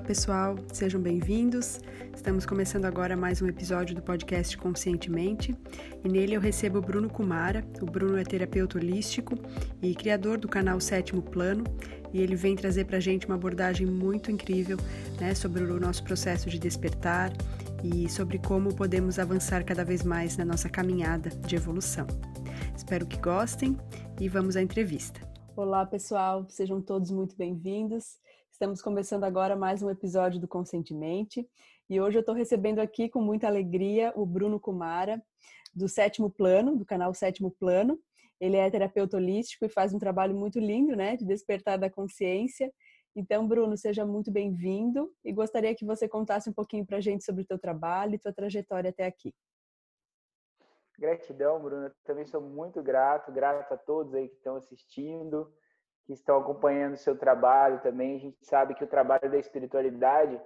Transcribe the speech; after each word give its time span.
Olá, 0.00 0.06
pessoal, 0.06 0.56
sejam 0.72 0.98
bem-vindos. 0.98 1.78
Estamos 2.16 2.46
começando 2.46 2.86
agora 2.86 3.14
mais 3.14 3.42
um 3.42 3.46
episódio 3.46 3.94
do 3.94 4.00
podcast 4.00 4.56
Conscientemente 4.56 5.54
e 6.02 6.08
nele 6.08 6.34
eu 6.34 6.40
recebo 6.40 6.78
o 6.78 6.80
Bruno 6.80 7.10
Kumara. 7.10 7.62
O 7.82 7.84
Bruno 7.84 8.16
é 8.16 8.24
terapeuta 8.24 8.78
holístico 8.78 9.34
e 9.82 9.94
criador 9.94 10.38
do 10.38 10.48
canal 10.48 10.80
Sétimo 10.80 11.20
Plano 11.20 11.64
e 12.14 12.20
ele 12.22 12.34
vem 12.34 12.56
trazer 12.56 12.86
para 12.86 12.96
a 12.96 13.00
gente 13.00 13.26
uma 13.26 13.34
abordagem 13.34 13.86
muito 13.86 14.30
incrível 14.30 14.78
né, 15.20 15.34
sobre 15.34 15.62
o 15.64 15.78
nosso 15.78 16.02
processo 16.02 16.48
de 16.48 16.58
despertar 16.58 17.30
e 17.84 18.08
sobre 18.08 18.38
como 18.38 18.74
podemos 18.74 19.18
avançar 19.18 19.62
cada 19.64 19.84
vez 19.84 20.02
mais 20.02 20.34
na 20.34 20.46
nossa 20.46 20.70
caminhada 20.70 21.28
de 21.28 21.56
evolução. 21.56 22.06
Espero 22.74 23.06
que 23.06 23.18
gostem 23.18 23.76
e 24.18 24.30
vamos 24.30 24.56
à 24.56 24.62
entrevista. 24.62 25.20
Olá, 25.54 25.84
pessoal, 25.84 26.46
sejam 26.48 26.80
todos 26.80 27.10
muito 27.10 27.36
bem-vindos. 27.36 28.18
Estamos 28.60 28.82
começando 28.82 29.24
agora 29.24 29.56
mais 29.56 29.82
um 29.82 29.88
episódio 29.88 30.38
do 30.38 30.46
Conscientemente 30.46 31.48
e 31.88 31.98
hoje 31.98 32.18
eu 32.18 32.20
estou 32.20 32.34
recebendo 32.34 32.78
aqui 32.78 33.08
com 33.08 33.18
muita 33.18 33.46
alegria 33.46 34.12
o 34.14 34.26
Bruno 34.26 34.60
Kumara, 34.60 35.18
do 35.74 35.88
Sétimo 35.88 36.30
Plano, 36.30 36.76
do 36.76 36.84
canal 36.84 37.14
Sétimo 37.14 37.50
Plano. 37.50 37.98
Ele 38.38 38.58
é 38.58 38.70
terapeuta 38.70 39.16
holístico 39.16 39.64
e 39.64 39.68
faz 39.70 39.94
um 39.94 39.98
trabalho 39.98 40.36
muito 40.36 40.58
lindo, 40.58 40.94
né, 40.94 41.16
de 41.16 41.24
despertar 41.24 41.78
da 41.78 41.88
consciência. 41.88 42.70
Então, 43.16 43.48
Bruno, 43.48 43.78
seja 43.78 44.04
muito 44.04 44.30
bem-vindo 44.30 45.10
e 45.24 45.32
gostaria 45.32 45.74
que 45.74 45.86
você 45.86 46.06
contasse 46.06 46.50
um 46.50 46.52
pouquinho 46.52 46.84
para 46.84 46.98
a 46.98 47.00
gente 47.00 47.24
sobre 47.24 47.44
o 47.44 47.46
teu 47.46 47.58
trabalho 47.58 48.14
e 48.14 48.18
tua 48.18 48.30
trajetória 48.34 48.90
até 48.90 49.06
aqui. 49.06 49.32
Gratidão, 50.98 51.62
Bruno. 51.62 51.90
Também 52.04 52.26
sou 52.26 52.42
muito 52.42 52.82
grato, 52.82 53.32
grato 53.32 53.72
a 53.72 53.78
todos 53.78 54.12
aí 54.14 54.28
que 54.28 54.36
estão 54.36 54.56
assistindo 54.56 55.50
que 56.10 56.14
estão 56.14 56.40
acompanhando 56.40 56.94
o 56.94 56.98
seu 56.98 57.16
trabalho 57.16 57.80
também. 57.82 58.16
A 58.16 58.18
gente 58.18 58.44
sabe 58.44 58.74
que 58.74 58.82
o 58.82 58.88
trabalho 58.88 59.30
da 59.30 59.38
espiritualidade 59.38 60.40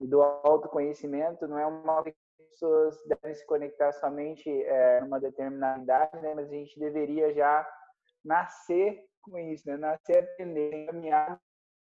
e 0.00 0.06
do 0.06 0.22
autoconhecimento 0.22 1.48
não 1.48 1.58
é 1.58 1.66
uma 1.66 2.02
que 2.04 2.10
as 2.10 2.46
pessoas 2.50 3.02
devem 3.06 3.34
se 3.34 3.44
conectar 3.44 3.92
somente 3.92 4.48
é, 4.48 5.00
numa 5.00 5.18
determinada 5.18 5.82
idade, 5.82 6.20
né? 6.20 6.34
mas 6.34 6.48
a 6.48 6.54
gente 6.54 6.78
deveria 6.78 7.32
já 7.34 7.68
nascer 8.24 9.04
com 9.22 9.36
isso, 9.38 9.68
né? 9.68 9.76
nascer 9.76 10.18
aprender, 10.18 10.86
caminhar 10.86 11.40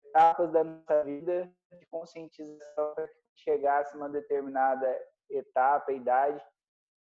etapas 0.04 0.52
da 0.52 0.62
nossa 0.62 1.04
vida 1.04 1.50
de 1.72 1.86
conscientização 1.86 2.94
para 2.94 3.08
que 3.08 3.14
chegasse 3.36 3.94
a 3.94 3.96
uma 3.96 4.10
determinada 4.10 4.86
etapa, 5.30 5.90
idade, 5.90 6.42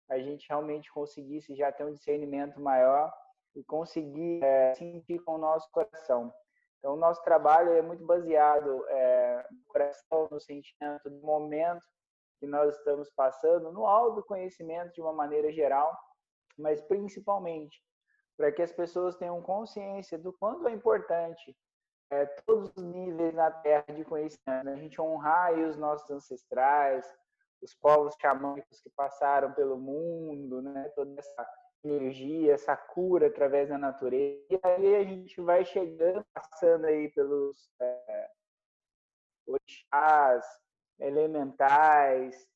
a 0.09 0.17
gente 0.17 0.47
realmente 0.47 0.91
conseguisse 0.91 1.55
já 1.55 1.71
ter 1.71 1.83
um 1.83 1.93
discernimento 1.93 2.59
maior 2.59 3.13
e 3.55 3.63
conseguir 3.63 4.43
é, 4.43 4.73
sentir 4.75 5.19
com 5.19 5.35
o 5.35 5.37
nosso 5.37 5.69
coração. 5.71 6.33
Então, 6.79 6.93
o 6.93 6.97
nosso 6.97 7.23
trabalho 7.23 7.71
é 7.71 7.81
muito 7.81 8.05
baseado 8.05 8.85
é, 8.89 9.47
no 9.51 9.65
coração, 9.67 10.27
no 10.29 10.39
sentimento, 10.39 11.09
no 11.09 11.21
momento 11.21 11.83
que 12.39 12.45
nós 12.45 12.75
estamos 12.75 13.09
passando, 13.09 13.71
no 13.71 13.85
autoconhecimento 13.85 14.93
de 14.93 15.01
uma 15.01 15.13
maneira 15.13 15.51
geral, 15.51 15.97
mas 16.57 16.81
principalmente 16.81 17.81
para 18.37 18.51
que 18.51 18.61
as 18.61 18.71
pessoas 18.71 19.15
tenham 19.15 19.41
consciência 19.41 20.17
do 20.17 20.33
quanto 20.33 20.67
é 20.67 20.71
importante 20.71 21.55
é, 22.11 22.25
todos 22.45 22.71
os 22.75 22.83
níveis 22.83 23.33
na 23.33 23.49
Terra 23.49 23.85
de 23.93 24.03
conhecimento. 24.03 24.65
Né? 24.65 24.73
A 24.73 24.77
gente 24.77 25.01
honrar 25.01 25.53
os 25.53 25.77
nossos 25.77 26.09
ancestrais, 26.11 27.05
os 27.61 27.73
povos 27.73 28.13
xamânicos 28.21 28.81
que 28.81 28.89
passaram 28.91 29.53
pelo 29.53 29.77
mundo, 29.77 30.61
né? 30.61 30.91
toda 30.95 31.17
essa 31.17 31.49
energia, 31.87 32.53
essa 32.53 32.75
cura 32.75 33.27
através 33.27 33.69
da 33.69 33.77
natureza. 33.77 34.45
E 34.49 34.59
aí 34.63 34.95
a 34.95 35.03
gente 35.03 35.39
vai 35.41 35.63
chegando, 35.65 36.25
passando 36.33 36.85
aí 36.85 37.09
pelos 37.09 37.69
é, 37.79 38.29
orixás, 39.47 40.45
elementais, 40.99 42.47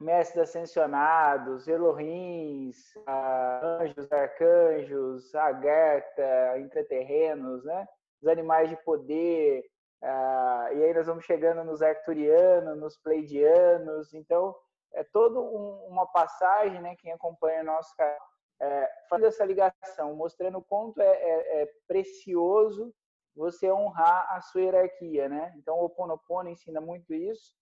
mestres 0.00 0.48
ascensionados, 0.48 1.68
Elohims, 1.68 2.92
anjos, 3.06 4.10
arcanjos, 4.10 5.34
Agartha, 5.34 6.58
intraterrenos, 6.58 7.64
né? 7.64 7.86
Os 8.20 8.28
animais 8.28 8.68
de 8.68 8.76
poder, 8.84 9.64
e 10.02 10.84
aí 10.84 10.94
nós 10.94 11.06
vamos 11.06 11.24
chegando 11.24 11.62
nos 11.64 11.80
arcturianos, 11.80 12.78
nos 12.78 12.96
pleidianos, 12.96 14.12
então 14.12 14.54
é 14.94 15.04
toda 15.04 15.38
um, 15.38 15.86
uma 15.86 16.06
passagem, 16.06 16.80
né? 16.80 16.96
Quem 16.96 17.12
acompanha 17.12 17.62
nosso 17.62 17.94
canal 17.96 18.31
é, 18.60 18.90
fazendo 19.08 19.28
essa 19.28 19.44
ligação, 19.44 20.14
mostrando 20.14 20.58
o 20.58 20.62
quanto 20.62 21.00
é, 21.00 21.06
é, 21.06 21.62
é, 21.62 21.66
precioso 21.86 22.94
você 23.34 23.70
honrar 23.72 24.28
a 24.34 24.40
sua 24.40 24.60
hierarquia, 24.60 25.28
né? 25.28 25.52
Então, 25.56 25.78
o 25.78 25.84
Oponopono 25.84 26.48
ensina 26.48 26.80
muito 26.80 27.14
isso. 27.14 27.54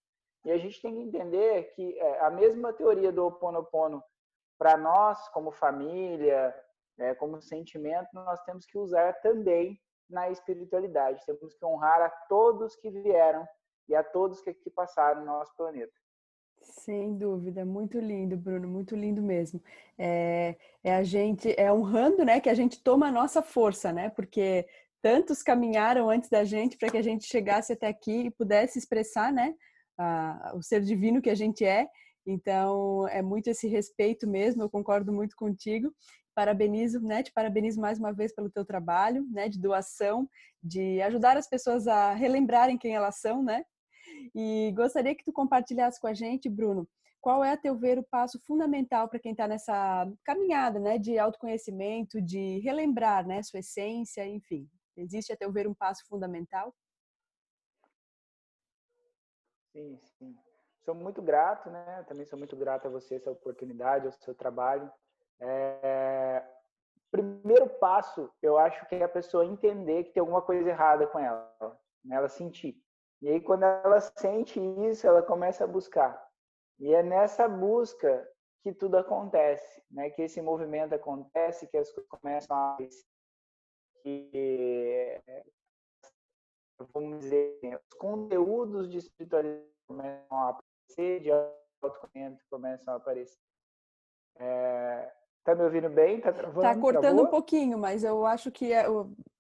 E 0.45 0.51
a 0.51 0.59
gente 0.59 0.81
tem 0.81 0.95
que 0.95 1.03
entender 1.03 1.73
que 1.75 1.99
é, 1.99 2.21
a 2.21 2.31
mesma 2.31 2.73
teoria 2.73 3.13
do 3.13 3.27
Oponopono, 3.27 4.03
para 4.59 4.77
nós, 4.77 5.29
como 5.29 5.51
família, 5.51 6.55
é, 6.99 7.15
como 7.15 7.41
sentimento, 7.41 8.09
nós 8.13 8.43
temos 8.43 8.67
que 8.67 8.77
usar 8.77 9.15
também 9.21 9.81
na 10.09 10.29
espiritualidade. 10.29 11.25
Temos 11.25 11.55
que 11.55 11.65
honrar 11.65 12.03
a 12.03 12.11
todos 12.29 12.77
que 12.77 12.91
vieram 12.91 13.47
e 13.89 13.95
a 13.95 14.03
todos 14.03 14.43
que, 14.43 14.53
que 14.53 14.71
passaram 14.71 15.21
no 15.21 15.27
nosso 15.27 15.55
planeta. 15.57 15.93
Sem 16.63 17.17
dúvida, 17.17 17.65
muito 17.65 17.99
lindo, 17.99 18.37
Bruno, 18.37 18.69
muito 18.69 18.95
lindo 18.95 19.23
mesmo. 19.23 19.63
É, 19.99 20.57
é, 20.85 20.95
a 20.95 21.03
gente, 21.03 21.55
é 21.59 21.73
honrando, 21.73 22.25
né, 22.25 22.39
que 22.41 22.51
a 22.51 22.55
gente 22.55 22.83
toma 22.83 23.09
a 23.09 23.13
nossa 23.13 23.43
força, 23.43 23.93
né, 23.93 24.11
porque 24.11 24.67
tantos 25.03 25.43
caminharam 25.43 26.11
antes 26.11 26.29
da 26.29 26.45
gente 26.45 26.77
para 26.77 26.91
que 26.91 26.99
a 26.99 27.03
gente 27.03 27.27
chegasse 27.27 27.73
até 27.73 27.89
aqui 27.89 28.27
e 28.27 28.31
pudesse 28.31 28.79
expressar, 28.79 29.33
né, 29.33 29.55
a, 29.99 30.53
o 30.55 30.63
ser 30.63 30.83
divino 30.83 31.23
que 31.23 31.31
a 31.31 31.35
gente 31.35 31.65
é. 31.65 31.89
Então, 32.27 33.09
é 33.09 33.23
muito 33.23 33.49
esse 33.49 33.67
respeito 33.67 34.29
mesmo, 34.29 34.63
eu 34.63 34.71
concordo 34.71 35.13
muito 35.13 35.35
contigo. 35.37 35.93
Parabenizo, 36.35 37.01
né, 37.01 37.23
te 37.23 37.33
parabenizo 37.33 37.81
mais 37.81 37.99
uma 37.99 38.13
vez 38.13 38.35
pelo 38.35 38.51
teu 38.51 38.65
trabalho, 38.65 39.27
né, 39.31 39.49
de 39.49 39.59
doação, 39.59 40.29
de 40.63 41.01
ajudar 41.03 41.37
as 41.39 41.49
pessoas 41.49 41.89
a 41.89 42.13
relembrarem 42.13 42.77
quem 42.79 42.95
elas 42.95 43.17
são, 43.17 43.43
né, 43.43 43.65
e 44.35 44.73
gostaria 44.75 45.15
que 45.15 45.25
tu 45.25 45.33
compartilhasse 45.33 46.01
com 46.01 46.07
a 46.07 46.15
gente, 46.15 46.49
Bruno, 46.49 46.89
qual 47.21 47.45
é, 47.45 47.53
a 47.53 47.57
teu 47.57 47.77
ver, 47.77 47.99
o 47.99 48.03
passo 48.03 48.41
fundamental 48.47 49.09
para 49.09 49.19
quem 49.19 49.33
está 49.33 49.47
nessa 49.47 50.11
caminhada 50.25 50.81
né, 50.81 50.99
de 50.99 51.19
autoconhecimento, 51.19 52.21
de 52.21 52.59
relembrar 52.61 53.27
né, 53.27 53.43
sua 53.43 53.61
essência, 53.61 54.27
enfim. 54.27 54.69
Existe, 54.97 55.33
a 55.33 55.37
teu 55.37 55.53
ver, 55.53 55.69
um 55.69 55.75
passo 55.75 56.03
fundamental? 56.09 56.75
Sim, 59.73 59.99
sim. 60.19 60.37
Sou 60.85 60.95
muito 60.95 61.21
grato, 61.21 61.71
né? 61.71 62.05
Também 62.09 62.25
sou 62.27 62.39
muito 62.39 62.57
grato 62.57 62.87
a 62.87 62.91
você, 62.91 63.17
essa 63.17 63.31
oportunidade, 63.31 64.07
ao 64.07 64.13
seu 64.13 64.35
trabalho. 64.35 64.91
É... 65.39 66.43
Primeiro 67.11 67.69
passo, 67.69 68.31
eu 68.41 68.57
acho 68.57 68.87
que 68.87 68.95
é 68.95 69.05
a 69.05 69.09
pessoa 69.09 69.45
entender 69.45 70.05
que 70.05 70.13
tem 70.13 70.21
alguma 70.21 70.41
coisa 70.41 70.69
errada 70.69 71.07
com 71.07 71.19
ela, 71.19 71.53
né? 72.05 72.17
ela 72.17 72.29
sentir. 72.29 72.81
E 73.23 73.29
aí, 73.29 73.41
quando 73.41 73.65
ela 73.65 74.01
sente 74.01 74.59
isso, 74.89 75.07
ela 75.07 75.23
começa 75.23 75.65
a 75.65 75.67
buscar. 75.67 76.27
E 76.79 76.95
é 76.95 77.03
nessa 77.03 77.47
busca 77.47 78.27
que 78.63 78.73
tudo 78.73 78.97
acontece, 78.97 79.83
né? 79.91 80.11
Que 80.11 80.23
esse 80.23 80.41
movimento 80.41 80.95
acontece, 80.95 81.67
que 81.67 81.77
as 81.77 81.91
coisas 81.93 82.09
começam 82.09 82.57
a 82.57 82.79
que 84.03 85.21
vamos 86.93 87.21
dizer, 87.21 87.59
os 87.63 87.99
conteúdos 87.99 88.91
de 88.91 88.99
espiritualidade 88.99 89.67
começam 89.87 90.39
a 90.39 90.49
aparecer, 90.49 91.21
de 91.21 91.31
autoconhecimento 91.31 92.45
começam 92.51 92.95
a 92.95 92.97
aparecer. 92.97 93.39
É, 94.37 95.13
tá 95.45 95.55
me 95.55 95.63
ouvindo 95.65 95.91
bem? 95.91 96.21
Tá 96.21 96.33
travando? 96.33 96.63
Tá 96.63 96.75
cortando 96.75 97.03
Travou? 97.03 97.25
um 97.25 97.29
pouquinho, 97.29 97.79
mas 97.79 98.05
eu 98.05 98.25
acho 98.25 98.51
que 98.51 98.73
é, 98.73 98.85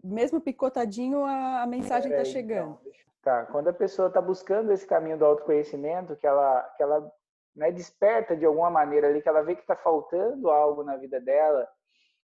mesmo 0.02 0.40
picotadinho 0.40 1.24
a, 1.24 1.62
a 1.62 1.66
mensagem 1.66 2.10
está 2.10 2.24
chegando. 2.24 2.78
Então, 2.80 2.92
Tá. 3.22 3.44
Quando 3.46 3.68
a 3.68 3.72
pessoa 3.72 4.08
está 4.08 4.20
buscando 4.20 4.72
esse 4.72 4.86
caminho 4.86 5.18
do 5.18 5.26
autoconhecimento, 5.26 6.16
que 6.16 6.26
ela, 6.26 6.62
que 6.76 6.82
ela 6.82 7.12
né, 7.54 7.70
desperta 7.70 8.34
de 8.34 8.46
alguma 8.46 8.70
maneira 8.70 9.08
ali, 9.08 9.20
que 9.20 9.28
ela 9.28 9.42
vê 9.42 9.54
que 9.54 9.60
está 9.60 9.76
faltando 9.76 10.50
algo 10.50 10.82
na 10.82 10.96
vida 10.96 11.20
dela, 11.20 11.68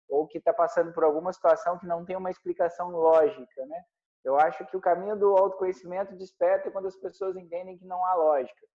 ou 0.08 0.26
que 0.26 0.36
está 0.36 0.52
passando 0.52 0.92
por 0.92 1.04
alguma 1.04 1.32
situação 1.32 1.78
que 1.78 1.86
não 1.86 2.04
tem 2.04 2.16
uma 2.16 2.30
explicação 2.30 2.90
lógica, 2.90 3.64
né? 3.66 3.82
Eu 4.22 4.38
acho 4.38 4.64
que 4.66 4.76
o 4.76 4.80
caminho 4.80 5.16
do 5.16 5.36
autoconhecimento 5.36 6.14
desperta 6.14 6.70
quando 6.70 6.86
as 6.86 6.96
pessoas 6.96 7.36
entendem 7.36 7.78
que 7.78 7.86
não 7.86 8.04
há 8.04 8.14
lógica, 8.14 8.66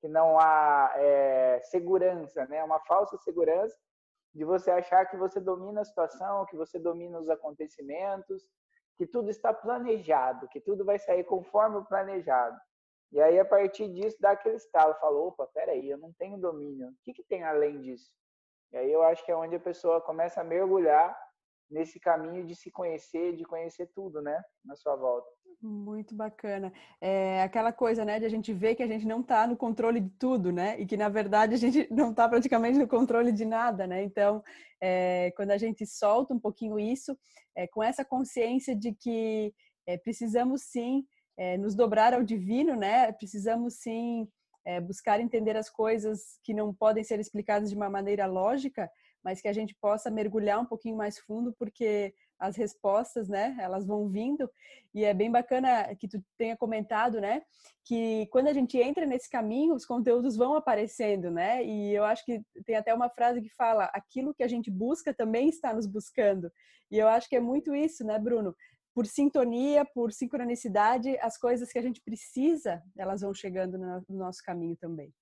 que 0.00 0.08
não 0.08 0.38
há 0.40 0.92
é, 0.96 1.60
segurança, 1.64 2.46
né? 2.46 2.64
Uma 2.64 2.80
falsa 2.80 3.18
segurança 3.18 3.76
de 4.34 4.44
você 4.44 4.70
achar 4.70 5.06
que 5.06 5.16
você 5.16 5.38
domina 5.38 5.82
a 5.82 5.84
situação, 5.84 6.46
que 6.46 6.56
você 6.56 6.78
domina 6.78 7.20
os 7.20 7.28
acontecimentos, 7.28 8.42
que 8.96 9.06
tudo 9.06 9.30
está 9.30 9.52
planejado, 9.52 10.48
que 10.48 10.60
tudo 10.60 10.84
vai 10.84 10.98
sair 10.98 11.24
conforme 11.24 11.76
o 11.76 11.84
planejado. 11.84 12.58
E 13.12 13.20
aí, 13.20 13.38
a 13.38 13.44
partir 13.44 13.88
disso, 13.92 14.16
dá 14.20 14.32
aquele 14.32 14.56
estalo, 14.56 14.94
fala, 14.94 15.18
opa, 15.18 15.46
peraí, 15.46 15.88
eu 15.88 15.98
não 15.98 16.12
tenho 16.14 16.38
domínio. 16.38 16.88
O 16.88 16.94
que, 17.04 17.12
que 17.12 17.22
tem 17.22 17.44
além 17.44 17.80
disso? 17.80 18.10
E 18.72 18.76
aí 18.76 18.92
eu 18.92 19.02
acho 19.02 19.24
que 19.24 19.30
é 19.30 19.36
onde 19.36 19.54
a 19.54 19.60
pessoa 19.60 20.00
começa 20.00 20.40
a 20.40 20.44
mergulhar 20.44 21.16
nesse 21.70 21.98
caminho 21.98 22.46
de 22.46 22.54
se 22.54 22.70
conhecer, 22.70 23.34
de 23.34 23.44
conhecer 23.44 23.90
tudo, 23.94 24.22
né, 24.22 24.40
na 24.64 24.76
sua 24.76 24.96
volta. 24.96 25.28
Muito 25.60 26.14
bacana. 26.14 26.72
É 27.00 27.42
aquela 27.42 27.72
coisa, 27.72 28.04
né, 28.04 28.20
de 28.20 28.26
a 28.26 28.28
gente 28.28 28.52
ver 28.52 28.74
que 28.74 28.82
a 28.82 28.86
gente 28.86 29.06
não 29.06 29.20
está 29.20 29.46
no 29.46 29.56
controle 29.56 30.00
de 30.00 30.10
tudo, 30.10 30.52
né, 30.52 30.78
e 30.78 30.86
que 30.86 30.96
na 30.96 31.08
verdade 31.08 31.54
a 31.54 31.58
gente 31.58 31.88
não 31.90 32.10
está 32.10 32.28
praticamente 32.28 32.78
no 32.78 32.86
controle 32.86 33.32
de 33.32 33.44
nada, 33.44 33.86
né. 33.86 34.02
Então, 34.02 34.42
é, 34.80 35.32
quando 35.36 35.50
a 35.50 35.58
gente 35.58 35.86
solta 35.86 36.34
um 36.34 36.38
pouquinho 36.38 36.78
isso, 36.78 37.18
é, 37.56 37.66
com 37.66 37.82
essa 37.82 38.04
consciência 38.04 38.76
de 38.76 38.92
que 38.92 39.52
é, 39.86 39.96
precisamos 39.96 40.62
sim 40.64 41.04
é, 41.36 41.56
nos 41.56 41.74
dobrar 41.74 42.14
ao 42.14 42.22
divino, 42.22 42.76
né, 42.76 43.10
precisamos 43.12 43.74
sim 43.78 44.28
é, 44.64 44.80
buscar 44.80 45.20
entender 45.20 45.56
as 45.56 45.70
coisas 45.70 46.38
que 46.42 46.52
não 46.52 46.74
podem 46.74 47.04
ser 47.04 47.20
explicadas 47.20 47.70
de 47.70 47.76
uma 47.76 47.88
maneira 47.88 48.26
lógica, 48.26 48.90
mas 49.26 49.40
que 49.40 49.48
a 49.48 49.52
gente 49.52 49.74
possa 49.80 50.08
mergulhar 50.08 50.60
um 50.60 50.64
pouquinho 50.64 50.96
mais 50.96 51.18
fundo, 51.18 51.52
porque 51.58 52.14
as 52.38 52.54
respostas, 52.54 53.28
né, 53.28 53.56
elas 53.58 53.84
vão 53.84 54.08
vindo, 54.08 54.48
e 54.94 55.04
é 55.04 55.12
bem 55.12 55.32
bacana 55.32 55.92
que 55.96 56.06
tu 56.06 56.22
tenha 56.38 56.56
comentado, 56.56 57.20
né, 57.20 57.42
que 57.84 58.28
quando 58.30 58.46
a 58.46 58.52
gente 58.52 58.78
entra 58.78 59.04
nesse 59.04 59.28
caminho, 59.28 59.74
os 59.74 59.84
conteúdos 59.84 60.36
vão 60.36 60.54
aparecendo, 60.54 61.28
né, 61.28 61.64
e 61.64 61.92
eu 61.92 62.04
acho 62.04 62.24
que 62.24 62.40
tem 62.64 62.76
até 62.76 62.94
uma 62.94 63.10
frase 63.10 63.42
que 63.42 63.48
fala, 63.48 63.86
aquilo 63.86 64.32
que 64.32 64.44
a 64.44 64.48
gente 64.48 64.70
busca 64.70 65.12
também 65.12 65.48
está 65.48 65.74
nos 65.74 65.88
buscando, 65.88 66.48
e 66.88 66.96
eu 66.96 67.08
acho 67.08 67.28
que 67.28 67.34
é 67.34 67.40
muito 67.40 67.74
isso, 67.74 68.04
né, 68.04 68.20
Bruno, 68.20 68.54
por 68.94 69.06
sintonia, 69.06 69.84
por 69.84 70.12
sincronicidade, 70.12 71.18
as 71.18 71.36
coisas 71.36 71.72
que 71.72 71.80
a 71.80 71.82
gente 71.82 72.00
precisa, 72.00 72.80
elas 72.96 73.22
vão 73.22 73.34
chegando 73.34 73.76
no 73.76 74.04
nosso 74.08 74.40
caminho 74.44 74.76
também. 74.76 75.12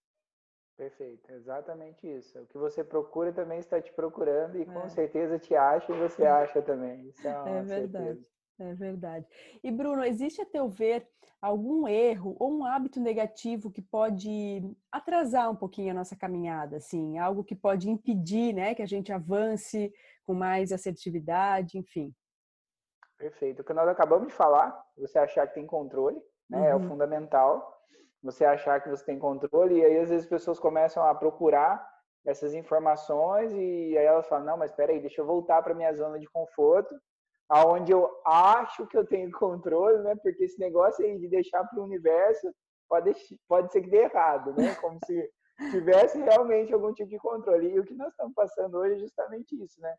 Perfeito, 0.77 1.33
exatamente 1.33 2.07
isso. 2.07 2.39
O 2.41 2.47
que 2.47 2.59
você 2.59 2.83
procura 2.83 3.33
também 3.33 3.59
está 3.59 3.81
te 3.81 3.93
procurando 3.93 4.57
e 4.59 4.63
é. 4.63 4.65
com 4.65 4.89
certeza 4.89 5.39
te 5.39 5.55
acha 5.55 5.93
e 5.93 5.99
você 5.99 6.25
acha 6.27 6.61
também. 6.61 7.09
Isso 7.09 7.27
é, 7.27 7.31
é 7.31 7.63
verdade. 7.63 8.07
Certeza. 8.07 8.35
É 8.59 8.73
verdade. 8.73 9.27
E 9.65 9.71
Bruno, 9.71 10.05
existe 10.05 10.41
a 10.41 10.47
teu 10.47 10.69
ver 10.69 11.09
algum 11.43 11.89
erro 11.89 12.37
ou 12.39 12.53
um 12.53 12.65
hábito 12.65 13.01
negativo 13.01 13.71
que 13.71 13.83
pode 13.83 14.63
atrasar 14.93 15.51
um 15.51 15.57
pouquinho 15.57 15.91
a 15.91 15.95
nossa 15.95 16.17
caminhada, 16.17 16.77
assim, 16.77 17.19
algo 17.19 17.43
que 17.43 17.57
pode 17.57 17.91
impedir, 17.91 18.55
né, 18.55 18.75
que 18.75 18.83
a 18.83 18.87
gente 18.87 19.13
avance 19.13 19.93
com 20.25 20.35
mais 20.35 20.71
assertividade, 20.71 21.77
enfim? 21.77 22.15
Perfeito. 23.19 23.63
O 23.63 23.65
que 23.65 23.73
nós 23.73 23.89
acabamos 23.89 24.29
de 24.29 24.35
falar, 24.35 24.81
você 24.97 25.19
achar 25.19 25.47
que 25.49 25.55
tem 25.55 25.67
controle, 25.67 26.21
né, 26.49 26.59
uhum. 26.59 26.65
é 26.65 26.75
o 26.75 26.79
uhum. 26.79 26.89
fundamental. 26.89 27.74
Você 28.25 28.45
achar 28.45 28.81
que 28.81 28.89
você 28.89 29.05
tem 29.05 29.19
controle 29.19 29.77
e 29.77 29.85
aí 29.85 29.99
às 29.99 30.09
vezes 30.09 30.25
as 30.25 30.31
pessoas 30.31 30.59
começam 30.59 31.05
a 31.05 31.15
procurar 31.15 31.87
essas 32.27 32.55
informações 32.55 33.53
e 33.53 33.97
aí 33.97 34.05
elas 34.05 34.27
falam: 34.27 34.47
"Não, 34.47 34.57
mas 34.57 34.71
espera 34.71 34.93
aí, 34.93 35.01
deixa 35.01 35.21
eu 35.21 35.27
voltar 35.27 35.63
para 35.63 35.75
minha 35.75 35.93
zona 35.95 36.19
de 36.19 36.27
conforto, 36.27 36.95
aonde 37.49 37.93
eu 37.93 38.11
acho 38.27 38.87
que 38.87 38.97
eu 38.97 39.07
tenho 39.07 39.31
controle, 39.39 40.03
né? 40.03 40.17
Porque 40.17 40.45
esse 40.45 40.59
negócio 40.59 41.05
aí 41.05 41.19
de 41.19 41.29
deixar 41.29 41.65
para 41.65 41.79
o 41.79 41.85
universo 41.85 42.51
pode 42.89 43.13
pode 43.47 43.71
ser 43.73 43.83
que 43.83 43.91
dê 43.91 44.05
errado, 44.05 44.55
né? 44.55 44.75
Como 44.77 44.99
se 45.05 45.31
tivesse 45.71 46.19
realmente 46.19 46.73
algum 46.73 46.93
tipo 46.93 47.11
de 47.11 47.19
controle. 47.19 47.69
E 47.73 47.79
o 47.79 47.85
que 47.85 47.95
nós 47.95 48.09
estamos 48.09 48.35
passando 48.35 48.79
hoje 48.79 48.95
é 48.95 48.99
justamente 48.99 49.63
isso, 49.63 49.81
né? 49.81 49.95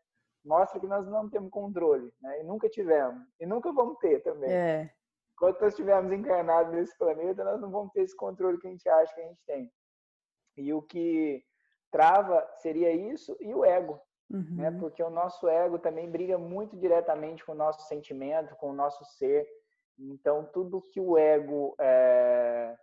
mostra 0.46 0.80
que 0.80 0.86
nós 0.86 1.06
não 1.06 1.28
temos 1.28 1.50
controle, 1.50 2.12
né? 2.20 2.40
E 2.40 2.44
nunca 2.44 2.68
tivemos. 2.68 3.20
E 3.40 3.44
nunca 3.44 3.72
vamos 3.72 3.98
ter 3.98 4.22
também. 4.22 4.50
É. 4.50 4.90
Enquanto 5.36 5.60
nós 5.60 5.74
estivermos 5.74 6.12
encarnados 6.12 6.72
nesse 6.72 6.96
planeta, 6.96 7.44
nós 7.44 7.60
não 7.60 7.70
vamos 7.70 7.92
ter 7.92 8.02
esse 8.02 8.16
controle 8.16 8.58
que 8.58 8.66
a 8.66 8.70
gente 8.70 8.88
acha 8.88 9.14
que 9.14 9.20
a 9.20 9.24
gente 9.24 9.44
tem. 9.46 9.70
E 10.56 10.72
o 10.72 10.80
que 10.80 11.44
trava 11.90 12.46
seria 12.56 12.90
isso 12.90 13.36
e 13.38 13.54
o 13.54 13.64
ego. 13.64 14.00
Né? 14.28 14.38
Uhum. 14.38 14.56
Né? 14.56 14.70
Porque 14.80 15.02
o 15.02 15.10
nosso 15.10 15.46
ego 15.46 15.78
também 15.78 16.10
briga 16.10 16.38
muito 16.38 16.76
diretamente 16.76 17.44
com 17.44 17.52
o 17.52 17.56
nosso 17.56 17.86
sentimento, 17.86 18.56
com 18.56 18.70
o 18.70 18.74
nosso 18.74 19.04
ser. 19.04 19.46
Então, 19.98 20.44
tudo 20.52 20.82
que 20.90 21.00
o 21.00 21.18
ego 21.18 21.74
é, 21.78 22.74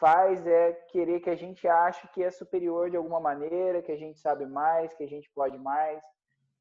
faz 0.00 0.46
é 0.46 0.72
querer 0.72 1.20
que 1.20 1.30
a 1.30 1.36
gente 1.36 1.68
ache 1.68 2.08
que 2.08 2.24
é 2.24 2.30
superior 2.30 2.90
de 2.90 2.96
alguma 2.96 3.20
maneira, 3.20 3.82
que 3.82 3.92
a 3.92 3.96
gente 3.96 4.18
sabe 4.18 4.46
mais, 4.46 4.94
que 4.94 5.04
a 5.04 5.08
gente 5.08 5.30
pode 5.34 5.58
mais. 5.58 6.02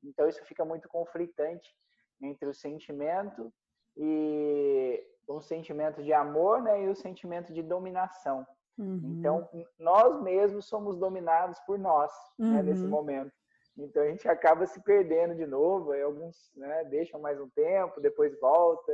Então 0.03 0.27
isso 0.27 0.43
fica 0.45 0.65
muito 0.65 0.87
conflitante 0.89 1.73
entre 2.21 2.47
o 2.47 2.53
sentimento 2.53 3.51
e 3.95 5.01
o 5.37 5.41
sentimento 5.41 6.01
de 6.01 6.11
amor, 6.11 6.61
né, 6.61 6.83
e 6.83 6.89
o 6.89 6.95
sentimento 6.95 7.53
de 7.53 7.61
dominação. 7.61 8.45
Uhum. 8.77 9.17
Então 9.19 9.49
nós 9.77 10.21
mesmos 10.21 10.65
somos 10.65 10.97
dominados 10.97 11.59
por 11.61 11.77
nós 11.77 12.11
uhum. 12.39 12.53
né, 12.53 12.63
nesse 12.63 12.85
momento. 12.85 13.31
Então 13.77 14.03
a 14.03 14.07
gente 14.07 14.27
acaba 14.27 14.65
se 14.65 14.81
perdendo 14.81 15.35
de 15.35 15.45
novo. 15.45 15.93
E 15.93 16.01
alguns 16.01 16.51
né, 16.55 16.83
deixam 16.85 17.19
mais 17.19 17.39
um 17.39 17.49
tempo, 17.49 18.01
depois 18.01 18.37
volta 18.39 18.91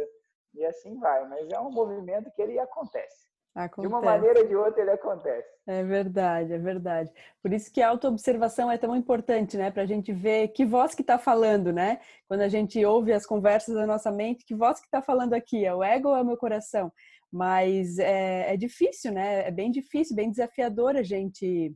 e 0.53 0.65
assim 0.65 0.99
vai. 0.99 1.27
Mas 1.27 1.49
é 1.49 1.59
um 1.59 1.71
movimento 1.71 2.31
que 2.31 2.41
ele 2.41 2.59
acontece. 2.59 3.27
Acontece. 3.55 3.87
De 3.87 3.87
uma 3.87 4.01
maneira 4.01 4.41
ou 4.41 4.47
de 4.47 4.55
outra 4.55 4.81
ele 4.81 4.91
acontece. 4.91 5.47
É 5.65 5.81
verdade, 5.81 6.51
é 6.51 6.57
verdade. 6.57 7.09
Por 7.41 7.53
isso 7.53 7.71
que 7.71 7.81
a 7.81 7.87
autoobservação 7.87 8.69
é 8.69 8.77
tão 8.77 8.93
importante, 8.93 9.55
né? 9.55 9.71
Para 9.71 9.83
a 9.83 9.85
gente 9.85 10.11
ver 10.11 10.49
que 10.49 10.65
voz 10.65 10.93
que 10.93 11.01
está 11.01 11.17
falando, 11.17 11.71
né? 11.71 12.01
Quando 12.27 12.41
a 12.41 12.49
gente 12.49 12.83
ouve 12.85 13.13
as 13.13 13.25
conversas 13.25 13.73
da 13.73 13.87
nossa 13.87 14.11
mente, 14.11 14.45
que 14.45 14.53
voz 14.53 14.81
que 14.81 14.87
está 14.87 15.01
falando 15.01 15.33
aqui? 15.33 15.65
É 15.65 15.73
o 15.73 15.81
ego 15.81 16.09
ou 16.09 16.17
é 16.17 16.21
o 16.21 16.25
meu 16.25 16.35
coração? 16.35 16.91
Mas 17.31 17.97
é, 17.97 18.53
é 18.53 18.57
difícil, 18.57 19.13
né? 19.13 19.47
É 19.47 19.51
bem 19.51 19.71
difícil, 19.71 20.17
bem 20.17 20.29
desafiador 20.29 20.97
a 20.97 21.03
gente 21.03 21.73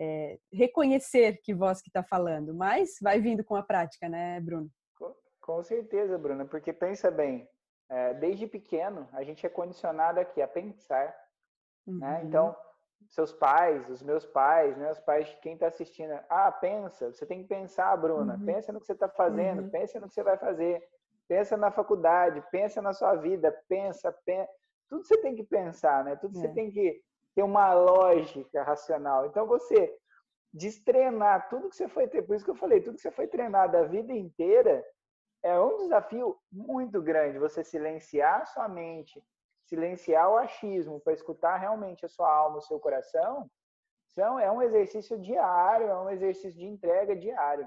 é, 0.00 0.38
reconhecer 0.52 1.38
que 1.44 1.54
voz 1.54 1.80
que 1.80 1.88
está 1.88 2.02
falando. 2.02 2.52
Mas 2.52 2.96
vai 3.00 3.20
vindo 3.20 3.44
com 3.44 3.54
a 3.54 3.62
prática, 3.62 4.08
né, 4.08 4.40
Bruno? 4.40 4.68
Com, 5.40 5.62
certeza, 5.62 6.18
Bruna. 6.18 6.44
Porque 6.44 6.72
pensa 6.72 7.10
bem, 7.10 7.48
é, 7.92 8.14
desde 8.14 8.46
pequeno, 8.46 9.06
a 9.12 9.22
gente 9.22 9.44
é 9.44 9.50
condicionado 9.50 10.18
aqui 10.18 10.40
a 10.40 10.48
pensar, 10.48 11.06
né? 11.06 11.14
uhum. 11.86 11.98
né? 11.98 12.22
Então, 12.24 12.56
seus 13.08 13.32
pais, 13.32 13.86
os 13.90 14.02
meus 14.02 14.24
pais, 14.24 14.74
né? 14.78 14.90
Os 14.90 15.00
pais 15.00 15.28
de 15.28 15.36
quem 15.36 15.52
está 15.54 15.66
assistindo, 15.66 16.18
ah, 16.30 16.50
pensa, 16.50 17.12
você 17.12 17.26
tem 17.26 17.42
que 17.42 17.48
pensar, 17.48 17.94
Bruna, 17.98 18.34
uhum. 18.34 18.46
pensa 18.46 18.72
no 18.72 18.80
que 18.80 18.86
você 18.86 18.94
está 18.94 19.10
fazendo, 19.10 19.62
uhum. 19.62 19.68
pensa 19.68 20.00
no 20.00 20.08
que 20.08 20.14
você 20.14 20.22
vai 20.22 20.38
fazer, 20.38 20.82
pensa 21.28 21.54
na 21.54 21.70
faculdade, 21.70 22.42
pensa 22.50 22.80
na 22.80 22.94
sua 22.94 23.14
vida, 23.16 23.52
pensa, 23.68 24.10
pensa, 24.24 24.50
tudo 24.88 25.04
você 25.04 25.18
tem 25.18 25.34
que 25.34 25.44
pensar, 25.44 26.02
né? 26.02 26.16
Tudo 26.16 26.38
é. 26.38 26.40
você 26.40 26.48
tem 26.48 26.70
que 26.70 26.98
ter 27.34 27.42
uma 27.42 27.74
lógica 27.74 28.62
racional. 28.62 29.26
Então, 29.26 29.46
você 29.46 29.94
destrenar 30.50 31.50
tudo 31.50 31.68
que 31.68 31.76
você 31.76 31.88
foi 31.88 32.08
ter, 32.08 32.22
por 32.22 32.36
isso 32.36 32.44
que 32.44 32.50
eu 32.50 32.56
falei, 32.56 32.80
tudo 32.80 32.94
que 32.94 33.02
você 33.02 33.10
foi 33.10 33.26
treinado 33.26 33.76
a 33.76 33.82
vida 33.82 34.14
inteira, 34.14 34.82
é 35.42 35.58
um 35.58 35.78
desafio 35.78 36.36
muito 36.50 37.02
grande 37.02 37.38
você 37.38 37.64
silenciar 37.64 38.42
a 38.42 38.46
sua 38.46 38.68
mente, 38.68 39.22
silenciar 39.64 40.30
o 40.30 40.36
achismo 40.36 41.00
para 41.00 41.12
escutar 41.12 41.56
realmente 41.56 42.04
a 42.04 42.08
sua 42.08 42.32
alma, 42.32 42.58
o 42.58 42.62
seu 42.62 42.78
coração. 42.78 43.50
Então, 44.12 44.38
é 44.38 44.50
um 44.50 44.60
exercício 44.60 45.18
diário, 45.18 45.86
é 45.86 46.00
um 46.00 46.10
exercício 46.10 46.58
de 46.58 46.66
entrega 46.66 47.16
diário. 47.16 47.66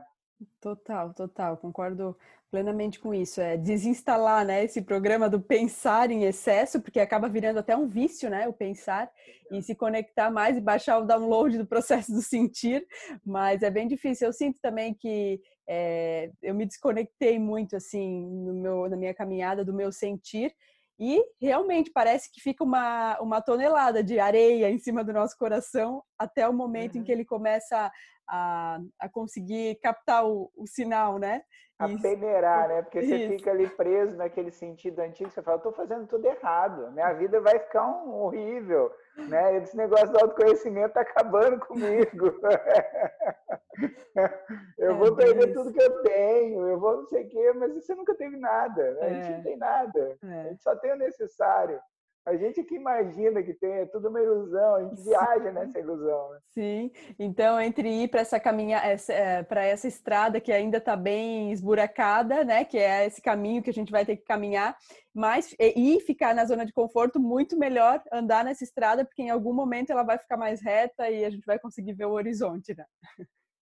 Total, 0.60 1.13
total, 1.13 1.58
concordo 1.58 2.15
plenamente 2.51 3.00
com 3.00 3.13
isso. 3.13 3.41
É 3.41 3.58
desinstalar, 3.58 4.46
né, 4.46 4.63
esse 4.63 4.82
programa 4.82 5.29
do 5.29 5.41
pensar 5.41 6.12
em 6.12 6.24
excesso, 6.24 6.82
porque 6.82 7.00
acaba 7.00 7.27
virando 7.27 7.60
até 7.60 7.75
um 7.75 7.88
vício, 7.88 8.29
né, 8.29 8.48
o 8.48 8.53
pensar 8.53 9.12
e 9.51 9.62
se 9.62 9.75
conectar 9.75 10.29
mais 10.29 10.58
e 10.58 10.62
baixar 10.62 11.00
o 11.00 11.05
download 11.05 11.58
do 11.58 11.65
processo 11.65 12.12
do 12.12 12.22
sentir, 12.22 12.86
mas 13.25 13.63
é 13.63 13.70
bem 13.70 13.88
difícil. 13.88 14.27
Eu 14.27 14.34
sinto 14.34 14.60
também 14.62 14.94
que 14.94 15.41
é, 15.67 16.31
eu 16.41 16.53
me 16.53 16.65
desconectei 16.65 17.39
muito 17.39 17.75
assim 17.75 18.22
no 18.22 18.53
meu, 18.53 18.89
na 18.89 18.95
minha 18.95 19.13
caminhada 19.13 19.65
do 19.65 19.74
meu 19.74 19.91
sentir 19.91 20.53
e 20.98 21.22
realmente 21.41 21.91
parece 21.91 22.31
que 22.31 22.39
fica 22.39 22.63
uma, 22.63 23.19
uma 23.19 23.41
tonelada 23.41 24.03
de 24.03 24.19
areia 24.19 24.69
em 24.69 24.79
cima 24.79 25.03
do 25.03 25.12
nosso 25.12 25.38
coração 25.38 26.01
até 26.17 26.48
o 26.48 26.53
momento 26.53 26.95
uhum. 26.95 27.01
em 27.01 27.03
que 27.03 27.12
ele 27.12 27.25
começa 27.25 27.91
a, 28.27 28.79
a 29.00 29.10
conseguir 29.10 29.75
captar 29.82 30.25
o, 30.25 30.51
o 30.55 30.67
sinal, 30.67 31.17
né? 31.17 31.41
A 31.77 31.89
peneirar, 31.89 32.70
né? 32.70 32.82
Porque 32.84 33.01
você 33.01 33.17
Isso. 33.17 33.38
fica 33.38 33.51
ali 33.51 33.67
preso 33.67 34.15
naquele 34.15 34.50
sentido 34.50 35.00
antigo, 35.00 35.29
você 35.29 35.41
fala, 35.41 35.58
estou 35.58 35.74
fazendo 35.74 36.08
tudo 36.08 36.25
errado, 36.25 36.89
minha 36.94 37.12
vida 37.12 37.41
vai 37.41 37.60
ficar 37.60 37.86
um 37.86 38.13
horrível, 38.13 38.89
né? 39.27 39.58
Esse 39.58 39.75
negócio 39.75 40.10
do 40.10 40.20
autoconhecimento 40.20 40.88
está 40.88 41.01
acabando 41.01 41.60
comigo. 41.60 42.34
eu 44.77 44.91
é, 44.91 44.94
vou 44.94 45.17
perder 45.17 45.53
tudo 45.53 45.74
que 45.74 45.84
eu 45.84 46.01
tenho, 46.03 46.65
eu 46.65 46.79
vou 46.79 46.96
não 46.96 47.05
sei 47.08 47.25
o 47.25 47.29
quê, 47.29 47.51
mas 47.53 47.74
você 47.74 47.94
nunca 47.94 48.15
teve 48.15 48.38
nada, 48.38 48.94
né? 48.94 49.01
A 49.01 49.10
gente 49.10 49.32
não 49.32 49.39
é. 49.39 49.44
tem 49.44 49.58
nada, 49.58 50.17
é. 50.24 50.39
a 50.39 50.44
gente 50.44 50.63
só 50.63 50.77
tem 50.77 50.94
o 50.94 50.98
necessário. 50.98 51.77
A 52.25 52.36
gente 52.36 52.63
que 52.63 52.74
imagina 52.74 53.44
que 53.44 53.53
tem, 53.53 53.72
é 53.72 53.86
tudo 53.86 54.10
uma 54.10 54.20
ilusão, 54.20 54.75
a 54.75 54.84
gente 54.84 54.98
Sim. 54.98 55.10
viaja 55.10 55.51
nessa 55.51 55.79
ilusão. 55.79 56.32
Né? 56.32 56.39
Sim, 56.50 56.91
então 57.20 57.62
entre 57.62 57.88
ir 57.88 58.08
para 58.08 58.22
essa 58.22 58.39
caminhada, 58.39 58.88
é, 59.10 59.44
para 59.44 59.63
essa 59.63 59.88
estrada 59.88 60.41
que 60.41 60.51
ainda 60.51 60.79
está 60.79 60.96
bem 60.96 61.51
esburacada, 61.51 62.44
né, 62.44 62.65
que 62.65 62.79
é 62.79 63.05
esse 63.05 63.22
caminho 63.22 63.62
que 63.62 63.70
a 63.70 63.74
gente 63.74 63.91
vai 63.91 64.03
ter 64.03 64.17
que 64.17 64.24
caminhar, 64.24 64.75
mas 65.13 65.55
e 65.60 66.00
ficar 66.00 66.34
na 66.34 66.46
zona 66.46 66.65
de 66.65 66.74
conforto, 66.74 67.20
muito 67.20 67.58
melhor 67.58 68.01
andar 68.12 68.44
nessa 68.44 68.63
estrada, 68.63 69.05
porque 69.05 69.22
em 69.22 69.29
algum 69.29 69.53
momento 69.53 69.91
ela 69.91 70.03
vai 70.03 70.17
ficar 70.17 70.36
mais 70.36 70.62
reta 70.63 71.08
e 71.08 71.24
a 71.24 71.29
gente 71.29 71.46
vai 71.46 71.60
conseguir 71.60 71.94
ver 71.94 72.05
o 72.05 72.13
horizonte, 72.13 72.75
né? 72.75 72.86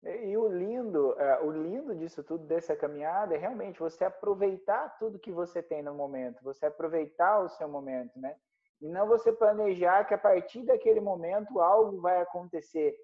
E 0.03 0.37
o 0.37 0.47
lindo, 0.47 1.19
é, 1.19 1.41
o 1.41 1.51
lindo 1.51 1.95
disso 1.95 2.23
tudo, 2.23 2.45
dessa 2.45 2.75
caminhada, 2.75 3.35
é 3.35 3.37
realmente 3.37 3.79
você 3.79 4.05
aproveitar 4.05 4.97
tudo 4.97 5.19
que 5.19 5.31
você 5.31 5.61
tem 5.61 5.83
no 5.83 5.93
momento, 5.93 6.43
você 6.43 6.67
aproveitar 6.67 7.39
o 7.39 7.49
seu 7.49 7.67
momento, 7.67 8.17
né? 8.17 8.35
E 8.81 8.87
não 8.87 9.07
você 9.07 9.33
planejar 9.33 10.05
que 10.05 10.13
a 10.13 10.17
partir 10.17 10.63
daquele 10.63 10.99
momento 10.99 11.59
algo 11.59 11.99
vai 11.99 12.21
acontecer. 12.21 12.95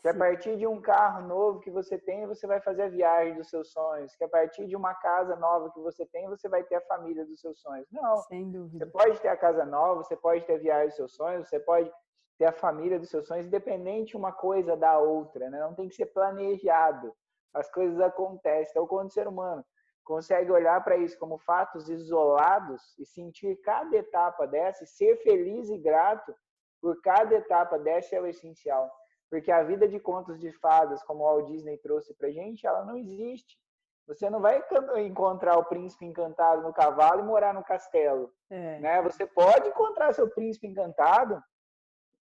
Que 0.00 0.08
a 0.08 0.14
partir 0.14 0.56
de 0.56 0.66
um 0.66 0.80
carro 0.80 1.26
novo 1.28 1.60
que 1.60 1.70
você 1.70 1.96
tem, 1.96 2.26
você 2.26 2.44
vai 2.44 2.60
fazer 2.60 2.82
a 2.82 2.88
viagem 2.88 3.36
dos 3.36 3.48
seus 3.48 3.70
sonhos. 3.70 4.14
Que 4.16 4.24
a 4.24 4.28
partir 4.28 4.66
de 4.66 4.74
uma 4.74 4.94
casa 4.94 5.36
nova 5.36 5.70
que 5.72 5.80
você 5.80 6.04
tem, 6.06 6.28
você 6.28 6.48
vai 6.48 6.64
ter 6.64 6.74
a 6.74 6.80
família 6.82 7.24
dos 7.24 7.40
seus 7.40 7.60
sonhos. 7.60 7.86
Não. 7.92 8.16
Sem 8.22 8.50
dúvida. 8.50 8.84
Você 8.84 8.90
pode 8.90 9.20
ter 9.20 9.28
a 9.28 9.36
casa 9.36 9.64
nova, 9.64 10.02
você 10.02 10.16
pode 10.16 10.44
ter 10.44 10.54
a 10.54 10.58
viagem 10.58 10.88
dos 10.88 10.96
seus 10.96 11.14
sonhos, 11.14 11.48
você 11.48 11.60
pode 11.60 11.90
ter 12.36 12.46
a 12.46 12.52
família 12.52 12.98
dos 12.98 13.10
seus 13.10 13.28
sonhos, 13.28 13.46
independente 13.46 14.16
uma 14.16 14.32
coisa 14.32 14.76
da 14.76 14.98
outra, 14.98 15.48
né? 15.48 15.60
Não 15.60 15.74
tem 15.74 15.88
que 15.88 15.94
ser 15.94 16.06
planejado. 16.06 17.14
As 17.54 17.70
coisas 17.70 18.00
acontecem. 18.00 18.70
Então, 18.72 18.86
quando 18.86 19.08
o 19.08 19.12
ser 19.12 19.28
humano 19.28 19.64
consegue 20.04 20.50
olhar 20.50 20.82
para 20.82 20.96
isso 20.96 21.18
como 21.18 21.38
fatos 21.38 21.88
isolados 21.88 22.82
e 22.98 23.04
sentir 23.04 23.56
cada 23.62 23.96
etapa 23.96 24.46
dessa, 24.46 24.84
e 24.84 24.86
ser 24.86 25.16
feliz 25.22 25.68
e 25.70 25.78
grato 25.78 26.34
por 26.80 27.00
cada 27.00 27.34
etapa 27.34 27.78
dessa 27.78 28.16
é 28.16 28.20
o 28.20 28.26
essencial. 28.26 28.90
Porque 29.30 29.50
a 29.50 29.62
vida 29.62 29.88
de 29.88 29.98
contos 29.98 30.38
de 30.38 30.52
fadas, 30.52 31.02
como 31.04 31.22
o 31.22 31.26
Walt 31.26 31.46
Disney 31.46 31.78
trouxe 31.78 32.14
para 32.14 32.30
gente, 32.30 32.66
ela 32.66 32.84
não 32.84 32.96
existe. 32.96 33.58
Você 34.06 34.28
não 34.28 34.40
vai 34.40 34.62
encontrar 34.98 35.56
o 35.56 35.64
príncipe 35.64 36.04
encantado 36.04 36.62
no 36.62 36.72
cavalo 36.72 37.20
e 37.20 37.24
morar 37.24 37.54
no 37.54 37.64
castelo. 37.64 38.30
É. 38.50 38.80
Né? 38.80 39.02
Você 39.02 39.24
pode 39.24 39.68
encontrar 39.68 40.12
seu 40.12 40.28
príncipe 40.28 40.66
encantado 40.66 41.42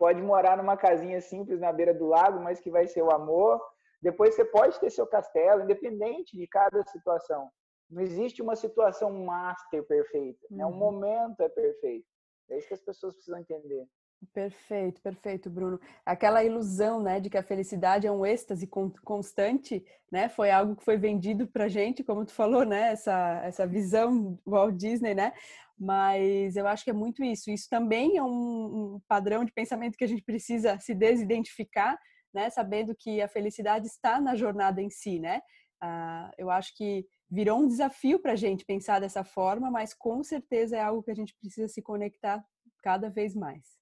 pode 0.01 0.19
morar 0.19 0.57
numa 0.57 0.75
casinha 0.75 1.21
simples 1.21 1.59
na 1.59 1.71
beira 1.71 1.93
do 1.93 2.07
lago, 2.07 2.39
mas 2.39 2.59
que 2.59 2.71
vai 2.71 2.87
ser 2.87 3.03
o 3.03 3.11
amor. 3.11 3.61
Depois 4.01 4.33
você 4.33 4.43
pode 4.43 4.79
ter 4.79 4.89
seu 4.89 5.05
castelo, 5.05 5.61
independente 5.61 6.35
de 6.35 6.47
cada 6.47 6.81
situação. 6.85 7.51
Não 7.91 8.01
existe 8.01 8.41
uma 8.41 8.55
situação 8.55 9.11
master 9.25 9.83
perfeita, 9.83 10.47
né? 10.49 10.65
Um 10.65 10.69
uhum. 10.69 10.77
momento 10.77 11.41
é 11.41 11.49
perfeito. 11.49 12.05
É 12.49 12.57
isso 12.57 12.67
que 12.67 12.73
as 12.73 12.81
pessoas 12.81 13.13
precisam 13.15 13.39
entender. 13.39 13.85
Perfeito, 14.33 15.01
perfeito, 15.01 15.49
Bruno. 15.49 15.79
Aquela 16.05 16.43
ilusão, 16.43 17.01
né, 17.01 17.19
de 17.19 17.27
que 17.29 17.37
a 17.37 17.43
felicidade 17.43 18.05
é 18.05 18.11
um 18.11 18.23
êxtase 18.23 18.67
constante, 19.03 19.83
né, 20.11 20.29
foi 20.29 20.51
algo 20.51 20.75
que 20.75 20.85
foi 20.85 20.95
vendido 20.95 21.47
pra 21.47 21.67
gente, 21.67 22.03
como 22.03 22.23
tu 22.23 22.31
falou, 22.31 22.63
né, 22.63 22.91
essa, 22.91 23.41
essa 23.43 23.65
visão 23.65 24.37
Walt 24.45 24.75
Disney, 24.75 25.15
né, 25.15 25.33
mas 25.81 26.55
eu 26.55 26.67
acho 26.67 26.83
que 26.83 26.91
é 26.91 26.93
muito 26.93 27.23
isso. 27.23 27.49
Isso 27.49 27.67
também 27.67 28.15
é 28.15 28.21
um, 28.21 28.95
um 28.95 29.01
padrão 29.07 29.43
de 29.43 29.51
pensamento 29.51 29.97
que 29.97 30.03
a 30.03 30.07
gente 30.07 30.21
precisa 30.23 30.77
se 30.79 30.93
desidentificar, 30.93 31.97
né? 32.31 32.51
Sabendo 32.51 32.95
que 32.95 33.19
a 33.19 33.27
felicidade 33.27 33.87
está 33.87 34.21
na 34.21 34.35
jornada 34.35 34.79
em 34.79 34.91
si, 34.91 35.19
né? 35.19 35.41
Ah, 35.81 36.31
eu 36.37 36.49
acho 36.51 36.75
que 36.77 37.07
virou 37.29 37.59
um 37.59 37.67
desafio 37.67 38.19
para 38.19 38.33
a 38.33 38.35
gente 38.35 38.63
pensar 38.63 38.99
dessa 38.99 39.23
forma, 39.23 39.71
mas 39.71 39.93
com 39.93 40.23
certeza 40.23 40.77
é 40.77 40.81
algo 40.81 41.01
que 41.01 41.11
a 41.11 41.15
gente 41.15 41.35
precisa 41.35 41.67
se 41.67 41.81
conectar 41.81 42.45
cada 42.83 43.09
vez 43.09 43.35
mais. 43.35 43.79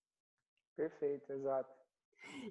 Perfeito, 0.75 1.33
exato. 1.33 1.79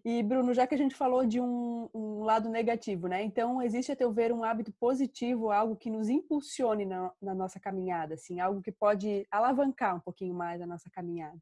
E, 0.05 0.23
Bruno, 0.23 0.53
já 0.53 0.67
que 0.67 0.75
a 0.75 0.79
gente 0.79 0.95
falou 0.95 1.25
de 1.25 1.41
um, 1.41 1.89
um, 1.95 2.25
lado 2.25 2.49
negativo, 2.49 3.07
né? 3.07 3.23
Então, 3.23 3.63
existe, 3.63 3.93
a 3.93 3.97
teu 3.97 4.13
ver, 4.13 4.33
um 4.33 4.45
hábito 4.45 4.73
positivo, 4.73 5.51
algo 5.51 5.77
que 5.77 5.91
nos 5.91 6.09
impulsione 6.09 6.85
na, 6.85 7.13
na 7.21 7.35
nossa 7.35 7.61
caminhada, 7.61 8.15
assim, 8.15 8.41
algo 8.41 8.61
que 8.61 8.73
pode 8.73 9.27
alavancar 9.31 9.97
um 9.97 10.01
pouquinho 10.01 10.35
mais 10.35 10.61
a 10.61 10.67
nossa 10.67 10.91
caminhada? 10.91 11.39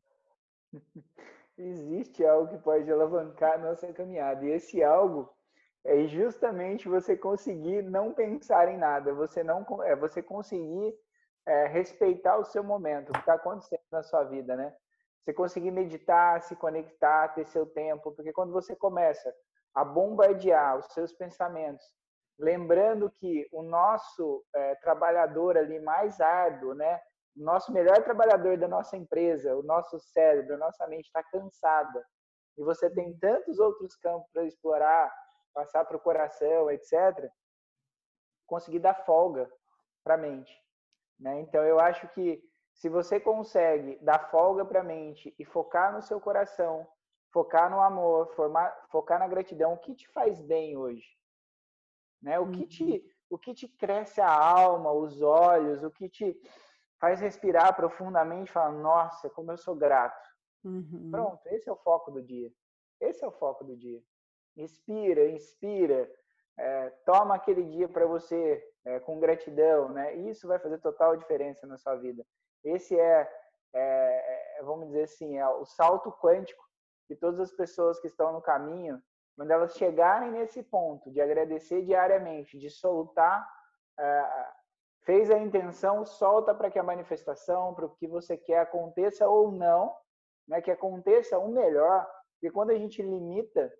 existe 1.59 2.25
algo 2.25 2.49
que 2.49 2.59
pode 2.59 2.91
alavancar 2.91 3.55
a 3.55 3.59
nossa 3.59 3.93
caminhada. 3.93 4.45
E 4.45 4.51
esse 4.51 4.83
algo 4.83 5.35
é 5.87 6.07
justamente 6.09 6.89
você 6.89 7.17
conseguir 7.17 7.83
não 7.83 8.13
pensar 8.13 8.69
em 8.69 8.77
nada, 8.77 9.15
você 9.15 9.43
não 9.43 9.65
é 9.85 9.95
você 9.95 10.23
conseguir 10.23 10.95
é, 11.47 11.67
respeitar 11.67 12.37
o 12.39 12.45
seu 12.45 12.65
momento, 12.65 13.11
o 13.11 13.13
que 13.13 13.21
está 13.21 13.35
acontecendo 13.35 13.83
na 13.91 14.03
sua 14.03 14.25
vida, 14.25 14.57
né? 14.57 14.75
Você 15.23 15.33
conseguir 15.33 15.71
meditar, 15.71 16.43
se 16.43 16.57
conectar, 16.57 17.29
ter 17.35 17.47
seu 17.47 17.67
tempo, 17.67 18.13
porque 18.13 18.33
quando 18.33 18.53
você 18.53 18.75
começa 18.75 19.33
a 19.75 19.85
bombardear 19.85 20.79
os 20.79 20.87
seus 20.87 21.13
pensamentos, 21.13 21.85
lembrando 22.39 23.11
que 23.11 23.47
o 23.53 23.63
nosso 23.63 24.45
é, 24.55 24.75
trabalhador 24.77 25.57
ali 25.57 25.79
mais 25.81 26.21
árduo, 26.21 26.75
né, 26.75 27.01
o 27.37 27.43
nosso 27.43 27.73
melhor 27.73 28.03
trabalhador 28.03 28.57
da 28.59 28.69
nossa 28.69 28.97
empresa, 28.97 29.57
o 29.57 29.63
nosso 29.63 29.99
cérebro, 30.01 30.55
a 30.55 30.59
nossa 30.59 30.87
mente 30.87 31.07
está 31.07 31.23
cansada, 31.23 32.05
e 32.59 32.63
você 32.63 32.91
tem 32.91 33.17
tantos 33.19 33.59
outros 33.59 33.95
campos 33.97 34.29
para 34.33 34.45
explorar, 34.45 35.13
passar 35.57 35.87
para 35.87 35.97
o 35.97 36.01
coração, 36.01 36.71
etc., 36.71 37.31
conseguir 38.47 38.79
dar 38.79 38.95
folga 39.07 39.51
para 40.05 40.15
a 40.15 40.19
mente. 40.19 40.55
Né? 41.19 41.41
Então, 41.41 41.65
eu 41.65 41.81
acho 41.81 42.07
que 42.09 42.45
se 42.75 42.91
você 42.91 43.19
consegue 43.19 43.99
dar 44.03 44.31
folga 44.31 44.67
para 44.67 44.81
a 44.81 44.85
mente 44.85 45.35
e 45.39 45.45
focar 45.47 45.95
no 45.95 46.03
seu 46.03 46.21
coração, 46.21 46.87
focar 47.33 47.71
no 47.71 47.81
amor, 47.81 48.35
formar, 48.35 48.71
focar 48.91 49.19
na 49.19 49.27
gratidão, 49.27 49.73
o 49.73 49.79
que 49.79 49.95
te 49.95 50.07
faz 50.09 50.43
bem 50.43 50.77
hoje? 50.77 51.09
Né? 52.21 52.39
O, 52.39 52.51
que 52.51 52.67
te, 52.67 52.85
uhum. 52.85 53.11
o 53.31 53.39
que 53.39 53.55
te 53.55 53.67
cresce 53.67 54.21
a 54.21 54.31
alma, 54.31 54.93
os 54.93 55.23
olhos, 55.23 55.83
o 55.83 55.91
que 55.91 56.07
te 56.11 56.39
faz 57.01 57.19
respirar 57.21 57.75
profundamente 57.75 58.51
e 58.51 58.53
falar, 58.53 58.73
nossa, 58.73 59.31
como 59.31 59.53
eu 59.53 59.57
sou 59.57 59.75
grato. 59.75 60.29
Uhum. 60.63 61.11
Pronto, 61.11 61.47
esse 61.47 61.67
é 61.67 61.73
o 61.73 61.77
foco 61.77 62.11
do 62.11 62.23
dia. 62.23 62.53
Esse 63.01 63.25
é 63.25 63.27
o 63.27 63.33
foco 63.33 63.65
do 63.65 63.75
dia. 63.75 64.03
Inspira, 64.57 65.29
inspira, 65.29 66.11
é, 66.59 66.91
toma 67.05 67.35
aquele 67.35 67.65
dia 67.65 67.89
para 67.89 68.07
você 68.07 68.63
é, 68.85 68.99
com 69.01 69.21
gratidão, 69.21 69.91
né? 69.91 70.15
Isso 70.15 70.49
vai 70.49 70.59
fazer 70.59 70.79
total 70.79 71.17
diferença 71.17 71.67
na 71.67 71.77
sua 71.77 71.97
vida. 71.97 72.25
Esse 72.65 72.99
é, 72.99 73.31
é, 73.75 74.59
é, 74.59 74.63
vamos 74.63 74.87
dizer 74.87 75.03
assim, 75.03 75.37
é 75.39 75.47
o 75.49 75.65
salto 75.65 76.11
quântico 76.13 76.65
que 77.07 77.15
todas 77.15 77.39
as 77.39 77.53
pessoas 77.53 78.01
que 78.01 78.07
estão 78.07 78.33
no 78.33 78.41
caminho, 78.41 79.01
quando 79.37 79.51
elas 79.51 79.77
chegarem 79.77 80.33
nesse 80.33 80.63
ponto 80.63 81.11
de 81.11 81.21
agradecer 81.21 81.83
diariamente, 81.83 82.59
de 82.59 82.71
soltar, 82.71 83.47
é, 83.99 84.47
fez 85.05 85.31
a 85.31 85.39
intenção, 85.39 86.05
solta 86.05 86.55
para 86.55 86.71
que 86.71 86.79
a 86.79 86.83
manifestação, 86.83 87.75
para 87.75 87.87
o 87.87 87.95
que 87.97 88.09
você 88.09 88.37
quer 88.37 88.61
aconteça 88.61 89.29
ou 89.29 89.53
não, 89.53 89.95
né, 90.49 90.61
que 90.61 90.71
aconteça 90.71 91.39
o 91.39 91.49
melhor, 91.49 92.09
porque 92.33 92.51
quando 92.51 92.71
a 92.71 92.79
gente 92.79 93.03
limita, 93.03 93.73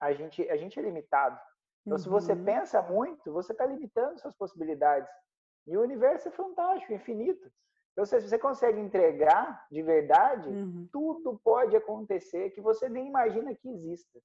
a 0.00 0.12
gente, 0.12 0.48
a 0.48 0.56
gente 0.56 0.78
é 0.78 0.82
limitado. 0.82 1.38
Então, 1.82 1.96
uhum. 1.96 2.02
se 2.02 2.08
você 2.08 2.32
uhum. 2.32 2.44
pensa 2.44 2.82
muito, 2.82 3.32
você 3.32 3.52
está 3.52 3.64
limitando 3.64 4.18
suas 4.18 4.34
possibilidades. 4.34 5.08
E 5.66 5.76
o 5.76 5.82
universo 5.82 6.28
é 6.28 6.30
fantástico, 6.32 6.92
infinito. 6.92 7.50
Então, 7.92 8.04
se 8.04 8.20
você 8.20 8.38
consegue 8.38 8.78
entregar 8.78 9.66
de 9.70 9.82
verdade, 9.82 10.48
uhum. 10.48 10.88
tudo 10.92 11.40
pode 11.42 11.74
acontecer 11.74 12.50
que 12.50 12.60
você 12.60 12.88
nem 12.88 13.06
imagina 13.06 13.54
que 13.54 13.68
exista. 13.68 14.20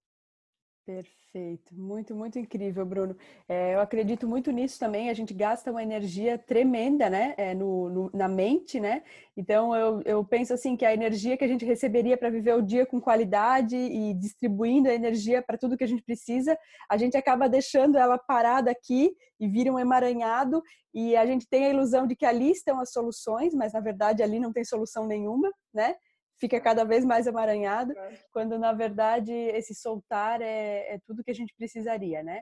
Perfeito, 0.84 1.76
muito, 1.76 2.16
muito 2.16 2.40
incrível, 2.40 2.84
Bruno. 2.84 3.16
É, 3.48 3.76
eu 3.76 3.80
acredito 3.80 4.28
muito 4.28 4.50
nisso 4.52 4.80
também. 4.80 5.12
A 5.12 5.14
gente 5.14 5.32
gasta 5.32 5.70
uma 5.70 5.84
energia 5.84 6.40
tremenda, 6.40 7.08
né, 7.08 7.36
é, 7.38 7.54
no, 7.54 7.88
no, 7.88 8.12
na 8.12 8.28
mente, 8.28 8.80
né? 8.80 9.04
Então 9.38 9.76
eu, 9.76 10.02
eu 10.06 10.26
penso 10.26 10.54
assim 10.54 10.76
que 10.76 10.84
a 10.84 10.92
energia 10.94 11.38
que 11.38 11.44
a 11.44 11.48
gente 11.48 11.64
receberia 11.64 12.18
para 12.18 12.32
viver 12.32 12.56
o 12.56 12.64
dia 12.64 12.84
com 12.84 13.00
qualidade 13.00 13.76
e 13.78 14.14
distribuindo 14.16 14.90
a 14.90 14.94
energia 14.94 15.42
para 15.42 15.58
tudo 15.58 15.78
que 15.78 15.84
a 15.84 15.88
gente 15.88 16.02
precisa, 16.02 16.58
a 16.90 16.98
gente 16.98 17.16
acaba 17.16 17.48
deixando 17.48 17.96
ela 17.98 18.18
parada 18.18 18.72
aqui 18.72 19.16
e 19.40 19.48
vira 19.48 19.72
um 19.72 19.80
emaranhado 19.80 20.64
e 20.94 21.16
a 21.16 21.26
gente 21.28 21.48
tem 21.48 21.66
a 21.66 21.70
ilusão 21.70 22.08
de 22.08 22.16
que 22.16 22.26
ali 22.26 22.52
estão 22.52 22.80
as 22.80 22.92
soluções, 22.92 23.54
mas 23.54 23.72
na 23.72 23.80
verdade 23.80 24.24
ali 24.24 24.40
não 24.40 24.52
tem 24.52 24.66
solução 24.66 25.06
nenhuma, 25.06 25.52
né? 25.72 25.96
Fica 26.42 26.60
cada 26.60 26.84
vez 26.84 27.06
mais 27.06 27.28
emaranhado, 27.28 27.94
quando 28.34 28.58
na 28.58 28.74
verdade 28.74 29.32
esse 29.32 29.76
soltar 29.76 30.42
é, 30.42 30.96
é 30.96 31.00
tudo 31.06 31.24
que 31.24 31.30
a 31.30 31.36
gente 31.36 31.54
precisaria, 31.56 32.24
né? 32.24 32.42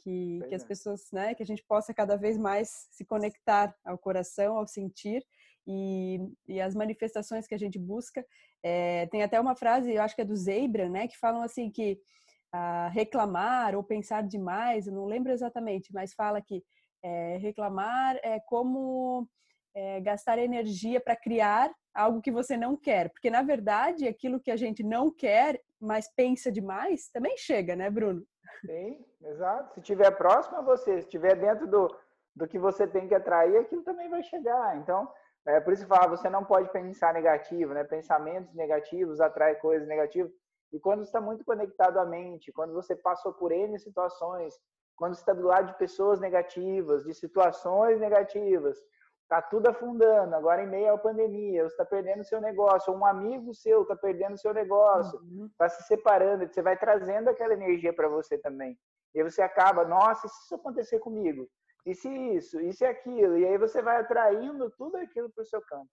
Que, 0.00 0.40
que 0.48 0.54
as 0.54 0.62
é. 0.62 0.66
pessoas, 0.66 1.08
né, 1.12 1.34
que 1.34 1.42
a 1.42 1.46
gente 1.46 1.64
possa 1.66 1.92
cada 1.92 2.16
vez 2.16 2.38
mais 2.38 2.86
se 2.92 3.04
conectar 3.04 3.74
ao 3.84 3.98
coração, 3.98 4.56
ao 4.56 4.66
sentir 4.66 5.24
e, 5.66 6.20
e 6.46 6.60
as 6.60 6.74
manifestações 6.74 7.48
que 7.48 7.54
a 7.54 7.58
gente 7.58 7.78
busca. 7.78 8.24
É, 8.62 9.06
tem 9.06 9.22
até 9.22 9.40
uma 9.40 9.56
frase, 9.56 9.92
eu 9.92 10.02
acho 10.02 10.14
que 10.14 10.22
é 10.22 10.24
do 10.24 10.36
Zeibra, 10.36 10.88
né, 10.88 11.08
que 11.08 11.18
falam 11.18 11.42
assim 11.42 11.68
que 11.68 11.98
ah, 12.52 12.88
reclamar 12.92 13.74
ou 13.74 13.82
pensar 13.82 14.22
demais, 14.22 14.86
eu 14.86 14.92
não 14.92 15.04
lembro 15.04 15.32
exatamente, 15.32 15.92
mas 15.92 16.14
fala 16.14 16.40
que 16.40 16.62
é, 17.02 17.36
reclamar 17.38 18.16
é 18.22 18.38
como 18.40 19.28
é, 19.74 20.00
gastar 20.00 20.38
energia 20.38 21.00
para 21.00 21.16
criar 21.16 21.70
algo 21.94 22.20
que 22.20 22.30
você 22.30 22.56
não 22.56 22.76
quer. 22.76 23.10
Porque, 23.10 23.30
na 23.30 23.42
verdade, 23.42 24.06
aquilo 24.06 24.40
que 24.40 24.50
a 24.50 24.56
gente 24.56 24.82
não 24.82 25.10
quer, 25.10 25.60
mas 25.80 26.08
pensa 26.14 26.50
demais, 26.50 27.08
também 27.10 27.36
chega, 27.36 27.74
né, 27.74 27.90
Bruno? 27.90 28.24
Sim, 28.64 29.04
exato. 29.22 29.74
Se 29.74 29.80
estiver 29.80 30.10
próximo 30.12 30.58
a 30.58 30.62
você, 30.62 31.00
se 31.00 31.06
estiver 31.06 31.36
dentro 31.36 31.66
do, 31.66 31.88
do 32.34 32.46
que 32.46 32.58
você 32.58 32.86
tem 32.86 33.06
que 33.06 33.14
atrair, 33.14 33.56
aquilo 33.56 33.82
também 33.82 34.08
vai 34.08 34.22
chegar. 34.22 34.76
Então, 34.76 35.10
é 35.46 35.60
por 35.60 35.72
isso 35.72 35.82
que 35.82 35.88
fala, 35.88 36.08
você 36.08 36.28
não 36.28 36.44
pode 36.44 36.70
pensar 36.70 37.14
negativo, 37.14 37.72
né? 37.72 37.84
Pensamentos 37.84 38.54
negativos 38.54 39.20
atraem 39.20 39.58
coisas 39.58 39.88
negativas. 39.88 40.30
E 40.72 40.78
quando 40.78 41.02
está 41.02 41.20
muito 41.20 41.44
conectado 41.44 41.98
à 41.98 42.04
mente, 42.04 42.52
quando 42.52 42.74
você 42.74 42.94
passou 42.94 43.32
por 43.32 43.50
N 43.52 43.78
situações, 43.78 44.54
quando 44.94 45.14
está 45.14 45.32
do 45.32 45.46
lado 45.46 45.68
de 45.68 45.78
pessoas 45.78 46.20
negativas, 46.20 47.04
de 47.04 47.14
situações 47.14 47.98
negativas, 48.00 48.78
está 49.28 49.42
tudo 49.42 49.68
afundando, 49.68 50.34
agora 50.34 50.62
em 50.62 50.66
meio 50.66 50.94
à 50.94 50.96
pandemia, 50.96 51.64
você 51.64 51.74
está 51.74 51.84
perdendo 51.84 52.24
seu 52.24 52.40
negócio, 52.40 52.94
um 52.94 53.04
amigo 53.04 53.54
seu 53.54 53.82
está 53.82 53.94
perdendo 53.94 54.38
seu 54.38 54.54
negócio, 54.54 55.16
está 55.16 55.26
uhum. 55.26 55.50
Tá 55.58 55.68
se 55.68 55.82
separando, 55.82 56.48
você 56.48 56.62
vai 56.62 56.78
trazendo 56.78 57.28
aquela 57.28 57.52
energia 57.52 57.92
para 57.92 58.08
você 58.08 58.38
também. 58.38 58.78
E 59.14 59.20
aí 59.20 59.30
você 59.30 59.42
acaba, 59.42 59.84
nossa, 59.84 60.26
e 60.26 60.30
se 60.30 60.44
isso 60.44 60.54
acontecer 60.54 60.98
comigo? 61.00 61.46
E 61.84 61.94
se 61.94 62.08
isso? 62.08 62.58
E 62.58 62.72
se 62.72 62.86
aquilo? 62.86 63.36
E 63.36 63.46
aí 63.46 63.58
você 63.58 63.82
vai 63.82 63.98
atraindo 63.98 64.70
tudo 64.70 64.96
aquilo 64.96 65.30
para 65.30 65.42
o 65.42 65.46
seu 65.46 65.60
campo. 65.60 65.90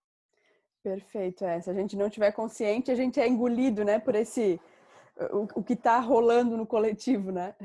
Perfeito, 0.81 1.43
é. 1.43 1.59
Se 1.59 1.69
a 1.69 1.73
gente 1.73 1.97
não 1.97 2.09
tiver 2.09 2.31
consciente, 2.31 2.89
a 2.89 2.95
gente 2.95 3.19
é 3.19 3.27
engolido, 3.27 3.83
né, 3.83 3.99
por 3.99 4.15
esse 4.15 4.61
o, 5.31 5.47
o 5.59 5.63
que 5.63 5.73
está 5.73 5.99
rolando 5.99 6.57
no 6.57 6.65
coletivo, 6.65 7.31
né? 7.31 7.55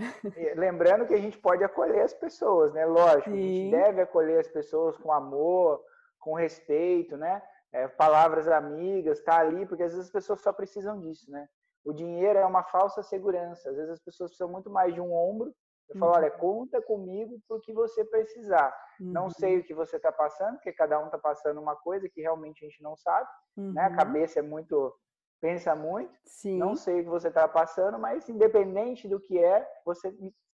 Lembrando 0.57 1.07
que 1.07 1.15
a 1.15 1.21
gente 1.21 1.39
pode 1.39 1.65
acolher 1.65 2.03
as 2.03 2.15
pessoas, 2.15 2.73
né? 2.73 2.85
Lógico, 2.87 3.31
Sim. 3.31 3.37
a 3.37 3.41
gente 3.41 3.71
deve 3.71 4.01
acolher 4.03 4.41
as 4.41 4.49
pessoas 4.49 4.97
com 4.97 5.13
amor, 5.13 5.83
com 6.19 6.35
respeito, 6.35 7.17
né? 7.17 7.43
É, 7.73 7.87
palavras 7.87 8.49
amigas, 8.49 9.23
tá 9.23 9.39
ali, 9.39 9.67
porque 9.67 9.83
às 9.83 9.93
vezes 9.93 10.07
as 10.07 10.13
pessoas 10.13 10.41
só 10.41 10.53
precisam 10.53 10.99
disso, 10.99 11.31
né? 11.31 11.49
O 11.85 11.93
dinheiro 11.93 12.39
é 12.39 12.45
uma 12.45 12.65
falsa 12.65 13.03
segurança. 13.03 13.71
Às 13.71 13.77
vezes 13.77 13.93
as 13.93 14.01
pessoas 14.01 14.31
precisam 14.31 14.51
muito 14.51 14.69
mais 14.69 14.93
de 14.93 15.01
um 15.01 15.13
ombro 15.13 15.55
eu 15.91 15.99
falo, 15.99 16.13
olha, 16.13 16.33
uhum. 16.33 16.39
conta 16.39 16.81
comigo 16.81 17.41
para 17.49 17.57
o 17.57 17.61
que 17.61 17.73
você 17.73 18.05
precisar. 18.05 18.73
Uhum. 19.01 19.13
Não 19.13 19.29
sei 19.29 19.59
o 19.59 19.65
que 19.65 19.75
você 19.75 19.97
está 19.97 20.13
passando, 20.13 20.55
porque 20.55 20.73
cada 20.73 21.01
um 21.01 21.07
está 21.07 21.19
passando 21.19 21.61
uma 21.61 21.75
coisa 21.75 22.09
que 22.09 22.21
realmente 22.21 22.65
a 22.65 22.69
gente 22.69 22.83
não 22.83 22.97
sabe. 22.97 23.29
Uhum. 23.57 23.73
Né? 23.73 23.83
A 23.83 23.89
uhum. 23.89 23.97
cabeça 23.97 24.39
é 24.39 24.43
muito, 24.43 24.95
pensa 25.41 25.75
muito. 25.75 26.13
Sim. 26.25 26.59
Não 26.59 26.75
sei 26.77 27.01
o 27.01 27.05
que 27.05 27.11
você 27.11 27.29
está 27.29 27.49
passando, 27.49 27.99
mas 27.99 28.29
independente 28.29 29.09
do 29.09 29.21
que 29.21 29.39
é, 29.39 29.67
você 29.85 30.15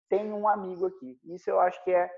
tem 0.08 0.32
um 0.32 0.46
amigo 0.46 0.86
aqui. 0.86 1.18
Isso 1.24 1.50
eu 1.50 1.58
acho 1.58 1.82
que 1.82 1.90
é, 1.90 2.10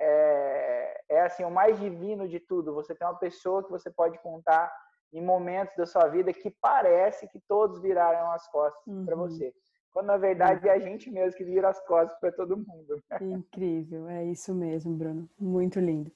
é, 0.00 1.04
é 1.08 1.20
assim 1.22 1.44
o 1.44 1.50
mais 1.50 1.78
divino 1.78 2.28
de 2.28 2.40
tudo. 2.40 2.74
Você 2.74 2.94
tem 2.94 3.06
uma 3.06 3.18
pessoa 3.18 3.62
que 3.62 3.70
você 3.70 3.90
pode 3.90 4.18
contar 4.18 4.72
em 5.12 5.22
momentos 5.22 5.74
da 5.76 5.86
sua 5.86 6.06
vida 6.08 6.32
que 6.32 6.50
parece 6.60 7.28
que 7.28 7.40
todos 7.48 7.80
viraram 7.80 8.30
as 8.32 8.46
costas 8.48 8.86
uhum. 8.86 9.06
para 9.06 9.16
você 9.16 9.54
quando 9.92 10.06
na 10.06 10.16
verdade 10.16 10.68
é 10.68 10.72
a 10.72 10.78
gente 10.78 11.10
mesmo 11.10 11.36
que 11.36 11.44
vira 11.44 11.68
as 11.68 11.80
costas 11.86 12.18
para 12.20 12.30
todo 12.30 12.56
mundo. 12.56 13.02
Incrível, 13.20 14.08
é 14.08 14.24
isso 14.24 14.54
mesmo, 14.54 14.94
Bruno. 14.94 15.28
Muito 15.38 15.80
lindo. 15.80 16.10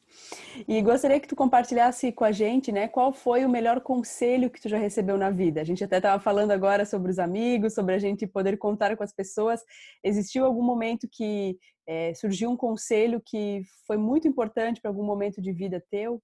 E 0.69 0.81
gostaria 0.83 1.19
que 1.19 1.29
tu 1.29 1.35
compartilhasse 1.35 2.13
com 2.13 2.25
a 2.25 2.33
gente, 2.33 2.71
né, 2.71 2.89
qual 2.89 3.13
foi 3.13 3.45
o 3.45 3.49
melhor 3.49 3.81
conselho 3.81 4.51
que 4.51 4.61
tu 4.61 4.69
já 4.69 4.79
recebeu 4.79 5.17
na 5.17 5.31
vida? 5.31 5.61
A 5.61 5.65
gente 5.65 5.83
até 5.83 5.97
estava 5.97 6.23
falando 6.23 6.53
agora 6.53 6.85
sobre 6.85 7.11
os 7.11 7.19
amigos, 7.19 7.75
sobre 7.75 7.95
a 7.95 7.99
gente 7.99 8.27
poder 8.27 8.57
contar 8.57 8.97
com 8.97 9.03
as 9.03 9.13
pessoas. 9.13 9.65
Existiu 10.05 10.45
algum 10.45 10.63
momento 10.63 11.09
que 11.11 11.59
é, 11.87 12.15
surgiu 12.15 12.51
um 12.51 12.57
conselho 12.57 13.21
que 13.25 13.63
foi 13.87 13.97
muito 13.97 14.29
importante 14.29 14.81
para 14.81 14.91
algum 14.91 15.05
momento 15.05 15.41
de 15.41 15.53
vida 15.53 15.85
teu? 15.91 16.23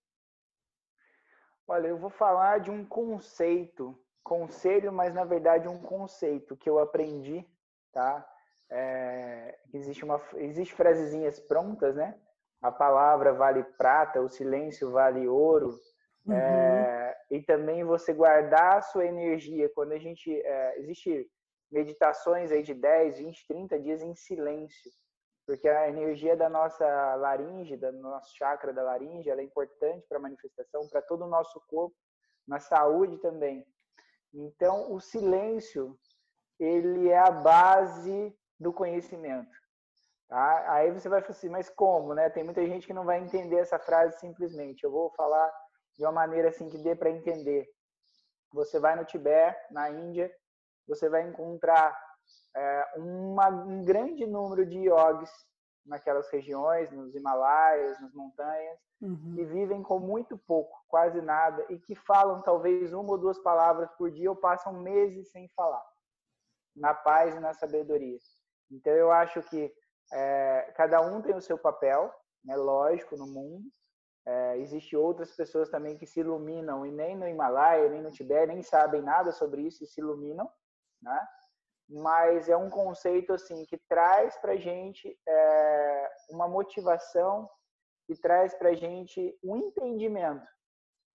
Olha, 1.66 1.88
eu 1.88 1.98
vou 1.98 2.10
falar 2.10 2.60
de 2.60 2.70
um 2.70 2.84
conceito 2.84 3.98
conselho, 4.28 4.92
mas 4.92 5.14
na 5.14 5.24
verdade 5.24 5.66
um 5.66 5.80
conceito 5.80 6.56
que 6.56 6.68
eu 6.68 6.78
aprendi, 6.78 7.44
tá? 7.92 8.28
É, 8.70 9.58
existe 9.72 10.04
uma 10.04 10.20
existe 10.36 10.74
frasezinhas 10.74 11.40
prontas, 11.40 11.96
né? 11.96 12.14
A 12.60 12.70
palavra 12.70 13.32
vale 13.32 13.64
prata, 13.64 14.20
o 14.20 14.28
silêncio 14.28 14.90
vale 14.90 15.26
ouro. 15.26 15.70
Uhum. 16.26 16.34
É, 16.34 17.16
e 17.30 17.42
também 17.42 17.82
você 17.84 18.12
guardar 18.12 18.76
a 18.76 18.82
sua 18.82 19.06
energia 19.06 19.70
quando 19.74 19.92
a 19.92 19.98
gente 19.98 20.30
é, 20.30 20.78
existe 20.78 21.26
meditações 21.70 22.50
aí 22.52 22.62
de 22.62 22.74
10, 22.74 23.18
20, 23.18 23.46
30 23.46 23.78
dias 23.80 24.02
em 24.02 24.14
silêncio, 24.14 24.90
porque 25.46 25.68
a 25.68 25.88
energia 25.88 26.36
da 26.36 26.48
nossa 26.48 27.14
laringe, 27.14 27.76
do 27.76 27.92
nosso 27.92 28.36
chakra 28.36 28.72
da 28.72 28.82
laringe, 28.82 29.30
ela 29.30 29.40
é 29.40 29.44
importante 29.44 30.06
para 30.06 30.18
a 30.18 30.20
manifestação, 30.20 30.86
para 30.88 31.00
todo 31.00 31.24
o 31.24 31.28
nosso 31.28 31.60
corpo, 31.68 31.96
na 32.46 32.58
saúde 32.58 33.18
também. 33.18 33.66
Então, 34.32 34.92
o 34.92 35.00
silêncio, 35.00 35.98
ele 36.58 37.08
é 37.08 37.18
a 37.18 37.30
base 37.30 38.36
do 38.58 38.72
conhecimento. 38.72 39.56
Tá? 40.28 40.72
Aí 40.72 40.90
você 40.90 41.08
vai 41.08 41.22
falar 41.22 41.32
assim, 41.32 41.48
mas 41.48 41.70
como, 41.70 42.14
né? 42.14 42.28
Tem 42.28 42.44
muita 42.44 42.64
gente 42.66 42.86
que 42.86 42.92
não 42.92 43.04
vai 43.04 43.18
entender 43.18 43.56
essa 43.56 43.78
frase 43.78 44.18
simplesmente. 44.18 44.84
Eu 44.84 44.90
vou 44.90 45.10
falar 45.12 45.50
de 45.96 46.04
uma 46.04 46.12
maneira 46.12 46.50
assim 46.50 46.68
que 46.68 46.78
dê 46.78 46.94
para 46.94 47.10
entender. 47.10 47.66
Você 48.52 48.78
vai 48.78 48.94
no 48.94 49.04
Tibete, 49.04 49.72
na 49.72 49.90
Índia, 49.90 50.30
você 50.86 51.08
vai 51.08 51.22
encontrar 51.22 51.98
é, 52.54 52.86
uma, 52.96 53.48
um 53.48 53.84
grande 53.84 54.26
número 54.26 54.66
de 54.66 54.78
yogis 54.88 55.30
naquelas 55.88 56.28
regiões, 56.30 56.90
nos 56.90 57.14
Himalaias, 57.14 58.00
nas 58.00 58.12
montanhas, 58.12 58.78
uhum. 59.00 59.32
que 59.34 59.44
vivem 59.44 59.82
com 59.82 59.98
muito 59.98 60.36
pouco, 60.38 60.84
quase 60.88 61.20
nada, 61.20 61.64
e 61.68 61.78
que 61.78 61.94
falam 61.94 62.42
talvez 62.42 62.92
uma 62.92 63.10
ou 63.10 63.18
duas 63.18 63.38
palavras 63.38 63.90
por 63.92 64.10
dia 64.10 64.30
ou 64.30 64.36
passam 64.36 64.72
meses 64.82 65.30
sem 65.30 65.48
falar, 65.56 65.84
na 66.76 66.94
paz 66.94 67.34
e 67.34 67.40
na 67.40 67.54
sabedoria. 67.54 68.18
Então 68.70 68.92
eu 68.92 69.10
acho 69.10 69.42
que 69.42 69.72
é, 70.12 70.72
cada 70.76 71.00
um 71.00 71.20
tem 71.20 71.34
o 71.34 71.40
seu 71.40 71.58
papel, 71.58 72.12
né, 72.44 72.56
lógico, 72.56 73.16
no 73.16 73.26
mundo. 73.26 73.64
É, 74.26 74.58
Existem 74.58 74.98
outras 74.98 75.34
pessoas 75.34 75.70
também 75.70 75.96
que 75.96 76.06
se 76.06 76.20
iluminam 76.20 76.84
e 76.84 76.92
nem 76.92 77.16
no 77.16 77.26
Himalaia, 77.26 77.88
nem 77.88 78.02
no 78.02 78.10
Tibete, 78.10 78.48
nem 78.48 78.62
sabem 78.62 79.02
nada 79.02 79.32
sobre 79.32 79.62
isso 79.62 79.82
e 79.82 79.86
se 79.86 80.00
iluminam, 80.00 80.50
né? 81.00 81.28
Mas 81.88 82.48
é 82.48 82.56
um 82.56 82.68
conceito 82.68 83.32
assim 83.32 83.64
que 83.64 83.78
traz 83.88 84.36
para 84.38 84.56
gente 84.56 85.18
é, 85.26 86.10
uma 86.30 86.46
motivação 86.46 87.48
e 88.08 88.16
traz 88.16 88.54
para 88.54 88.74
gente 88.74 89.38
um 89.42 89.56
entendimento 89.56 90.46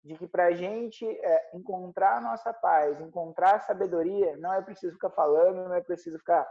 de 0.03 0.17
que 0.17 0.27
para 0.27 0.51
gente 0.51 1.05
é, 1.05 1.55
encontrar 1.55 2.17
a 2.17 2.21
nossa 2.21 2.51
paz, 2.53 2.99
encontrar 2.99 3.55
a 3.55 3.59
sabedoria, 3.59 4.35
não 4.37 4.53
é 4.53 4.61
preciso 4.61 4.93
ficar 4.93 5.11
falando, 5.11 5.67
não 5.67 5.73
é 5.73 5.81
preciso 5.81 6.17
ficar 6.17 6.45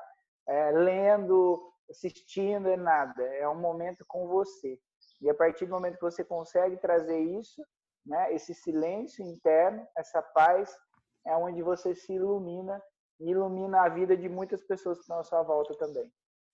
é, 0.48 0.70
lendo, 0.70 1.60
assistindo, 1.90 2.68
é 2.68 2.76
nada. 2.76 3.22
É 3.22 3.46
um 3.48 3.60
momento 3.60 4.04
com 4.06 4.26
você. 4.26 4.78
E 5.20 5.28
a 5.28 5.34
partir 5.34 5.66
do 5.66 5.72
momento 5.72 5.96
que 5.96 6.04
você 6.04 6.24
consegue 6.24 6.78
trazer 6.78 7.18
isso, 7.18 7.62
né, 8.06 8.32
esse 8.32 8.54
silêncio 8.54 9.24
interno, 9.24 9.86
essa 9.96 10.22
paz, 10.22 10.74
é 11.26 11.36
onde 11.36 11.62
você 11.62 11.94
se 11.94 12.14
ilumina 12.14 12.82
ilumina 13.20 13.82
a 13.82 13.88
vida 13.88 14.16
de 14.16 14.28
muitas 14.28 14.62
pessoas 14.62 14.98
que 14.98 15.02
estão 15.02 15.18
à 15.18 15.24
sua 15.24 15.42
volta 15.42 15.74
também. 15.74 16.10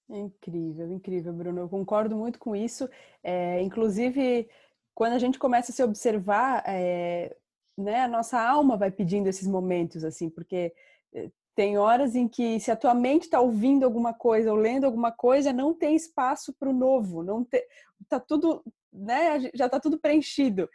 Incrível, 0.09 0.91
incrível, 0.91 1.33
Bruno. 1.33 1.61
Eu 1.61 1.69
concordo 1.69 2.17
muito 2.17 2.39
com 2.39 2.57
isso. 2.57 2.89
É, 3.23 3.61
inclusive, 3.63 4.49
quando 4.95 5.13
a 5.13 5.19
gente 5.19 5.39
começa 5.39 5.71
a 5.71 5.75
se 5.75 5.83
observar, 5.83 6.63
é, 6.67 7.37
né, 7.77 8.03
a 8.03 8.09
nossa 8.09 8.41
alma 8.41 8.77
vai 8.77 8.91
pedindo 8.91 9.29
esses 9.29 9.47
momentos, 9.47 10.03
assim, 10.03 10.31
porque 10.31 10.73
é, 11.15 11.31
tem 11.55 11.77
horas 11.77 12.15
em 12.15 12.27
que 12.27 12.59
se 12.59 12.71
a 12.71 12.77
tua 12.77 12.95
mente 12.95 13.25
está 13.25 13.41
ouvindo 13.41 13.85
alguma 13.85 14.15
coisa 14.15 14.51
ou 14.51 14.57
lendo 14.57 14.85
alguma 14.85 15.13
coisa, 15.13 15.53
não 15.53 15.75
tem 15.75 15.95
espaço 15.95 16.55
para 16.55 16.71
o 16.71 16.73
novo, 16.73 17.23
não 17.23 17.47
tá 18.09 18.19
tudo, 18.19 18.65
né, 18.93 19.41
já 19.55 19.67
está 19.67 19.79
tudo 19.79 19.99
preenchido. 19.99 20.69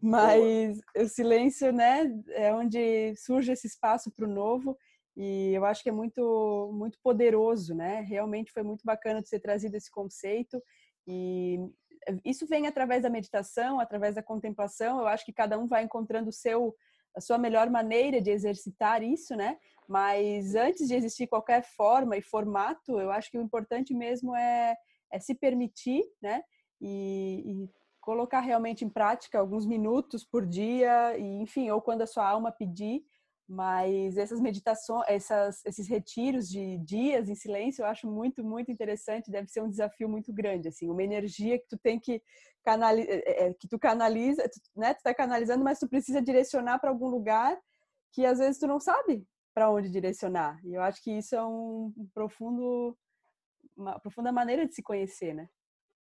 Mas 0.00 0.78
Boa. 0.94 1.06
o 1.06 1.08
silêncio, 1.08 1.72
né, 1.72 2.04
é 2.30 2.52
onde 2.52 3.14
surge 3.16 3.52
esse 3.52 3.66
espaço 3.66 4.10
para 4.10 4.26
o 4.26 4.30
novo. 4.30 4.76
E 5.16 5.52
eu 5.54 5.64
acho 5.64 5.82
que 5.82 5.88
é 5.88 5.92
muito, 5.92 6.70
muito 6.72 6.98
poderoso, 7.02 7.74
né? 7.74 8.00
Realmente 8.00 8.52
foi 8.52 8.62
muito 8.62 8.82
bacana 8.84 9.22
de 9.22 9.28
ser 9.28 9.40
trazido 9.40 9.76
esse 9.76 9.90
conceito. 9.90 10.60
E 11.06 11.58
isso 12.24 12.46
vem 12.46 12.66
através 12.66 13.02
da 13.02 13.10
meditação, 13.10 13.78
através 13.78 14.14
da 14.14 14.22
contemplação. 14.22 15.00
Eu 15.00 15.06
acho 15.06 15.24
que 15.24 15.32
cada 15.32 15.58
um 15.58 15.66
vai 15.66 15.84
encontrando 15.84 16.30
o 16.30 16.32
seu, 16.32 16.74
a 17.16 17.20
sua 17.20 17.38
melhor 17.38 17.70
maneira 17.70 18.20
de 18.20 18.30
exercitar 18.30 19.02
isso, 19.02 19.36
né? 19.36 19.56
Mas 19.88 20.54
antes 20.54 20.88
de 20.88 20.94
existir 20.94 21.26
qualquer 21.26 21.62
forma 21.62 22.16
e 22.16 22.22
formato, 22.22 22.98
eu 22.98 23.10
acho 23.10 23.30
que 23.30 23.38
o 23.38 23.42
importante 23.42 23.94
mesmo 23.94 24.34
é, 24.34 24.74
é 25.12 25.20
se 25.20 25.34
permitir, 25.34 26.02
né? 26.20 26.42
E, 26.80 27.42
e 27.46 27.70
colocar 28.00 28.40
realmente 28.40 28.84
em 28.84 28.88
prática 28.88 29.38
alguns 29.38 29.64
minutos 29.64 30.24
por 30.24 30.44
dia, 30.44 31.16
e 31.16 31.40
enfim, 31.40 31.70
ou 31.70 31.80
quando 31.80 32.02
a 32.02 32.06
sua 32.06 32.28
alma 32.28 32.52
pedir, 32.52 33.02
mas 33.48 34.16
essas 34.16 34.40
meditações, 34.40 35.04
essas, 35.06 35.64
esses 35.64 35.86
retiros 35.88 36.48
de 36.48 36.78
dias 36.78 37.28
em 37.28 37.34
silêncio, 37.34 37.82
eu 37.82 37.86
acho 37.86 38.06
muito, 38.06 38.42
muito 38.42 38.70
interessante. 38.70 39.30
Deve 39.30 39.48
ser 39.48 39.62
um 39.62 39.68
desafio 39.68 40.08
muito 40.08 40.32
grande, 40.32 40.68
assim, 40.68 40.90
uma 40.90 41.02
energia 41.02 41.58
que 41.58 41.68
tu 41.68 41.78
tem 41.78 42.00
que 42.00 42.22
canalizar, 42.64 43.14
é, 43.14 43.18
é, 43.18 43.48
é, 43.48 43.54
que 43.54 43.68
tu 43.68 43.78
canaliza, 43.78 44.42
né? 44.74 44.94
Tu 44.94 45.02
tá 45.02 45.14
canalizando, 45.14 45.62
mas 45.62 45.78
tu 45.78 45.88
precisa 45.88 46.22
direcionar 46.22 46.78
para 46.78 46.90
algum 46.90 47.08
lugar 47.08 47.58
que 48.12 48.24
às 48.24 48.38
vezes 48.38 48.58
tu 48.58 48.66
não 48.66 48.80
sabe 48.80 49.26
para 49.52 49.70
onde 49.70 49.90
direcionar. 49.90 50.58
E 50.64 50.74
eu 50.74 50.82
acho 50.82 51.02
que 51.02 51.12
isso 51.12 51.34
é 51.34 51.44
um 51.44 51.92
profundo, 52.14 52.96
uma 53.76 53.98
profunda 54.00 54.32
maneira 54.32 54.66
de 54.66 54.74
se 54.74 54.82
conhecer, 54.82 55.34
né? 55.34 55.48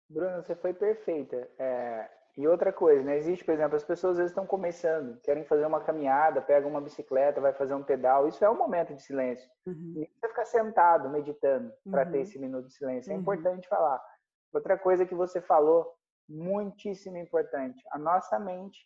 Bruna, 0.09 0.43
você 0.43 0.55
foi 0.55 0.73
perfeita. 0.73 1.49
É, 1.57 2.09
E 2.41 2.47
outra 2.47 2.73
coisa, 2.73 3.03
né? 3.03 3.17
Existe, 3.17 3.45
por 3.45 3.53
exemplo, 3.53 3.75
as 3.75 3.83
pessoas 3.83 4.13
às 4.13 4.17
vezes 4.17 4.31
estão 4.31 4.47
começando, 4.47 5.21
querem 5.21 5.45
fazer 5.45 5.63
uma 5.63 5.79
caminhada, 5.79 6.41
pegam 6.41 6.71
uma 6.71 6.81
bicicleta, 6.81 7.39
vai 7.39 7.53
fazer 7.53 7.75
um 7.75 7.83
pedal. 7.83 8.27
Isso 8.27 8.43
é 8.43 8.49
um 8.49 8.57
momento 8.57 8.95
de 8.95 9.03
silêncio. 9.03 9.47
Uhum. 9.67 9.93
Você 9.93 10.27
ficar 10.27 10.45
sentado, 10.45 11.07
meditando, 11.07 11.71
para 11.91 12.03
ter 12.03 12.17
uhum. 12.17 12.23
esse 12.23 12.39
minuto 12.39 12.65
de 12.65 12.73
silêncio. 12.73 13.11
É 13.11 13.13
uhum. 13.13 13.21
importante 13.21 13.67
falar. 13.67 14.03
Outra 14.51 14.75
coisa 14.75 15.05
que 15.05 15.13
você 15.13 15.39
falou, 15.39 15.93
muitíssimo 16.27 17.15
importante. 17.15 17.83
A 17.91 17.99
nossa 17.99 18.39
mente, 18.39 18.79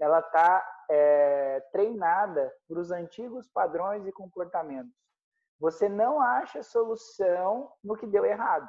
ela 0.00 0.20
está 0.20 0.66
é, 0.90 1.60
treinada 1.72 2.50
para 2.66 2.80
os 2.80 2.90
antigos 2.90 3.46
padrões 3.46 4.06
e 4.06 4.12
comportamentos. 4.12 4.96
Você 5.60 5.86
não 5.86 6.18
acha 6.18 6.62
solução 6.62 7.70
no 7.84 7.94
que 7.94 8.06
deu 8.06 8.24
errado. 8.24 8.66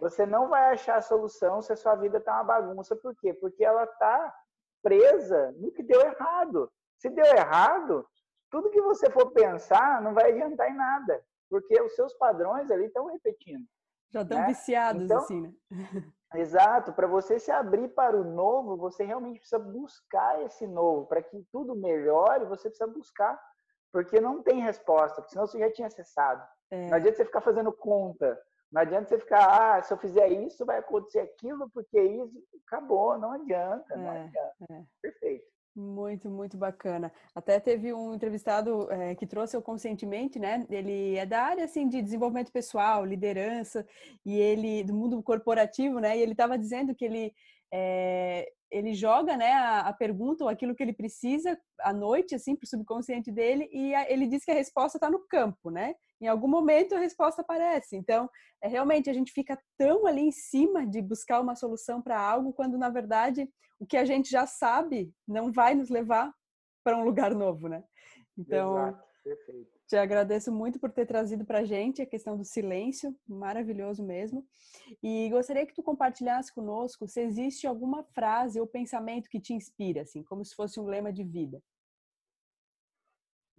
Você 0.00 0.24
não 0.24 0.48
vai 0.48 0.72
achar 0.72 0.96
a 0.96 1.02
solução 1.02 1.60
se 1.60 1.72
a 1.72 1.76
sua 1.76 1.94
vida 1.96 2.18
está 2.18 2.34
uma 2.34 2.44
bagunça. 2.44 2.94
Por 2.94 3.14
quê? 3.16 3.34
Porque 3.34 3.64
ela 3.64 3.84
está 3.84 4.34
presa 4.82 5.52
no 5.58 5.72
que 5.72 5.82
deu 5.82 6.00
errado. 6.00 6.70
Se 6.98 7.10
deu 7.10 7.24
errado, 7.24 8.06
tudo 8.50 8.70
que 8.70 8.80
você 8.80 9.10
for 9.10 9.30
pensar 9.32 10.00
não 10.02 10.14
vai 10.14 10.30
adiantar 10.30 10.70
em 10.70 10.76
nada, 10.76 11.22
porque 11.50 11.80
os 11.80 11.94
seus 11.94 12.14
padrões 12.14 12.70
ali 12.70 12.86
estão 12.86 13.06
repetindo. 13.06 13.64
Já 14.10 14.22
estão 14.22 14.38
né? 14.38 14.46
viciados 14.46 15.02
então, 15.02 15.18
assim, 15.18 15.42
né? 15.42 15.52
Exato. 16.34 16.92
Para 16.92 17.06
você 17.06 17.38
se 17.38 17.50
abrir 17.50 17.88
para 17.88 18.16
o 18.16 18.24
novo, 18.24 18.76
você 18.76 19.04
realmente 19.04 19.40
precisa 19.40 19.58
buscar 19.58 20.42
esse 20.42 20.66
novo. 20.66 21.06
Para 21.06 21.22
que 21.22 21.42
tudo 21.50 21.74
melhore, 21.74 22.44
você 22.46 22.68
precisa 22.68 22.90
buscar. 22.90 23.38
Porque 23.90 24.20
não 24.20 24.42
tem 24.42 24.60
resposta, 24.60 25.16
porque 25.16 25.30
senão 25.30 25.46
você 25.46 25.58
já 25.58 25.72
tinha 25.72 25.86
acessado. 25.86 26.46
É. 26.70 26.88
Não 26.88 26.96
adianta 26.96 27.16
você 27.16 27.24
ficar 27.24 27.40
fazendo 27.40 27.72
conta. 27.72 28.38
Não 28.70 28.82
adianta 28.82 29.08
você 29.08 29.18
ficar, 29.18 29.76
ah, 29.76 29.82
se 29.82 29.92
eu 29.92 29.98
fizer 29.98 30.28
isso, 30.28 30.64
vai 30.64 30.78
acontecer 30.78 31.20
aquilo, 31.20 31.70
porque 31.70 32.00
isso. 32.00 32.32
Acabou, 32.66 33.18
não 33.18 33.32
adianta. 33.32 33.96
Não 33.96 34.12
é, 34.12 34.20
adianta. 34.24 34.56
É. 34.70 34.82
Perfeito. 35.00 35.46
Muito, 35.74 36.28
muito 36.28 36.56
bacana. 36.56 37.12
Até 37.34 37.60
teve 37.60 37.94
um 37.94 38.12
entrevistado 38.12 38.90
é, 38.90 39.14
que 39.14 39.26
trouxe 39.26 39.56
o 39.56 39.62
conscientemente, 39.62 40.38
né? 40.38 40.66
Ele 40.68 41.16
é 41.16 41.24
da 41.24 41.40
área 41.40 41.64
assim 41.64 41.88
de 41.88 42.02
desenvolvimento 42.02 42.50
pessoal, 42.50 43.04
liderança 43.04 43.86
e 44.26 44.36
ele 44.38 44.82
do 44.82 44.92
mundo 44.92 45.22
corporativo, 45.22 46.00
né? 46.00 46.18
E 46.18 46.20
ele 46.20 46.32
estava 46.32 46.58
dizendo 46.58 46.94
que 46.96 47.04
ele 47.04 47.32
é, 47.72 48.50
ele 48.70 48.94
joga 48.94 49.36
né, 49.36 49.52
a, 49.52 49.80
a, 49.80 49.92
pergunta 49.92 50.44
ou 50.44 50.50
aquilo 50.50 50.74
que 50.74 50.82
ele 50.82 50.92
precisa 50.92 51.58
à 51.80 51.92
noite, 51.92 52.34
assim, 52.34 52.54
para 52.54 52.64
o 52.64 52.68
subconsciente 52.68 53.32
dele, 53.32 53.68
e 53.72 53.94
a, 53.94 54.10
ele 54.10 54.26
diz 54.26 54.44
que 54.44 54.50
a 54.50 54.54
resposta 54.54 54.98
está 54.98 55.10
no 55.10 55.20
campo, 55.26 55.70
né? 55.70 55.94
Em 56.20 56.26
algum 56.26 56.48
momento 56.48 56.94
a 56.94 56.98
resposta 56.98 57.42
aparece. 57.42 57.96
Então, 57.96 58.28
é, 58.62 58.68
realmente, 58.68 59.08
a 59.08 59.12
gente 59.12 59.32
fica 59.32 59.58
tão 59.76 60.06
ali 60.06 60.22
em 60.22 60.32
cima 60.32 60.86
de 60.86 61.00
buscar 61.00 61.40
uma 61.40 61.54
solução 61.54 62.02
para 62.02 62.20
algo, 62.20 62.52
quando, 62.52 62.76
na 62.76 62.90
verdade, 62.90 63.48
o 63.78 63.86
que 63.86 63.96
a 63.96 64.04
gente 64.04 64.30
já 64.30 64.46
sabe 64.46 65.12
não 65.26 65.52
vai 65.52 65.74
nos 65.74 65.88
levar 65.88 66.32
para 66.84 66.96
um 66.96 67.04
lugar 67.04 67.34
novo, 67.34 67.68
né? 67.68 67.82
Então, 68.36 68.76
Exato. 68.76 69.08
Perfeito. 69.24 69.77
Te 69.88 69.96
agradeço 69.96 70.52
muito 70.52 70.78
por 70.78 70.92
ter 70.92 71.06
trazido 71.06 71.46
para 71.46 71.60
a 71.60 71.64
gente 71.64 72.02
a 72.02 72.06
questão 72.06 72.36
do 72.36 72.44
silêncio, 72.44 73.16
maravilhoso 73.26 74.04
mesmo. 74.04 74.46
E 75.02 75.30
gostaria 75.30 75.66
que 75.66 75.72
tu 75.72 75.82
compartilhasse 75.82 76.52
conosco 76.52 77.08
se 77.08 77.22
existe 77.22 77.66
alguma 77.66 78.04
frase 78.04 78.60
ou 78.60 78.66
pensamento 78.66 79.30
que 79.30 79.40
te 79.40 79.54
inspira, 79.54 80.02
assim, 80.02 80.22
como 80.22 80.44
se 80.44 80.54
fosse 80.54 80.78
um 80.78 80.84
lema 80.84 81.10
de 81.10 81.24
vida. 81.24 81.62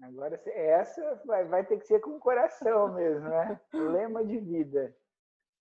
Agora, 0.03 0.39
essa 0.45 1.19
vai, 1.25 1.45
vai 1.45 1.65
ter 1.65 1.79
que 1.79 1.87
ser 1.87 1.99
com 1.99 2.11
o 2.11 2.19
coração 2.19 2.93
mesmo, 2.93 3.27
né? 3.27 3.59
lema 3.73 4.23
de 4.23 4.37
vida. 4.37 4.95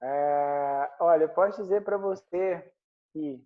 É, 0.03 0.91
olha, 1.01 1.25
eu 1.25 1.31
posso 1.31 1.63
dizer 1.63 1.83
para 1.83 1.97
você 1.97 2.71
que, 3.15 3.43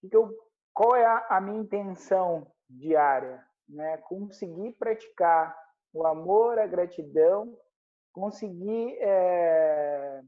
que 0.00 0.16
eu, 0.16 0.36
qual 0.74 0.96
é 0.96 1.06
a, 1.06 1.26
a 1.36 1.40
minha 1.40 1.60
intenção 1.60 2.50
diária, 2.68 3.46
né? 3.68 3.96
Conseguir 3.98 4.72
praticar 4.72 5.65
o 5.96 6.06
amor, 6.06 6.58
a 6.58 6.66
gratidão, 6.66 7.56
conseguir 8.12 8.98
é, 9.00 10.20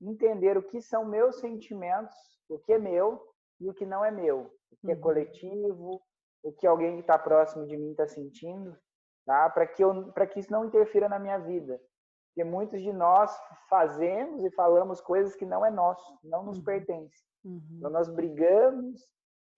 entender 0.00 0.58
o 0.58 0.62
que 0.62 0.80
são 0.82 1.04
meus 1.04 1.38
sentimentos, 1.38 2.16
o 2.48 2.58
que 2.58 2.72
é 2.72 2.78
meu 2.78 3.22
e 3.60 3.70
o 3.70 3.74
que 3.74 3.86
não 3.86 4.04
é 4.04 4.10
meu, 4.10 4.52
o 4.70 4.76
que 4.76 4.90
é 4.90 4.94
uhum. 4.94 5.00
coletivo, 5.00 6.02
o 6.42 6.52
que 6.52 6.66
alguém 6.66 6.96
que 6.96 7.02
está 7.02 7.16
próximo 7.16 7.64
de 7.66 7.76
mim 7.76 7.92
está 7.92 8.08
sentindo, 8.08 8.76
tá? 9.24 9.48
Para 9.50 9.66
que 9.66 9.84
eu, 9.84 10.12
para 10.12 10.26
que 10.26 10.40
isso 10.40 10.50
não 10.50 10.64
interfira 10.64 11.08
na 11.08 11.18
minha 11.18 11.38
vida, 11.38 11.80
porque 12.28 12.42
muitos 12.42 12.82
de 12.82 12.92
nós 12.92 13.30
fazemos 13.68 14.44
e 14.44 14.50
falamos 14.50 15.00
coisas 15.00 15.36
que 15.36 15.46
não 15.46 15.64
é 15.64 15.70
nosso, 15.70 16.18
não 16.24 16.42
nos 16.42 16.58
uhum. 16.58 16.64
pertence. 16.64 17.22
Uhum. 17.44 17.62
Então 17.78 17.90
nós 17.90 18.08
brigamos, 18.08 19.00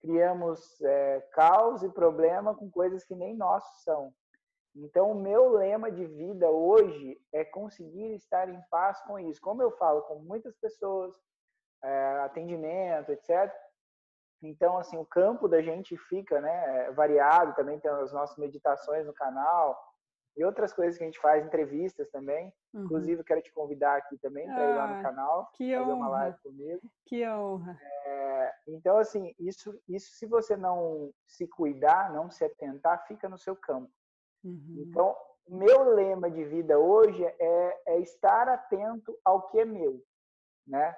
criamos 0.01 0.79
é, 0.81 1.21
caos 1.33 1.81
e 1.81 1.89
problema 1.89 2.53
com 2.53 2.69
coisas 2.69 3.03
que 3.03 3.15
nem 3.15 3.35
nossos 3.35 3.83
são. 3.83 4.13
Então, 4.75 5.11
o 5.11 5.15
meu 5.15 5.49
lema 5.49 5.89
de 5.89 6.05
vida 6.05 6.49
hoje 6.49 7.17
é 7.31 7.45
conseguir 7.45 8.13
estar 8.15 8.49
em 8.49 8.61
paz 8.69 9.01
com 9.03 9.17
isso. 9.17 9.39
Como 9.39 9.61
eu 9.61 9.71
falo 9.71 10.01
com 10.01 10.19
muitas 10.19 10.55
pessoas, 10.57 11.15
é, 11.81 12.19
atendimento, 12.25 13.11
etc. 13.11 13.53
Então, 14.43 14.77
assim, 14.77 14.97
o 14.97 15.05
campo 15.05 15.47
da 15.47 15.61
gente 15.61 15.95
fica 16.09 16.41
né, 16.41 16.91
variado. 16.91 17.55
Também 17.55 17.79
tem 17.79 17.89
as 17.89 18.11
nossas 18.11 18.37
meditações 18.37 19.05
no 19.05 19.13
canal 19.13 19.79
e 20.35 20.43
outras 20.43 20.73
coisas 20.73 20.97
que 20.97 21.03
a 21.03 21.07
gente 21.07 21.19
faz, 21.19 21.45
entrevistas 21.45 22.09
também. 22.09 22.53
Uhum. 22.73 22.83
Inclusive, 22.83 23.23
quero 23.23 23.41
te 23.41 23.53
convidar 23.53 23.95
aqui 23.95 24.17
também 24.17 24.45
para 24.45 24.67
ah, 24.67 24.69
ir 24.69 24.75
lá 24.75 24.87
no 24.87 24.99
ah, 24.99 25.01
canal, 25.01 25.49
que 25.53 25.73
fazer 25.73 25.85
honra. 25.85 25.95
uma 25.95 26.09
live 26.09 26.37
comigo. 26.39 26.91
Que 27.05 27.27
honra. 27.27 27.79
É, 28.05 28.53
então, 28.67 28.97
assim, 28.97 29.33
isso, 29.39 29.79
isso 29.87 30.11
se 30.11 30.25
você 30.25 30.57
não 30.57 31.13
se 31.25 31.47
cuidar, 31.47 32.11
não 32.11 32.29
se 32.29 32.43
atentar, 32.43 33.05
fica 33.07 33.29
no 33.29 33.37
seu 33.37 33.55
campo. 33.55 33.89
Uhum. 34.45 34.85
Então, 34.87 35.15
o 35.47 35.55
meu 35.55 35.95
lema 35.95 36.29
de 36.29 36.43
vida 36.43 36.77
hoje 36.77 37.23
é, 37.25 37.81
é, 37.87 37.99
estar 37.99 38.47
atento 38.47 39.17
ao 39.25 39.47
que 39.47 39.59
é 39.59 39.65
meu, 39.65 40.01
né? 40.67 40.95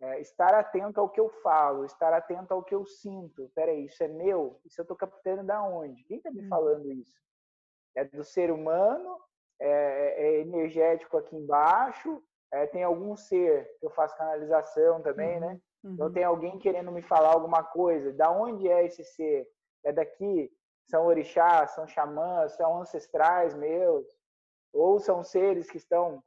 É 0.00 0.20
estar 0.20 0.54
atento 0.54 1.00
ao 1.00 1.08
que 1.08 1.18
eu 1.18 1.28
falo, 1.42 1.84
estar 1.84 2.12
atento 2.12 2.54
ao 2.54 2.62
que 2.62 2.74
eu 2.74 2.86
sinto. 2.86 3.50
Peraí, 3.54 3.86
isso 3.86 4.02
é 4.02 4.08
meu? 4.08 4.60
Isso 4.64 4.80
eu 4.80 4.84
estou 4.84 4.96
captando 4.96 5.42
da 5.42 5.60
onde? 5.62 6.04
Quem 6.04 6.18
está 6.18 6.30
me 6.30 6.42
uhum. 6.42 6.48
falando 6.48 6.92
isso? 6.92 7.18
É 7.96 8.04
do 8.04 8.22
ser 8.22 8.52
humano? 8.52 9.18
É, 9.60 10.26
é 10.26 10.40
energético 10.40 11.16
aqui 11.16 11.34
embaixo? 11.34 12.22
É, 12.52 12.66
tem 12.66 12.84
algum 12.84 13.16
ser 13.16 13.68
que 13.80 13.86
eu 13.86 13.90
faço 13.90 14.16
canalização 14.16 15.02
também, 15.02 15.34
uhum. 15.34 15.40
né? 15.40 15.60
Então 15.84 16.06
uhum. 16.06 16.12
tem 16.12 16.24
alguém 16.24 16.58
querendo 16.58 16.92
me 16.92 17.02
falar 17.02 17.32
alguma 17.32 17.64
coisa. 17.64 18.12
Da 18.12 18.30
onde 18.30 18.68
é 18.68 18.86
esse 18.86 19.04
ser? 19.04 19.48
É 19.84 19.92
daqui? 19.92 20.50
São 20.88 21.06
orixás, 21.06 21.72
são 21.72 21.86
xamãs, 21.86 22.52
são 22.52 22.80
ancestrais 22.80 23.54
meus, 23.54 24.06
ou 24.72 24.98
são 24.98 25.22
seres 25.22 25.70
que 25.70 25.76
estão 25.76 26.22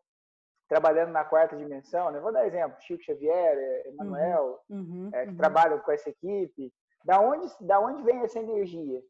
trabalhando 0.70 1.12
na 1.12 1.26
quarta 1.26 1.56
dimensão. 1.56 2.12
Né? 2.12 2.20
Vou 2.20 2.32
dar 2.32 2.46
exemplo: 2.46 2.80
Chico 2.80 3.04
Xavier, 3.04 3.58
é, 3.58 3.88
Emanuel, 3.90 4.60
uhum, 4.70 4.78
uhum, 4.78 5.10
é, 5.14 5.26
que 5.26 5.32
uhum. 5.32 5.38
trabalham 5.38 5.80
com 5.80 5.92
essa 5.92 6.10
equipe. 6.10 6.74
Da 7.04 7.20
onde, 7.20 7.48
da 7.60 7.80
onde 7.80 8.04
vem 8.04 8.22
essa 8.22 8.40
energia? 8.40 9.02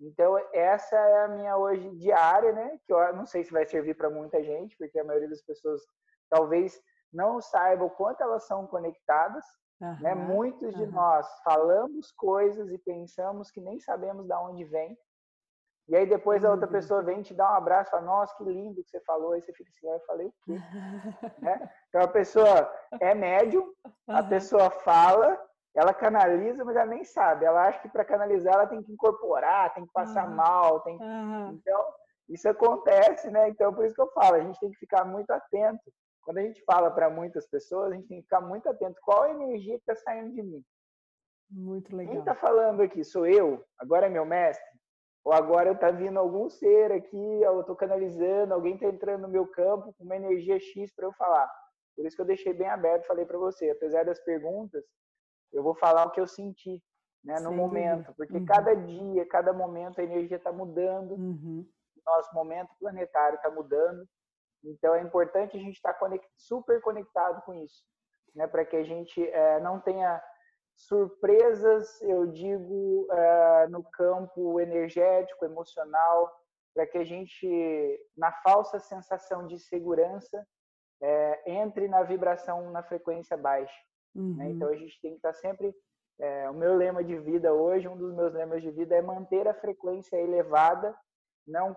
Então, 0.00 0.36
essa 0.52 0.96
é 0.96 1.24
a 1.24 1.28
minha 1.28 1.56
hoje 1.56 1.88
diária, 1.96 2.52
né? 2.52 2.78
Que 2.86 2.92
eu 2.92 3.14
não 3.14 3.26
sei 3.26 3.44
se 3.44 3.52
vai 3.52 3.66
servir 3.66 3.94
para 3.94 4.10
muita 4.10 4.42
gente, 4.42 4.76
porque 4.76 4.98
a 4.98 5.04
maioria 5.04 5.28
das 5.28 5.42
pessoas 5.42 5.82
talvez 6.30 6.80
não 7.12 7.40
saiba 7.40 7.84
o 7.84 7.90
quanto 7.90 8.22
elas 8.22 8.44
são 8.46 8.66
conectadas, 8.66 9.44
Uhum, 9.80 10.00
né? 10.00 10.14
Muitos 10.14 10.74
uhum. 10.74 10.78
de 10.78 10.86
nós 10.86 11.26
falamos 11.42 12.12
coisas 12.12 12.70
e 12.70 12.78
pensamos 12.78 13.50
que 13.50 13.60
nem 13.60 13.78
sabemos 13.80 14.26
de 14.26 14.34
onde 14.34 14.64
vem. 14.64 14.96
E 15.88 15.96
aí 15.96 16.06
depois 16.06 16.44
a 16.44 16.50
outra 16.50 16.66
uhum. 16.66 16.72
pessoa 16.72 17.02
vem 17.02 17.22
te 17.22 17.34
dar 17.34 17.52
um 17.52 17.56
abraço, 17.56 17.90
fala, 17.90 18.02
nossa, 18.02 18.34
que 18.36 18.44
lindo 18.44 18.82
que 18.82 18.90
você 18.90 19.00
falou. 19.00 19.32
Aí 19.32 19.42
você 19.42 19.52
fica 19.52 19.70
assim, 19.70 19.86
eu 19.86 20.00
falei 20.06 20.26
o 20.26 20.34
quê? 20.44 20.52
né? 21.40 21.70
Então 21.88 22.02
a 22.02 22.08
pessoa 22.08 22.72
é 23.00 23.14
médium, 23.14 23.70
a 24.08 24.22
pessoa 24.22 24.70
fala, 24.70 25.38
ela 25.74 25.92
canaliza, 25.92 26.64
mas 26.64 26.76
ela 26.76 26.86
nem 26.86 27.04
sabe. 27.04 27.44
Ela 27.44 27.68
acha 27.68 27.80
que 27.80 27.88
para 27.88 28.04
canalizar 28.04 28.54
ela 28.54 28.66
tem 28.66 28.82
que 28.82 28.92
incorporar, 28.92 29.74
tem 29.74 29.84
que 29.84 29.92
passar 29.92 30.30
mal, 30.30 30.80
tem 30.80 30.98
Então, 31.52 31.84
isso 32.28 32.48
acontece, 32.48 33.30
né? 33.30 33.50
Então 33.50 33.74
por 33.74 33.84
isso 33.84 33.94
que 33.94 34.00
eu 34.00 34.10
falo, 34.12 34.36
a 34.36 34.40
gente 34.40 34.58
tem 34.58 34.70
que 34.70 34.78
ficar 34.78 35.04
muito 35.04 35.30
atento 35.30 35.92
quando 36.24 36.38
a 36.38 36.42
gente 36.42 36.62
fala 36.64 36.90
para 36.90 37.10
muitas 37.10 37.46
pessoas, 37.46 37.92
a 37.92 37.94
gente 37.94 38.08
tem 38.08 38.18
que 38.18 38.24
ficar 38.24 38.40
muito 38.40 38.68
atento. 38.68 39.00
Qual 39.02 39.22
a 39.22 39.30
energia 39.30 39.76
que 39.76 39.90
está 39.90 39.94
saindo 39.94 40.34
de 40.34 40.42
mim? 40.42 40.64
Muito 41.50 41.94
legal. 41.94 42.12
Quem 42.12 42.20
está 42.20 42.34
falando 42.34 42.82
aqui? 42.82 43.04
Sou 43.04 43.26
eu? 43.26 43.64
Agora 43.78 44.06
é 44.06 44.08
meu 44.08 44.24
mestre? 44.24 44.74
Ou 45.24 45.32
agora 45.32 45.72
está 45.72 45.90
vindo 45.90 46.18
algum 46.18 46.50
ser 46.50 46.92
aqui, 46.92 47.42
eu 47.42 47.60
estou 47.60 47.74
canalizando, 47.74 48.52
alguém 48.52 48.74
está 48.74 48.86
entrando 48.86 49.22
no 49.22 49.28
meu 49.28 49.46
campo 49.46 49.94
com 49.94 50.04
uma 50.04 50.16
energia 50.16 50.58
X 50.58 50.92
para 50.94 51.06
eu 51.06 51.12
falar. 51.12 51.50
Por 51.96 52.04
isso 52.04 52.16
que 52.16 52.22
eu 52.22 52.26
deixei 52.26 52.52
bem 52.52 52.68
aberto, 52.68 53.06
falei 53.06 53.24
para 53.24 53.38
você. 53.38 53.70
Apesar 53.70 54.04
das 54.04 54.20
perguntas, 54.20 54.84
eu 55.52 55.62
vou 55.62 55.74
falar 55.74 56.06
o 56.06 56.10
que 56.10 56.20
eu 56.20 56.26
senti 56.26 56.82
né, 57.24 57.40
no 57.40 57.48
Sem 57.48 57.56
momento. 57.56 57.96
Dúvida. 57.96 58.14
Porque 58.16 58.36
uhum. 58.36 58.44
cada 58.44 58.74
dia, 58.74 59.26
cada 59.26 59.52
momento, 59.52 60.00
a 60.00 60.04
energia 60.04 60.36
está 60.36 60.52
mudando. 60.52 61.12
Uhum. 61.12 61.66
Nosso 62.04 62.34
momento 62.34 62.68
planetário 62.78 63.36
está 63.36 63.50
mudando. 63.50 64.06
Então 64.64 64.94
é 64.94 65.00
importante 65.02 65.56
a 65.56 65.60
gente 65.60 65.76
estar 65.76 65.94
conect, 65.94 66.26
super 66.36 66.80
conectado 66.80 67.42
com 67.42 67.54
isso, 67.54 67.84
né? 68.34 68.46
Para 68.46 68.64
que 68.64 68.76
a 68.76 68.84
gente 68.84 69.22
é, 69.28 69.60
não 69.60 69.78
tenha 69.80 70.22
surpresas, 70.76 72.00
eu 72.02 72.26
digo, 72.26 73.06
uh, 73.10 73.70
no 73.70 73.82
campo 73.84 74.58
energético, 74.60 75.44
emocional, 75.44 76.32
para 76.74 76.86
que 76.86 76.98
a 76.98 77.04
gente, 77.04 78.00
na 78.16 78.32
falsa 78.32 78.80
sensação 78.80 79.46
de 79.46 79.58
segurança, 79.58 80.44
é, 81.00 81.52
entre 81.52 81.86
na 81.86 82.02
vibração 82.02 82.70
na 82.70 82.82
frequência 82.82 83.36
baixa. 83.36 83.74
Né? 84.14 84.22
Uhum. 84.22 84.36
Né? 84.36 84.50
Então 84.50 84.68
a 84.68 84.76
gente 84.76 85.00
tem 85.00 85.12
que 85.12 85.18
estar 85.18 85.32
tá 85.32 85.38
sempre. 85.38 85.74
É, 86.18 86.48
o 86.48 86.54
meu 86.54 86.76
lema 86.76 87.02
de 87.02 87.18
vida 87.18 87.52
hoje, 87.52 87.88
um 87.88 87.96
dos 87.96 88.14
meus 88.14 88.32
lemas 88.32 88.62
de 88.62 88.70
vida 88.70 88.94
é 88.94 89.02
manter 89.02 89.48
a 89.48 89.54
frequência 89.54 90.16
elevada, 90.16 90.96
não 91.46 91.76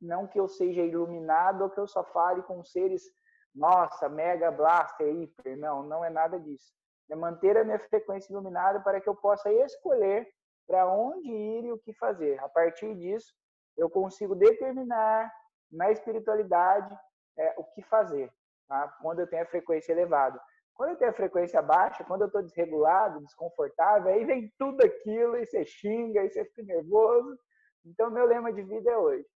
não 0.00 0.26
que 0.26 0.38
eu 0.38 0.48
seja 0.48 0.82
iluminado 0.82 1.62
ou 1.62 1.70
que 1.70 1.78
eu 1.78 1.86
só 1.86 2.04
fale 2.04 2.42
com 2.42 2.62
seres, 2.64 3.02
nossa, 3.54 4.08
mega 4.08 4.50
blaster, 4.50 5.08
hiper, 5.08 5.56
não, 5.58 5.82
não 5.82 6.04
é 6.04 6.10
nada 6.10 6.38
disso. 6.38 6.72
É 7.10 7.16
manter 7.16 7.56
a 7.56 7.64
minha 7.64 7.78
frequência 7.78 8.32
iluminada 8.32 8.80
para 8.80 9.00
que 9.00 9.08
eu 9.08 9.14
possa 9.14 9.52
escolher 9.52 10.28
para 10.66 10.86
onde 10.86 11.30
ir 11.30 11.64
e 11.64 11.72
o 11.72 11.78
que 11.78 11.92
fazer. 11.94 12.38
A 12.40 12.48
partir 12.48 12.94
disso, 12.94 13.32
eu 13.76 13.88
consigo 13.88 14.34
determinar 14.34 15.32
na 15.72 15.90
espiritualidade 15.90 16.94
é, 17.38 17.54
o 17.56 17.64
que 17.64 17.82
fazer, 17.82 18.30
tá? 18.68 18.88
quando 19.00 19.20
eu 19.20 19.26
tenho 19.26 19.42
a 19.42 19.46
frequência 19.46 19.92
elevada. 19.92 20.40
Quando 20.74 20.90
eu 20.90 20.96
tenho 20.96 21.10
a 21.10 21.14
frequência 21.14 21.60
baixa, 21.60 22.04
quando 22.04 22.22
eu 22.22 22.26
estou 22.28 22.42
desregulado, 22.42 23.20
desconfortável, 23.20 24.12
aí 24.12 24.24
vem 24.24 24.52
tudo 24.56 24.84
aquilo 24.84 25.36
e 25.36 25.44
você 25.44 25.64
xinga, 25.64 26.22
e 26.22 26.30
você 26.30 26.44
fica 26.44 26.62
nervoso. 26.62 27.36
Então, 27.84 28.10
meu 28.10 28.26
lema 28.26 28.52
de 28.52 28.62
vida 28.62 28.90
é 28.90 28.96
hoje. 28.96 29.26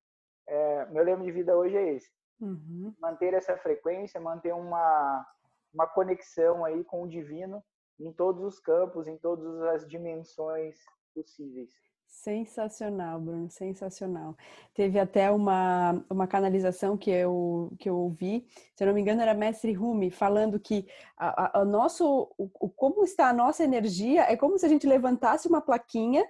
É, 0.47 0.87
meu 0.87 1.05
lema 1.05 1.25
de 1.25 1.33
vida 1.33 1.57
hoje 1.57 1.77
é 1.77 1.95
esse. 1.95 2.11
Uhum. 2.41 2.95
Manter 3.01 3.35
essa 3.35 3.57
frequência, 3.57 4.21
manter 4.21 4.53
uma, 4.53 5.27
uma 5.73 5.87
conexão 5.87 6.65
aí 6.65 6.83
com 6.85 7.03
o 7.03 7.09
divino 7.09 7.63
em 8.01 8.13
todos 8.13 8.43
os 8.43 8.59
campos, 8.59 9.07
em 9.07 9.17
todas 9.17 9.63
as 9.63 9.87
dimensões 9.87 10.77
possíveis. 11.15 11.71
Sensacional, 12.13 13.19
Bruno, 13.19 13.51
sensacional. 13.51 14.37
Teve 14.75 14.99
até 14.99 15.31
uma, 15.31 16.05
uma 16.11 16.27
canalização 16.27 16.97
que 16.97 17.11
eu, 17.11 17.73
que 17.79 17.89
eu 17.89 17.97
ouvi, 17.97 18.47
se 18.77 18.85
eu 18.85 18.87
não 18.87 18.95
me 18.95 19.01
engano, 19.01 19.23
era 19.23 19.33
Mestre 19.33 19.73
Rumi, 19.73 20.11
falando 20.11 20.61
que 20.61 20.87
a, 21.17 21.59
a, 21.59 21.61
a 21.61 21.65
nosso, 21.65 22.31
o, 22.37 22.51
o, 22.61 22.69
como 22.69 23.03
está 23.03 23.31
a 23.31 23.33
nossa 23.33 23.65
energia 23.65 24.31
é 24.31 24.37
como 24.37 24.59
se 24.59 24.67
a 24.67 24.69
gente 24.69 24.87
levantasse 24.87 25.49
uma 25.49 25.63
plaquinha 25.63 26.23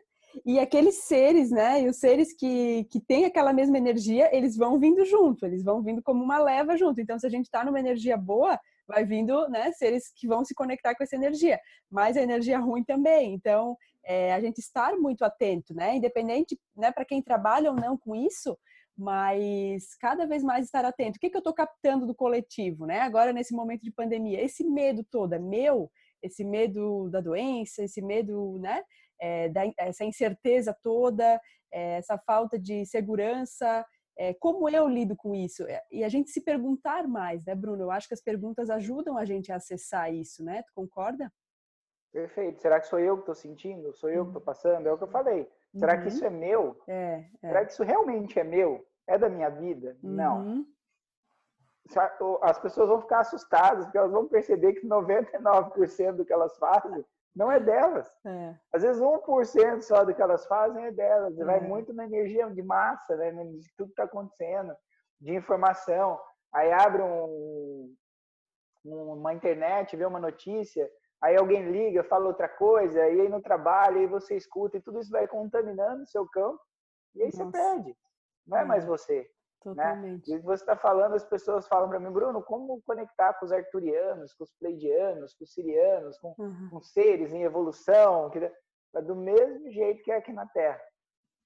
e 0.44 0.58
aqueles 0.58 1.04
seres, 1.04 1.50
né, 1.50 1.82
e 1.82 1.88
os 1.88 1.96
seres 1.96 2.32
que, 2.32 2.84
que 2.90 3.00
têm 3.00 3.24
aquela 3.24 3.52
mesma 3.52 3.78
energia, 3.78 4.34
eles 4.34 4.56
vão 4.56 4.78
vindo 4.78 5.04
junto, 5.04 5.46
eles 5.46 5.62
vão 5.62 5.82
vindo 5.82 6.02
como 6.02 6.22
uma 6.22 6.38
leva 6.38 6.76
junto. 6.76 7.00
Então, 7.00 7.18
se 7.18 7.26
a 7.26 7.30
gente 7.30 7.46
está 7.46 7.64
numa 7.64 7.80
energia 7.80 8.16
boa, 8.16 8.58
vai 8.86 9.04
vindo, 9.04 9.48
né, 9.48 9.72
seres 9.72 10.12
que 10.14 10.26
vão 10.26 10.44
se 10.44 10.54
conectar 10.54 10.94
com 10.94 11.02
essa 11.02 11.16
energia, 11.16 11.58
mas 11.90 12.16
a 12.16 12.22
energia 12.22 12.58
ruim 12.58 12.84
também. 12.84 13.34
Então, 13.34 13.76
é, 14.04 14.32
a 14.32 14.40
gente 14.40 14.58
estar 14.58 14.96
muito 14.96 15.24
atento, 15.24 15.74
né? 15.74 15.96
Independente, 15.96 16.58
né, 16.76 16.90
para 16.90 17.04
quem 17.04 17.22
trabalha 17.22 17.70
ou 17.70 17.76
não 17.76 17.96
com 17.96 18.14
isso, 18.14 18.58
mas 18.96 19.94
cada 20.00 20.26
vez 20.26 20.42
mais 20.42 20.64
estar 20.64 20.84
atento. 20.84 21.16
O 21.16 21.20
que, 21.20 21.30
que 21.30 21.36
eu 21.36 21.40
estou 21.40 21.54
captando 21.54 22.06
do 22.06 22.14
coletivo, 22.14 22.86
né? 22.86 23.00
Agora, 23.00 23.32
nesse 23.32 23.54
momento 23.54 23.82
de 23.82 23.92
pandemia, 23.92 24.42
esse 24.42 24.64
medo 24.64 25.04
todo 25.04 25.34
é 25.34 25.38
meu, 25.38 25.90
esse 26.22 26.44
medo 26.44 27.08
da 27.10 27.20
doença, 27.20 27.82
esse 27.84 28.02
medo, 28.02 28.58
né? 28.58 28.82
É, 29.24 29.48
da, 29.48 29.62
essa 29.78 30.04
incerteza 30.04 30.76
toda, 30.82 31.40
é, 31.72 31.98
essa 31.98 32.18
falta 32.18 32.58
de 32.58 32.84
segurança, 32.84 33.86
é, 34.18 34.34
como 34.34 34.68
eu 34.68 34.88
lido 34.88 35.16
com 35.16 35.34
isso? 35.34 35.64
E 35.90 36.04
a 36.04 36.08
gente 36.08 36.30
se 36.30 36.40
perguntar 36.40 37.06
mais, 37.06 37.44
né, 37.46 37.54
Bruno? 37.54 37.84
Eu 37.84 37.90
acho 37.90 38.08
que 38.08 38.14
as 38.14 38.22
perguntas 38.22 38.68
ajudam 38.68 39.16
a 39.16 39.24
gente 39.24 39.52
a 39.52 39.56
acessar 39.56 40.12
isso, 40.12 40.44
né? 40.44 40.62
Tu 40.62 40.72
concorda? 40.74 41.32
Perfeito. 42.12 42.60
Será 42.60 42.78
que 42.78 42.88
sou 42.88 42.98
eu 42.98 43.16
que 43.16 43.22
estou 43.22 43.34
sentindo? 43.34 43.94
Sou 43.94 44.10
eu 44.10 44.24
que 44.24 44.30
estou 44.30 44.40
uhum. 44.40 44.46
passando? 44.46 44.86
É 44.86 44.92
o 44.92 44.98
que 44.98 45.04
eu 45.04 45.08
falei. 45.08 45.50
Será 45.74 45.94
uhum. 45.94 46.02
que 46.02 46.08
isso 46.08 46.24
é 46.24 46.30
meu? 46.30 46.82
É, 46.86 47.24
é, 47.42 47.48
Será 47.48 47.64
que 47.64 47.72
isso 47.72 47.82
realmente 47.82 48.38
é 48.38 48.44
meu? 48.44 48.86
É 49.06 49.16
da 49.16 49.30
minha 49.30 49.48
vida? 49.48 49.96
Uhum. 50.02 50.10
Não. 50.10 50.66
As 52.42 52.58
pessoas 52.58 52.88
vão 52.88 53.00
ficar 53.00 53.20
assustadas, 53.20 53.86
porque 53.86 53.98
elas 53.98 54.12
vão 54.12 54.28
perceber 54.28 54.74
que 54.74 54.86
99% 54.86 56.12
do 56.12 56.24
que 56.24 56.32
elas 56.32 56.56
fazem 56.58 57.04
não 57.34 57.50
é 57.50 57.58
delas. 57.58 58.12
É. 58.24 58.54
Às 58.72 58.82
vezes 58.82 59.02
1% 59.02 59.82
só 59.82 60.04
do 60.04 60.14
que 60.14 60.22
elas 60.22 60.46
fazem 60.46 60.84
é 60.84 60.92
delas. 60.92 61.38
É. 61.38 61.44
Vai 61.44 61.60
muito 61.60 61.92
na 61.92 62.04
energia 62.04 62.48
de 62.50 62.62
massa, 62.62 63.16
né? 63.16 63.32
de 63.32 63.74
tudo 63.76 63.88
que 63.88 63.92
está 63.92 64.04
acontecendo, 64.04 64.74
de 65.20 65.34
informação. 65.34 66.20
Aí 66.52 66.70
abre 66.70 67.02
um, 67.02 67.94
uma 68.84 69.32
internet, 69.32 69.96
vê 69.96 70.04
uma 70.04 70.20
notícia, 70.20 70.88
aí 71.22 71.36
alguém 71.36 71.70
liga, 71.70 72.04
fala 72.04 72.26
outra 72.26 72.48
coisa, 72.48 72.98
e 72.98 73.20
aí 73.22 73.28
no 73.28 73.40
trabalho, 73.40 73.98
aí 73.98 74.06
você 74.06 74.36
escuta, 74.36 74.76
e 74.76 74.82
tudo 74.82 75.00
isso 75.00 75.10
vai 75.10 75.26
contaminando 75.26 76.02
o 76.02 76.06
seu 76.06 76.28
campo, 76.28 76.60
e 77.14 77.22
aí 77.22 77.30
Nossa. 77.32 77.44
você 77.44 77.50
perde. 77.50 77.96
Não 78.46 78.58
é, 78.58 78.62
é. 78.62 78.64
mais 78.64 78.84
você. 78.84 79.30
Né? 79.70 79.74
Totalmente. 79.74 80.30
Né? 80.30 80.36
E 80.36 80.40
você 80.40 80.62
está 80.62 80.76
falando, 80.76 81.14
as 81.14 81.24
pessoas 81.24 81.66
falam 81.68 81.88
para 81.88 82.00
mim, 82.00 82.10
Bruno, 82.10 82.42
como 82.42 82.82
conectar 82.82 83.34
com 83.34 83.44
os 83.44 83.52
arturianos, 83.52 84.34
com 84.34 84.44
os 84.44 84.52
pleidianos, 84.52 85.34
com 85.34 85.44
os 85.44 85.52
sirianos, 85.52 86.18
com, 86.18 86.34
uhum. 86.38 86.68
com 86.70 86.80
seres 86.80 87.32
em 87.32 87.42
evolução, 87.42 88.30
que, 88.30 88.50
do 89.02 89.16
mesmo 89.16 89.70
jeito 89.70 90.02
que 90.02 90.12
é 90.12 90.16
aqui 90.16 90.32
na 90.32 90.46
Terra. 90.46 90.80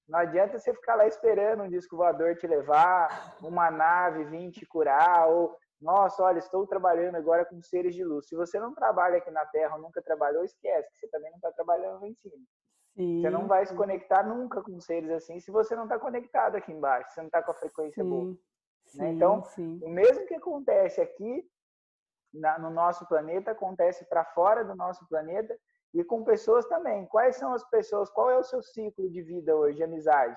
Não 0.07 0.19
adianta 0.19 0.57
você 0.57 0.73
ficar 0.73 0.95
lá 0.95 1.05
esperando 1.05 1.63
um 1.63 1.69
disco 1.69 1.97
voador 1.97 2.35
te 2.37 2.47
levar, 2.47 3.35
uma 3.41 3.69
nave 3.69 4.23
vir 4.25 4.51
te 4.51 4.65
curar, 4.65 5.27
ou 5.27 5.57
nossa, 5.81 6.23
olha, 6.23 6.39
estou 6.39 6.65
trabalhando 6.65 7.15
agora 7.15 7.45
com 7.45 7.61
seres 7.61 7.93
de 7.93 8.03
luz. 8.03 8.27
Se 8.27 8.35
você 8.35 8.59
não 8.59 8.73
trabalha 8.73 9.17
aqui 9.17 9.29
na 9.29 9.45
Terra 9.45 9.75
ou 9.75 9.81
nunca 9.81 10.01
trabalhou, 10.01 10.43
esquece 10.43 10.89
que 10.91 10.99
você 10.99 11.07
também 11.09 11.29
não 11.29 11.37
está 11.37 11.51
trabalhando 11.51 12.01
lá 12.01 12.07
em 12.07 12.15
cima. 12.15 12.43
Sim. 12.97 13.21
Você 13.21 13.29
não 13.29 13.47
vai 13.47 13.63
se 13.63 13.75
conectar 13.75 14.23
nunca 14.23 14.59
com 14.59 14.79
seres 14.79 15.11
assim 15.11 15.39
se 15.39 15.51
você 15.51 15.75
não 15.75 15.83
está 15.83 15.99
conectado 15.99 16.55
aqui 16.55 16.71
embaixo, 16.71 17.11
você 17.11 17.21
não 17.21 17.27
está 17.27 17.43
com 17.43 17.51
a 17.51 17.53
frequência 17.53 18.03
sim. 18.03 18.09
boa. 18.09 18.35
Sim, 18.87 18.97
né? 18.97 19.11
Então, 19.11 19.43
sim. 19.43 19.79
o 19.83 19.89
mesmo 19.89 20.25
que 20.25 20.33
acontece 20.33 20.99
aqui 20.99 21.47
na, 22.33 22.57
no 22.57 22.71
nosso 22.71 23.07
planeta, 23.07 23.51
acontece 23.51 24.03
para 24.05 24.25
fora 24.25 24.65
do 24.65 24.75
nosso 24.75 25.07
planeta 25.07 25.55
e 25.93 26.03
com 26.03 26.23
pessoas 26.23 26.65
também. 26.65 27.05
Quais 27.05 27.35
são 27.35 27.53
as 27.53 27.63
pessoas? 27.69 28.09
Qual 28.09 28.31
é 28.31 28.37
o 28.37 28.43
seu 28.43 28.63
ciclo 28.63 29.09
de 29.09 29.21
vida 29.21 29.55
hoje, 29.55 29.77
de 29.77 29.83
amizade? 29.83 30.35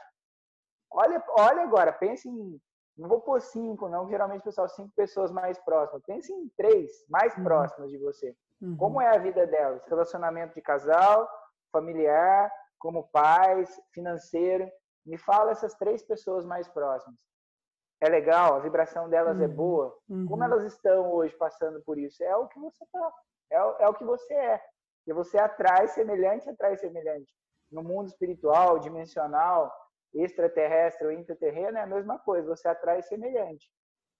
Olha, 0.90 1.24
olha 1.38 1.62
agora, 1.62 1.92
pense 1.92 2.28
em 2.28 2.60
não 3.00 3.08
vou 3.08 3.20
pôr 3.22 3.40
cinco, 3.40 3.88
não, 3.88 4.06
geralmente, 4.10 4.42
pessoal, 4.42 4.68
cinco 4.68 4.92
pessoas 4.94 5.30
mais 5.30 5.58
próximas. 5.60 6.02
Pense 6.04 6.30
em 6.30 6.48
três 6.50 6.90
mais 7.08 7.34
uhum. 7.34 7.44
próximas 7.44 7.90
de 7.90 7.96
você. 7.96 8.36
Uhum. 8.60 8.76
Como 8.76 9.00
é 9.00 9.08
a 9.08 9.18
vida 9.18 9.46
delas? 9.46 9.82
Relacionamento 9.86 10.54
de 10.54 10.60
casal, 10.60 11.26
familiar, 11.70 12.50
como 12.78 13.08
pais, 13.08 13.80
financeiro. 13.92 14.70
Me 15.04 15.18
fala 15.18 15.52
essas 15.52 15.74
três 15.74 16.02
pessoas 16.02 16.44
mais 16.44 16.68
próximas. 16.68 17.18
É 18.00 18.08
legal? 18.08 18.54
A 18.54 18.60
vibração 18.60 19.08
delas 19.08 19.36
é 19.36 19.44
uhum. 19.44 19.44
é 19.44 19.48
boa? 19.48 19.98
Uhum. 20.08 20.26
Como 20.26 20.42
elas 20.42 20.64
estão 20.64 21.12
hoje 21.12 21.36
passando 21.36 21.82
por 21.82 21.98
isso? 21.98 22.22
É 22.22 22.34
o 22.34 22.48
que 22.48 22.58
você 22.58 22.84
tá. 22.90 23.12
É, 23.50 23.56
é 23.56 23.88
o 23.88 23.94
que 23.94 24.04
você 24.04 24.32
é. 24.32 24.60
E 25.06 25.12
você 25.12 25.38
atrai 25.38 25.88
semelhante, 25.88 26.48
atrai 26.48 26.76
semelhante. 26.76 27.32
No 27.70 27.82
mundo 27.82 28.08
espiritual, 28.08 28.78
dimensional, 28.78 29.72
extraterrestre 30.14 31.06
ou 31.06 31.12
intraterreno 31.12 31.78
é 31.78 31.82
a 31.82 31.86
mesma 31.86 32.18
coisa, 32.18 32.48
você 32.48 32.68
atrai 32.68 33.02
semelhante. 33.02 33.70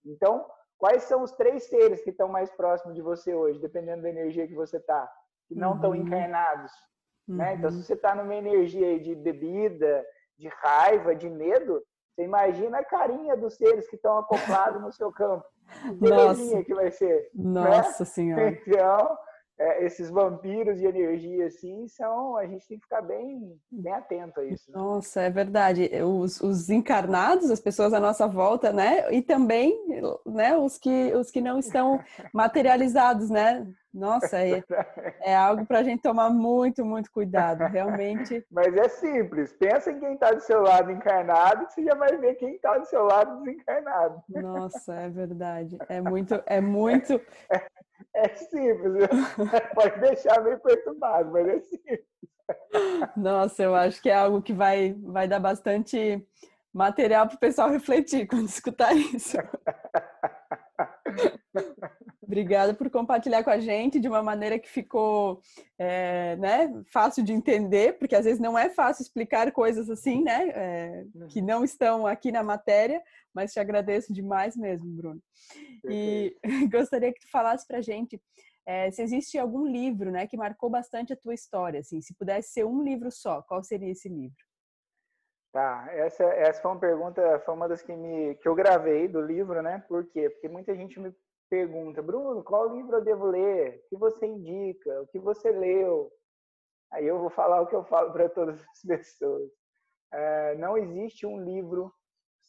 Então, 0.04 0.46
quais 0.78 1.04
são 1.04 1.22
os 1.22 1.32
três 1.32 1.64
seres 1.68 2.02
que 2.02 2.10
estão 2.10 2.28
mais 2.28 2.50
próximos 2.50 2.94
de 2.94 3.02
você 3.02 3.34
hoje, 3.34 3.58
dependendo 3.58 4.02
da 4.02 4.08
energia 4.08 4.46
que 4.46 4.54
você 4.54 4.76
está, 4.76 5.10
que 5.48 5.54
não 5.54 5.74
estão 5.74 5.90
uhum. 5.90 5.96
encarnados? 5.96 6.72
Uhum. 7.30 7.36
Né? 7.36 7.54
Então, 7.54 7.70
se 7.70 7.76
uhum. 7.76 7.82
você 7.84 7.94
está 7.94 8.14
numa 8.14 8.34
energia 8.34 8.98
de 8.98 9.14
bebida, 9.14 10.04
de 10.36 10.48
raiva, 10.48 11.14
de 11.14 11.30
medo, 11.30 11.80
você 12.12 12.24
imagina 12.24 12.78
a 12.78 12.84
carinha 12.84 13.36
dos 13.36 13.54
seres 13.54 13.88
que 13.88 13.94
estão 13.94 14.18
acoplados 14.18 14.82
no 14.82 14.92
seu 14.92 15.12
campo. 15.12 15.44
Que 15.98 16.10
Nossa. 16.10 16.64
que 16.64 16.74
vai 16.74 16.90
ser. 16.90 17.30
Né? 17.32 17.60
Nossa 17.60 18.02
né? 18.02 18.10
Senhora. 18.10 18.50
Então, 18.50 19.16
é, 19.60 19.84
esses 19.84 20.08
vampiros 20.08 20.78
de 20.78 20.86
energia, 20.86 21.46
assim, 21.46 21.86
são. 21.86 22.34
A 22.34 22.46
gente 22.46 22.66
tem 22.66 22.78
que 22.78 22.84
ficar 22.84 23.02
bem, 23.02 23.60
bem 23.70 23.92
atento 23.92 24.40
a 24.40 24.44
isso. 24.46 24.72
Né? 24.72 24.78
Nossa, 24.78 25.20
é 25.20 25.28
verdade. 25.28 25.90
Os, 26.02 26.40
os, 26.40 26.70
encarnados, 26.70 27.50
as 27.50 27.60
pessoas 27.60 27.92
à 27.92 28.00
nossa 28.00 28.26
volta, 28.26 28.72
né? 28.72 29.12
E 29.12 29.20
também 29.20 29.78
né, 30.24 30.56
os, 30.56 30.78
que, 30.78 31.12
os 31.14 31.30
que 31.30 31.42
não 31.42 31.58
estão 31.58 32.00
materializados, 32.32 33.28
né? 33.28 33.70
Nossa, 33.92 34.38
é, 34.38 34.64
é 35.20 35.36
algo 35.36 35.66
para 35.66 35.80
a 35.80 35.82
gente 35.82 36.00
tomar 36.00 36.30
muito, 36.30 36.82
muito 36.82 37.10
cuidado, 37.12 37.64
realmente. 37.64 38.42
Mas 38.50 38.74
é 38.74 38.88
simples. 38.88 39.52
Pensa 39.52 39.90
em 39.90 40.00
quem 40.00 40.14
está 40.14 40.32
do 40.32 40.40
seu 40.40 40.62
lado 40.62 40.90
encarnado, 40.90 41.66
que 41.66 41.74
você 41.74 41.82
já 41.84 41.94
vai 41.94 42.16
ver 42.16 42.36
quem 42.36 42.54
está 42.54 42.78
do 42.78 42.86
seu 42.86 43.04
lado 43.04 43.42
desencarnado. 43.42 44.22
Nossa, 44.26 44.94
é 44.94 45.10
verdade. 45.10 45.76
É 45.86 46.00
muito, 46.00 46.42
é 46.46 46.62
muito. 46.62 47.20
É, 48.14 48.28
simples. 48.34 49.08
Pode 49.74 50.00
deixar 50.00 50.42
meio 50.42 50.58
perturbado, 50.60 51.30
mas 51.30 51.48
é 51.48 51.60
simples. 51.60 52.00
Nossa, 53.16 53.62
eu 53.62 53.74
acho 53.74 54.02
que 54.02 54.10
é 54.10 54.14
algo 54.14 54.42
que 54.42 54.52
vai, 54.52 54.94
vai 54.94 55.28
dar 55.28 55.38
bastante 55.38 56.26
material 56.72 57.26
para 57.26 57.36
o 57.36 57.40
pessoal 57.40 57.70
refletir 57.70 58.26
quando 58.28 58.48
escutar 58.48 58.94
isso. 58.94 59.36
Obrigada 62.30 62.72
por 62.72 62.88
compartilhar 62.88 63.42
com 63.42 63.50
a 63.50 63.58
gente 63.58 63.98
de 63.98 64.06
uma 64.06 64.22
maneira 64.22 64.56
que 64.56 64.70
ficou 64.70 65.42
é, 65.76 66.36
né, 66.36 66.72
fácil 66.86 67.24
de 67.24 67.32
entender, 67.32 67.98
porque 67.98 68.14
às 68.14 68.24
vezes 68.24 68.40
não 68.40 68.56
é 68.56 68.70
fácil 68.70 69.02
explicar 69.02 69.50
coisas 69.50 69.90
assim, 69.90 70.22
né? 70.22 70.48
É, 70.50 71.04
que 71.28 71.42
não 71.42 71.64
estão 71.64 72.06
aqui 72.06 72.30
na 72.30 72.44
matéria, 72.44 73.02
mas 73.34 73.52
te 73.52 73.58
agradeço 73.58 74.14
demais 74.14 74.56
mesmo, 74.56 74.88
Bruno. 74.92 75.20
E 75.84 76.36
gostaria 76.70 77.12
que 77.12 77.18
tu 77.18 77.28
falasse 77.32 77.66
para 77.66 77.78
a 77.78 77.82
gente 77.82 78.22
é, 78.64 78.92
se 78.92 79.02
existe 79.02 79.36
algum 79.36 79.66
livro 79.66 80.12
né, 80.12 80.28
que 80.28 80.36
marcou 80.36 80.70
bastante 80.70 81.12
a 81.12 81.16
tua 81.16 81.34
história. 81.34 81.80
Assim, 81.80 82.00
se 82.00 82.14
pudesse 82.14 82.52
ser 82.52 82.64
um 82.64 82.80
livro 82.80 83.10
só, 83.10 83.42
qual 83.42 83.60
seria 83.64 83.90
esse 83.90 84.08
livro? 84.08 84.38
Tá, 85.52 85.88
essa, 85.90 86.22
essa 86.22 86.62
foi 86.62 86.70
uma 86.70 86.78
pergunta, 86.78 87.40
foi 87.40 87.54
uma 87.54 87.68
das 87.68 87.82
que, 87.82 87.92
me, 87.92 88.36
que 88.36 88.46
eu 88.46 88.54
gravei 88.54 89.08
do 89.08 89.20
livro, 89.20 89.60
né? 89.60 89.82
Por 89.88 90.06
quê? 90.06 90.30
Porque 90.30 90.48
muita 90.48 90.76
gente 90.76 91.00
me 91.00 91.12
pergunta, 91.50 92.00
Bruno, 92.00 92.42
qual 92.44 92.74
livro 92.74 92.96
eu 92.96 93.04
devo 93.04 93.26
ler? 93.26 93.82
O 93.84 93.88
que 93.88 93.96
você 93.96 94.26
indica? 94.26 95.02
O 95.02 95.06
que 95.08 95.18
você 95.18 95.50
leu? 95.50 96.10
Aí 96.92 97.06
eu 97.06 97.18
vou 97.18 97.28
falar 97.28 97.60
o 97.60 97.66
que 97.66 97.74
eu 97.74 97.84
falo 97.84 98.12
para 98.12 98.28
todas 98.28 98.60
as 98.70 98.82
pessoas. 98.86 99.50
É, 100.12 100.54
não 100.56 100.78
existe 100.78 101.26
um 101.26 101.42
livro 101.42 101.92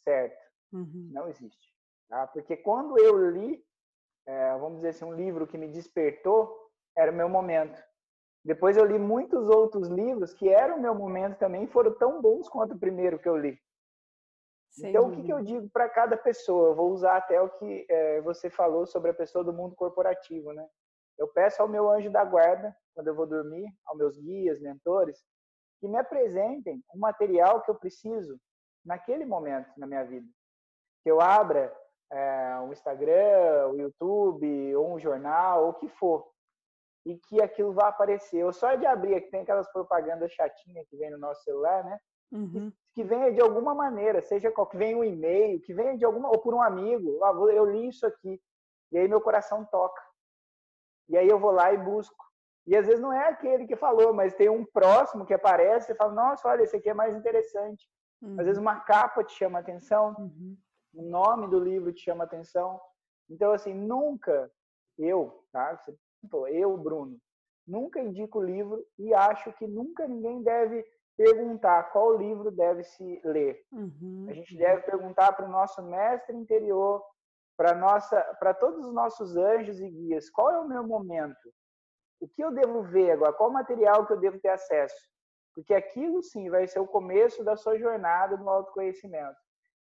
certo. 0.04 0.40
Uhum. 0.72 1.10
Não 1.12 1.28
existe. 1.28 1.72
Tá? 2.08 2.26
Porque 2.28 2.56
quando 2.56 2.98
eu 2.98 3.30
li, 3.30 3.62
é, 4.26 4.56
vamos 4.56 4.76
dizer 4.76 4.90
assim, 4.90 5.04
um 5.04 5.14
livro 5.14 5.46
que 5.46 5.58
me 5.58 5.68
despertou, 5.68 6.70
era 6.96 7.10
o 7.10 7.14
meu 7.14 7.28
momento. 7.28 7.82
Depois 8.44 8.76
eu 8.76 8.84
li 8.84 8.98
muitos 8.98 9.48
outros 9.48 9.88
livros 9.88 10.34
que 10.34 10.48
eram 10.48 10.76
o 10.76 10.80
meu 10.80 10.94
momento 10.94 11.38
também, 11.38 11.66
foram 11.66 11.96
tão 11.96 12.20
bons 12.20 12.48
quanto 12.48 12.74
o 12.74 12.78
primeiro 12.78 13.18
que 13.18 13.28
eu 13.28 13.36
li. 13.36 13.58
Sem 14.72 14.90
então, 14.90 15.10
dúvida. 15.10 15.18
o 15.18 15.20
que, 15.20 15.26
que, 15.26 15.32
eu 15.32 15.42
digo 15.42 15.70
para 15.70 15.88
cada 15.88 16.16
pessoa? 16.16 16.70
Eu 16.70 16.74
vou 16.74 16.90
usar 16.90 17.16
até 17.18 17.40
o 17.40 17.50
que 17.50 17.86
é, 17.88 18.20
você 18.22 18.48
falou 18.48 18.86
sobre 18.86 19.10
a 19.10 19.14
pessoa 19.14 19.44
do 19.44 19.52
mundo 19.52 19.74
corporativo, 19.74 20.52
né? 20.52 20.66
Eu 21.18 21.28
peço 21.28 21.60
ao 21.60 21.68
meu 21.68 21.90
anjo 21.90 22.10
da 22.10 22.24
guarda, 22.24 22.74
quando 22.94 23.06
eu 23.06 23.14
vou 23.14 23.26
dormir, 23.26 23.66
aos 23.84 23.98
meus 23.98 24.18
guias, 24.18 24.60
mentores, 24.60 25.22
que 25.78 25.86
me 25.86 25.98
apresentem 25.98 26.82
um 26.94 26.98
material 26.98 27.60
que 27.62 27.70
eu 27.70 27.74
preciso 27.74 28.40
naquele 28.84 29.26
momento 29.26 29.68
na 29.76 29.86
minha 29.86 30.04
vida. 30.04 30.26
Que 31.02 31.10
eu 31.10 31.20
abra 31.20 31.74
é, 32.10 32.58
um 32.60 32.72
Instagram, 32.72 33.66
o 33.68 33.72
um 33.72 33.76
YouTube, 33.76 34.76
ou 34.76 34.94
um 34.94 34.98
jornal, 34.98 35.64
ou 35.64 35.70
o 35.70 35.74
que 35.74 35.88
for, 35.88 36.26
e 37.04 37.18
que 37.18 37.42
aquilo 37.42 37.74
vá 37.74 37.88
aparecer. 37.88 38.38
Eu 38.38 38.52
só 38.52 38.74
de 38.74 38.86
abrir, 38.86 39.20
que 39.20 39.30
tem 39.30 39.42
aquelas 39.42 39.70
propagandas 39.70 40.32
chatinhas 40.32 40.88
que 40.88 40.96
vem 40.96 41.10
no 41.10 41.18
nosso 41.18 41.42
celular, 41.42 41.84
né? 41.84 41.98
Uhum. 42.32 42.72
Que 42.94 43.02
venha 43.02 43.32
de 43.32 43.40
alguma 43.40 43.74
maneira, 43.74 44.20
seja 44.20 44.50
qual, 44.50 44.66
que 44.66 44.76
venha 44.76 44.96
um 44.96 45.04
e-mail, 45.04 45.60
que 45.60 45.72
venha 45.72 45.96
de 45.96 46.04
alguma, 46.04 46.28
ou 46.28 46.38
por 46.38 46.54
um 46.54 46.60
amigo, 46.60 47.24
ah, 47.24 47.32
eu 47.52 47.64
li 47.64 47.88
isso 47.88 48.06
aqui, 48.06 48.40
e 48.90 48.98
aí 48.98 49.08
meu 49.08 49.20
coração 49.20 49.64
toca. 49.64 50.02
E 51.08 51.16
aí 51.16 51.28
eu 51.28 51.38
vou 51.38 51.50
lá 51.50 51.72
e 51.72 51.78
busco. 51.78 52.22
E 52.66 52.76
às 52.76 52.86
vezes 52.86 53.00
não 53.00 53.12
é 53.12 53.28
aquele 53.28 53.66
que 53.66 53.74
falou, 53.74 54.12
mas 54.12 54.34
tem 54.34 54.48
um 54.48 54.64
próximo 54.64 55.26
que 55.26 55.34
aparece 55.34 55.92
e 55.92 55.96
fala, 55.96 56.12
nossa, 56.12 56.48
olha, 56.48 56.62
esse 56.62 56.76
aqui 56.76 56.90
é 56.90 56.94
mais 56.94 57.14
interessante. 57.14 57.88
Uhum. 58.20 58.36
Às 58.38 58.46
vezes 58.46 58.58
uhum. 58.58 58.62
uma 58.62 58.80
capa 58.80 59.24
te 59.24 59.32
chama 59.32 59.58
atenção, 59.58 60.14
uhum. 60.18 60.56
o 60.94 61.02
nome 61.02 61.48
do 61.48 61.58
livro 61.58 61.92
te 61.92 62.02
chama 62.02 62.24
atenção. 62.24 62.80
Então, 63.28 63.52
assim, 63.52 63.74
nunca 63.74 64.50
eu, 64.98 65.44
tá? 65.50 65.80
Eu, 66.48 66.76
Bruno, 66.76 67.18
nunca 67.66 68.00
indico 68.00 68.40
livro 68.40 68.84
e 68.98 69.12
acho 69.12 69.52
que 69.54 69.66
nunca 69.66 70.06
ninguém 70.06 70.42
deve 70.42 70.84
perguntar 71.22 71.84
qual 71.92 72.16
livro 72.16 72.50
deve 72.50 72.82
se 72.82 73.20
ler. 73.24 73.64
Uhum. 73.70 74.26
A 74.28 74.32
gente 74.32 74.56
deve 74.56 74.82
perguntar 74.82 75.32
para 75.32 75.46
o 75.46 75.50
nosso 75.50 75.80
mestre 75.82 76.36
interior, 76.36 77.00
para 77.56 77.74
nossa, 77.74 78.20
para 78.40 78.52
todos 78.52 78.84
os 78.84 78.92
nossos 78.92 79.36
anjos 79.36 79.80
e 79.80 79.88
guias, 79.88 80.28
qual 80.30 80.50
é 80.50 80.58
o 80.58 80.68
meu 80.68 80.84
momento? 80.84 81.52
O 82.20 82.26
que 82.26 82.42
eu 82.42 82.52
devo 82.52 82.82
ver 82.82 83.12
agora? 83.12 83.32
Qual 83.32 83.50
material 83.50 84.04
que 84.04 84.12
eu 84.12 84.20
devo 84.20 84.40
ter 84.40 84.48
acesso? 84.48 84.96
Porque 85.54 85.74
aquilo 85.74 86.22
sim 86.22 86.50
vai 86.50 86.66
ser 86.66 86.80
o 86.80 86.86
começo 86.86 87.44
da 87.44 87.56
sua 87.56 87.78
jornada 87.78 88.36
no 88.36 88.48
autoconhecimento 88.48 89.38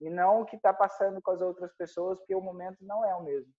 e 0.00 0.10
não 0.10 0.42
o 0.42 0.44
que 0.44 0.56
está 0.56 0.72
passando 0.72 1.20
com 1.22 1.30
as 1.30 1.40
outras 1.40 1.72
pessoas, 1.76 2.18
porque 2.18 2.34
o 2.34 2.40
momento 2.40 2.78
não 2.82 3.04
é 3.04 3.14
o 3.14 3.22
mesmo. 3.22 3.52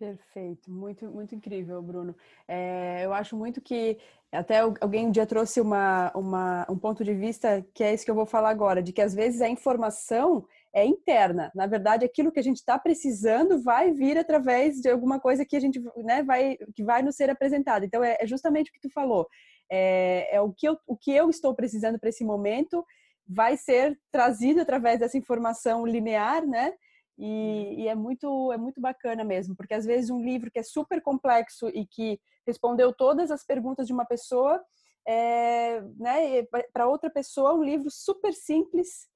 Perfeito, 0.00 0.70
muito, 0.70 1.10
muito 1.10 1.34
incrível, 1.34 1.82
Bruno. 1.82 2.16
É, 2.48 3.04
eu 3.04 3.12
acho 3.12 3.36
muito 3.36 3.60
que 3.60 3.98
até 4.32 4.60
alguém 4.60 5.08
um 5.08 5.10
dia 5.10 5.26
trouxe 5.26 5.60
uma, 5.60 6.10
uma, 6.14 6.66
um 6.70 6.78
ponto 6.78 7.04
de 7.04 7.12
vista 7.12 7.62
que 7.74 7.84
é 7.84 7.92
isso 7.92 8.06
que 8.06 8.10
eu 8.10 8.14
vou 8.14 8.24
falar 8.24 8.48
agora, 8.48 8.82
de 8.82 8.94
que 8.94 9.02
às 9.02 9.12
vezes 9.12 9.42
a 9.42 9.48
informação 9.50 10.46
é 10.72 10.86
interna. 10.86 11.52
Na 11.54 11.66
verdade, 11.66 12.06
aquilo 12.06 12.32
que 12.32 12.40
a 12.40 12.42
gente 12.42 12.56
está 12.56 12.78
precisando 12.78 13.62
vai 13.62 13.92
vir 13.92 14.16
através 14.16 14.80
de 14.80 14.88
alguma 14.88 15.20
coisa 15.20 15.44
que 15.44 15.54
a 15.54 15.60
gente 15.60 15.78
né, 15.98 16.22
vai, 16.22 16.56
que 16.74 16.82
vai 16.82 17.02
nos 17.02 17.16
ser 17.16 17.28
apresentado. 17.28 17.84
Então, 17.84 18.02
é, 18.02 18.16
é 18.18 18.26
justamente 18.26 18.70
o 18.70 18.72
que 18.72 18.80
tu 18.80 18.90
falou. 18.90 19.28
É, 19.70 20.34
é 20.34 20.40
o, 20.40 20.50
que 20.50 20.66
eu, 20.66 20.78
o 20.86 20.96
que 20.96 21.12
eu 21.12 21.28
estou 21.28 21.54
precisando 21.54 22.00
para 22.00 22.08
esse 22.08 22.24
momento 22.24 22.82
vai 23.28 23.54
ser 23.58 24.00
trazido 24.10 24.62
através 24.62 24.98
dessa 24.98 25.18
informação 25.18 25.84
linear, 25.84 26.46
né? 26.46 26.72
E, 27.20 27.24
uhum. 27.24 27.80
e, 27.80 27.88
é 27.88 27.94
muito 27.94 28.50
é 28.50 28.56
muito 28.56 28.80
bacana 28.80 29.22
mesmo, 29.22 29.54
porque 29.54 29.74
às 29.74 29.84
vezes 29.84 30.08
um 30.08 30.22
livro 30.22 30.50
que 30.50 30.58
é 30.58 30.62
super 30.62 31.02
complexo 31.02 31.68
e 31.68 31.86
que 31.86 32.18
respondeu 32.46 32.94
todas 32.94 33.30
as 33.30 33.44
perguntas 33.44 33.86
de 33.86 33.92
uma 33.92 34.06
pessoa, 34.06 34.64
é, 35.06 35.82
né, 35.98 36.42
para 36.72 36.88
outra 36.88 37.10
pessoa 37.10 37.54
um 37.54 37.62
livro 37.62 37.90
super 37.90 38.32
simples, 38.32 39.06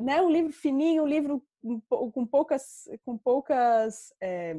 né, 0.00 0.22
um 0.22 0.30
livro 0.30 0.52
fininho, 0.52 1.02
um 1.02 1.06
livro 1.06 1.42
com 1.88 2.24
poucas 2.24 2.88
com 3.04 3.18
poucas 3.18 4.12
é, 4.20 4.56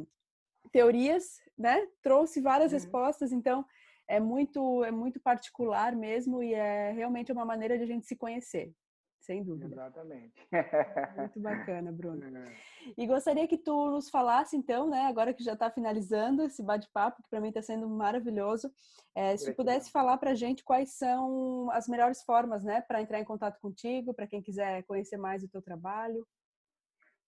teorias, 0.73 1.39
né, 1.57 1.87
trouxe 2.01 2.41
várias 2.41 2.73
uhum. 2.73 2.77
respostas, 2.77 3.31
então 3.31 3.65
é 4.05 4.19
muito 4.19 4.83
é 4.83 4.91
muito 4.91 5.17
particular 5.17 5.95
mesmo 5.95 6.43
e 6.43 6.53
é 6.53 6.91
realmente 6.91 7.31
uma 7.31 7.45
maneira 7.45 7.77
de 7.77 7.85
a 7.85 7.87
gente 7.87 8.05
se 8.05 8.17
conhecer 8.17 8.73
sem 9.23 9.43
dúvida. 9.43 9.73
Exatamente. 9.73 10.33
Muito 11.17 11.39
bacana, 11.39 11.91
Bruno. 11.91 12.23
É. 12.33 12.93
E 12.97 13.07
gostaria 13.07 13.47
que 13.47 13.57
tu 13.57 13.89
nos 13.89 14.09
falasse, 14.09 14.57
então, 14.57 14.89
né, 14.89 15.05
agora 15.05 15.33
que 15.33 15.43
já 15.43 15.53
está 15.53 15.69
finalizando 15.69 16.43
esse 16.43 16.61
bate-papo, 16.61 17.21
que 17.21 17.29
para 17.29 17.39
mim 17.39 17.49
está 17.49 17.61
sendo 17.61 17.87
maravilhoso, 17.87 18.71
é, 19.15 19.37
se 19.37 19.51
tu 19.51 19.55
pudesse 19.55 19.91
falar 19.91 20.17
para 20.17 20.31
a 20.31 20.35
gente 20.35 20.63
quais 20.63 20.97
são 20.97 21.69
as 21.71 21.87
melhores 21.87 22.23
formas, 22.23 22.63
né, 22.63 22.81
para 22.81 23.01
entrar 23.01 23.19
em 23.19 23.25
contato 23.25 23.59
contigo, 23.59 24.13
para 24.13 24.27
quem 24.27 24.41
quiser 24.41 24.83
conhecer 24.83 25.17
mais 25.17 25.43
o 25.43 25.49
teu 25.49 25.61
trabalho. 25.61 26.25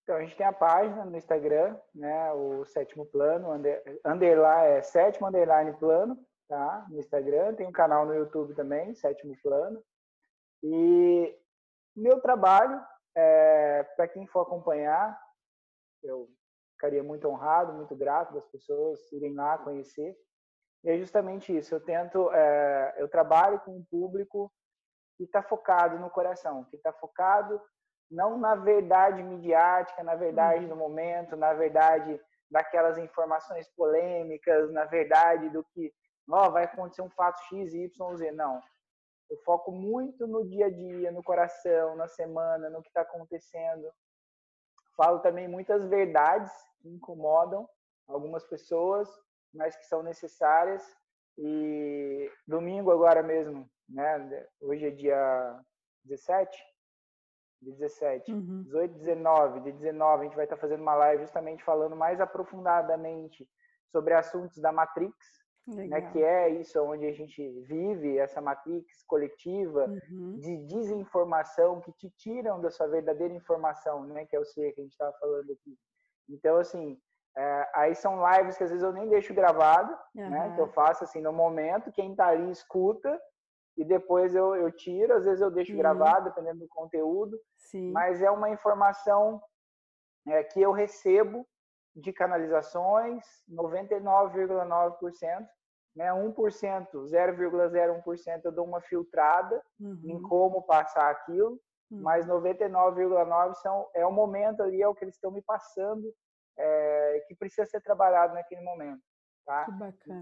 Então, 0.03 0.17
a 0.17 0.21
gente 0.21 0.35
tem 0.35 0.45
a 0.45 0.53
página 0.53 1.05
no 1.05 1.17
Instagram, 1.17 1.77
né, 1.93 2.31
o 2.33 2.65
Sétimo 2.65 3.05
Plano, 3.05 3.51
under, 3.51 3.81
underline, 4.05 4.77
é 4.77 4.81
Sétimo 4.81 5.27
Underline 5.27 5.73
Plano, 5.77 6.17
tá, 6.47 6.85
no 6.89 6.99
Instagram. 6.99 7.55
Tem 7.55 7.67
um 7.67 7.71
canal 7.71 8.05
no 8.05 8.13
YouTube 8.13 8.53
também, 8.53 8.93
Sétimo 8.95 9.35
Plano. 9.41 9.81
E 10.63 11.35
meu 11.95 12.19
trabalho, 12.19 12.81
é, 13.15 13.83
para 13.95 14.07
quem 14.07 14.27
for 14.27 14.41
acompanhar, 14.41 15.17
eu 16.03 16.29
ficaria 16.73 17.03
muito 17.03 17.27
honrado, 17.27 17.73
muito 17.73 17.95
grato 17.95 18.33
das 18.33 18.45
pessoas 18.47 19.11
irem 19.11 19.33
lá 19.33 19.57
conhecer. 19.57 20.15
E 20.83 20.89
é 20.89 20.97
justamente 20.97 21.55
isso. 21.55 21.73
Eu 21.73 21.79
tento, 21.79 22.31
é, 22.31 22.95
eu 22.97 23.07
trabalho 23.07 23.59
com 23.61 23.77
um 23.77 23.85
público 23.85 24.51
que 25.17 25.23
está 25.23 25.41
focado 25.41 25.97
no 25.97 26.09
coração, 26.09 26.65
que 26.65 26.75
está 26.75 26.91
focado 26.93 27.59
não 28.11 28.37
na 28.37 28.55
verdade 28.55 29.23
midiática, 29.23 30.03
na 30.03 30.15
verdade 30.15 30.67
do 30.67 30.75
momento, 30.75 31.35
na 31.35 31.53
verdade 31.53 32.19
daquelas 32.51 32.97
informações 32.97 33.67
polêmicas, 33.69 34.71
na 34.71 34.85
verdade 34.85 35.49
do 35.49 35.63
que 35.63 35.91
oh, 36.29 36.51
vai 36.51 36.65
acontecer 36.65 37.01
um 37.01 37.09
fato 37.09 37.39
X, 37.49 37.73
Y, 37.73 38.15
Z. 38.15 38.31
Não. 38.31 38.61
Eu 39.29 39.37
foco 39.43 39.71
muito 39.71 40.27
no 40.27 40.47
dia 40.47 40.67
a 40.67 40.69
dia, 40.69 41.11
no 41.11 41.23
coração, 41.23 41.95
na 41.95 42.07
semana, 42.07 42.69
no 42.69 42.81
que 42.81 42.89
está 42.89 43.01
acontecendo. 43.01 43.91
Falo 44.95 45.19
também 45.19 45.47
muitas 45.47 45.85
verdades 45.85 46.51
que 46.79 46.89
incomodam 46.89 47.67
algumas 48.07 48.45
pessoas, 48.45 49.09
mas 49.53 49.75
que 49.75 49.85
são 49.85 50.03
necessárias. 50.03 50.83
E 51.37 52.31
domingo 52.47 52.91
agora 52.91 53.21
mesmo, 53.21 53.69
né? 53.89 54.47
Hoje 54.61 54.85
é 54.87 54.91
dia 54.91 55.59
17, 56.05 56.57
de 57.61 57.71
17, 57.71 58.31
uhum. 58.31 58.63
18, 58.63 58.93
19, 58.99 59.59
de 59.61 59.71
19 59.73 60.21
a 60.21 60.23
gente 60.25 60.35
vai 60.35 60.45
estar 60.45 60.55
tá 60.55 60.61
fazendo 60.61 60.81
uma 60.81 60.95
live 60.95 61.23
justamente 61.23 61.63
falando 61.63 61.95
mais 61.95 62.21
aprofundadamente 62.21 63.47
sobre 63.91 64.13
assuntos 64.13 64.57
da 64.57 64.71
Matrix, 64.71 65.15
né, 65.67 66.01
que 66.11 66.23
é 66.23 66.49
isso 66.49 66.79
onde 66.83 67.05
a 67.07 67.11
gente 67.11 67.49
vive 67.61 68.17
essa 68.17 68.39
matrix 68.39 69.03
coletiva 69.07 69.87
uhum. 69.87 70.37
de 70.39 70.57
desinformação 70.65 71.81
que 71.81 71.91
te 71.93 72.09
tiram 72.11 72.61
da 72.61 72.69
sua 72.69 72.87
verdadeira 72.87 73.33
informação, 73.33 74.03
né, 74.05 74.25
que 74.25 74.35
é 74.35 74.39
o 74.39 74.45
ser 74.45 74.73
que 74.73 74.81
a 74.81 74.83
gente 74.83 74.93
estava 74.93 75.17
falando 75.17 75.51
aqui. 75.51 75.75
Então, 76.29 76.57
assim, 76.57 76.99
é, 77.35 77.69
aí 77.73 77.95
são 77.95 78.21
lives 78.31 78.57
que 78.57 78.63
às 78.63 78.69
vezes 78.69 78.83
eu 78.83 78.93
nem 78.93 79.09
deixo 79.09 79.33
gravado, 79.33 79.91
uhum. 80.15 80.29
né, 80.29 80.53
que 80.53 80.61
eu 80.61 80.67
faço 80.67 81.03
assim 81.03 81.21
no 81.21 81.33
momento, 81.33 81.91
quem 81.91 82.11
está 82.11 82.27
ali 82.27 82.51
escuta 82.51 83.19
e 83.75 83.83
depois 83.83 84.35
eu, 84.35 84.55
eu 84.55 84.71
tiro, 84.71 85.13
às 85.13 85.25
vezes 85.25 85.41
eu 85.41 85.51
deixo 85.51 85.71
uhum. 85.71 85.79
gravado, 85.79 86.29
dependendo 86.29 86.59
do 86.59 86.67
conteúdo, 86.67 87.39
Sim. 87.57 87.91
mas 87.91 88.21
é 88.21 88.29
uma 88.29 88.49
informação 88.49 89.41
é, 90.27 90.43
que 90.43 90.61
eu 90.61 90.71
recebo 90.71 91.45
de 91.95 92.11
canalizações, 92.11 93.23
99,9%, 93.49 95.47
né? 95.95 96.11
1%, 96.11 96.33
0,01% 96.33 98.41
eu 98.43 98.51
dou 98.51 98.65
uma 98.65 98.81
filtrada 98.81 99.63
uhum. 99.79 100.01
em 100.03 100.21
como 100.21 100.61
passar 100.63 101.09
aquilo, 101.09 101.57
uhum. 101.89 102.01
mas 102.01 102.27
99,9% 102.27 103.53
são, 103.55 103.89
é 103.93 104.05
o 104.05 104.11
momento 104.11 104.61
ali, 104.61 104.81
é 104.81 104.87
o 104.87 104.93
que 104.93 105.05
eles 105.05 105.15
estão 105.15 105.31
me 105.31 105.41
passando, 105.41 106.13
é, 106.57 107.23
que 107.27 107.35
precisa 107.35 107.65
ser 107.65 107.81
trabalhado 107.81 108.33
naquele 108.33 108.61
momento. 108.61 109.01
Tá? 109.45 109.65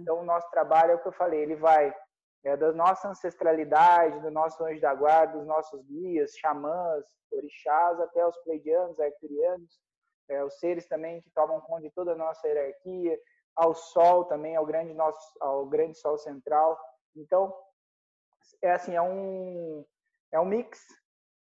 Então, 0.02 0.20
o 0.20 0.26
nosso 0.26 0.50
trabalho 0.52 0.92
é 0.92 0.96
o 0.96 1.02
que 1.02 1.08
eu 1.08 1.14
falei, 1.14 1.42
ele 1.42 1.56
vai 1.56 1.96
é, 2.44 2.58
da 2.58 2.74
nossa 2.74 3.08
ancestralidade, 3.08 4.20
do 4.20 4.30
nosso 4.30 4.64
anjo 4.66 4.82
da 4.82 4.94
guarda, 4.94 5.38
dos 5.38 5.48
nossos 5.48 5.82
guias, 5.86 6.36
xamãs, 6.38 7.06
orixás, 7.32 8.00
até 8.02 8.26
os 8.26 8.38
pleidianos, 8.44 9.00
arcturianos, 9.00 9.80
é, 10.30 10.44
os 10.44 10.60
seres 10.60 10.88
também 10.88 11.22
que 11.22 11.32
tomam 11.32 11.62
conta 11.62 11.84
de 11.84 11.92
toda 11.92 12.12
a 12.12 12.16
nossa 12.16 12.48
hierarquia, 12.48 13.18
ao 13.56 13.74
Sol 13.74 14.26
também, 14.26 14.56
ao 14.56 14.66
grande 14.66 14.93
nosso, 14.93 15.20
ao 15.39 15.66
grande 15.66 15.97
Sol 15.97 16.18
central. 16.18 16.80
Então, 17.16 17.54
é 18.62 18.72
assim, 18.72 18.95
é 18.95 19.01
um 19.01 19.86
é 20.32 20.39
um 20.39 20.45
mix 20.45 20.80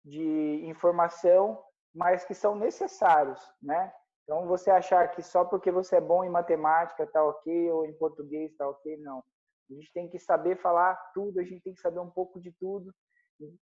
de 0.05 0.65
informação, 0.67 1.63
mas 1.95 2.25
que 2.25 2.35
são 2.35 2.57
necessários, 2.57 3.41
né? 3.63 3.93
Então, 4.25 4.47
você 4.47 4.71
achar 4.71 5.09
que 5.09 5.23
só 5.23 5.45
porque 5.45 5.71
você 5.71 5.97
é 5.97 6.01
bom 6.01 6.25
em 6.25 6.31
matemática 6.31 7.07
tá 7.07 7.23
ok 7.25 7.71
ou 7.71 7.87
em 7.87 7.93
português 7.95 8.55
tá 8.57 8.69
ok, 8.69 8.97
não. 8.99 9.23
A 9.71 9.75
gente 9.75 9.93
tem 9.93 10.09
que 10.09 10.19
saber 10.19 10.57
falar 10.61 10.97
tudo, 11.15 11.41
a 11.41 11.45
gente 11.45 11.63
tem 11.63 11.75
que 11.75 11.81
saber 11.81 12.01
um 12.01 12.11
pouco 12.11 12.41
de 12.41 12.53
tudo 12.53 12.93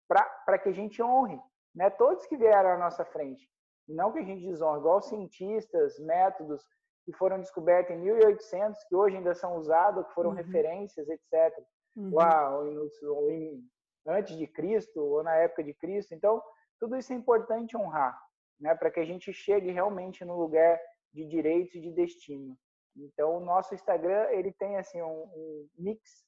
para 0.09 0.59
que 0.59 0.68
a 0.68 0.72
gente 0.72 1.03
honre, 1.03 1.41
né? 1.74 1.91
Todos 1.91 2.26
que 2.26 2.36
vieram 2.36 2.70
à 2.70 2.78
nossa 2.78 3.05
frente. 3.05 3.49
Não 3.88 4.12
que 4.12 4.18
a 4.18 4.24
gente 4.24 4.47
desonre, 4.47 4.80
igual 4.80 5.03
cientistas, 5.03 5.99
métodos, 5.99 6.62
que 7.11 7.19
foram 7.19 7.41
descobertos 7.41 7.95
em 7.95 7.99
1800, 7.99 8.85
que 8.85 8.95
hoje 8.95 9.17
ainda 9.17 9.35
são 9.35 9.57
usados, 9.57 10.07
que 10.07 10.15
foram 10.15 10.31
uhum. 10.31 10.37
referências, 10.37 11.09
etc. 11.09 11.53
Uhum. 11.97 12.15
Lá, 12.15 12.57
ou 12.57 13.31
em, 13.31 13.65
antes 14.07 14.37
de 14.37 14.47
Cristo, 14.47 15.01
ou 15.01 15.23
na 15.23 15.35
época 15.37 15.65
de 15.65 15.75
Cristo. 15.75 16.15
Então, 16.15 16.41
tudo 16.79 16.97
isso 16.97 17.13
é 17.13 17.17
importante 17.17 17.77
honrar, 17.77 18.19
né, 18.61 18.75
para 18.75 18.91
que 18.91 19.01
a 19.01 19.05
gente 19.05 19.33
chegue 19.33 19.71
realmente 19.71 20.25
no 20.25 20.39
lugar 20.39 20.81
de 21.13 21.27
direitos 21.27 21.75
e 21.75 21.81
de 21.81 21.91
destino. 21.91 22.57
Então, 22.97 23.37
o 23.37 23.41
nosso 23.41 23.75
Instagram, 23.75 24.29
ele 24.31 24.53
tem 24.53 24.77
assim 24.77 25.03
um, 25.03 25.23
um 25.23 25.69
mix 25.79 26.25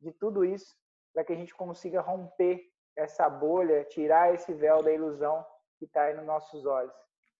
de 0.00 0.12
tudo 0.12 0.44
isso, 0.44 0.74
para 1.14 1.24
que 1.24 1.32
a 1.32 1.36
gente 1.36 1.54
consiga 1.54 2.00
romper 2.00 2.62
essa 2.96 3.28
bolha, 3.28 3.84
tirar 3.84 4.34
esse 4.34 4.52
véu 4.52 4.82
da 4.82 4.92
ilusão 4.92 5.44
que 5.78 5.84
está 5.84 6.04
aí 6.04 6.14
nos 6.14 6.26
nossos 6.26 6.64
olhos. 6.66 6.92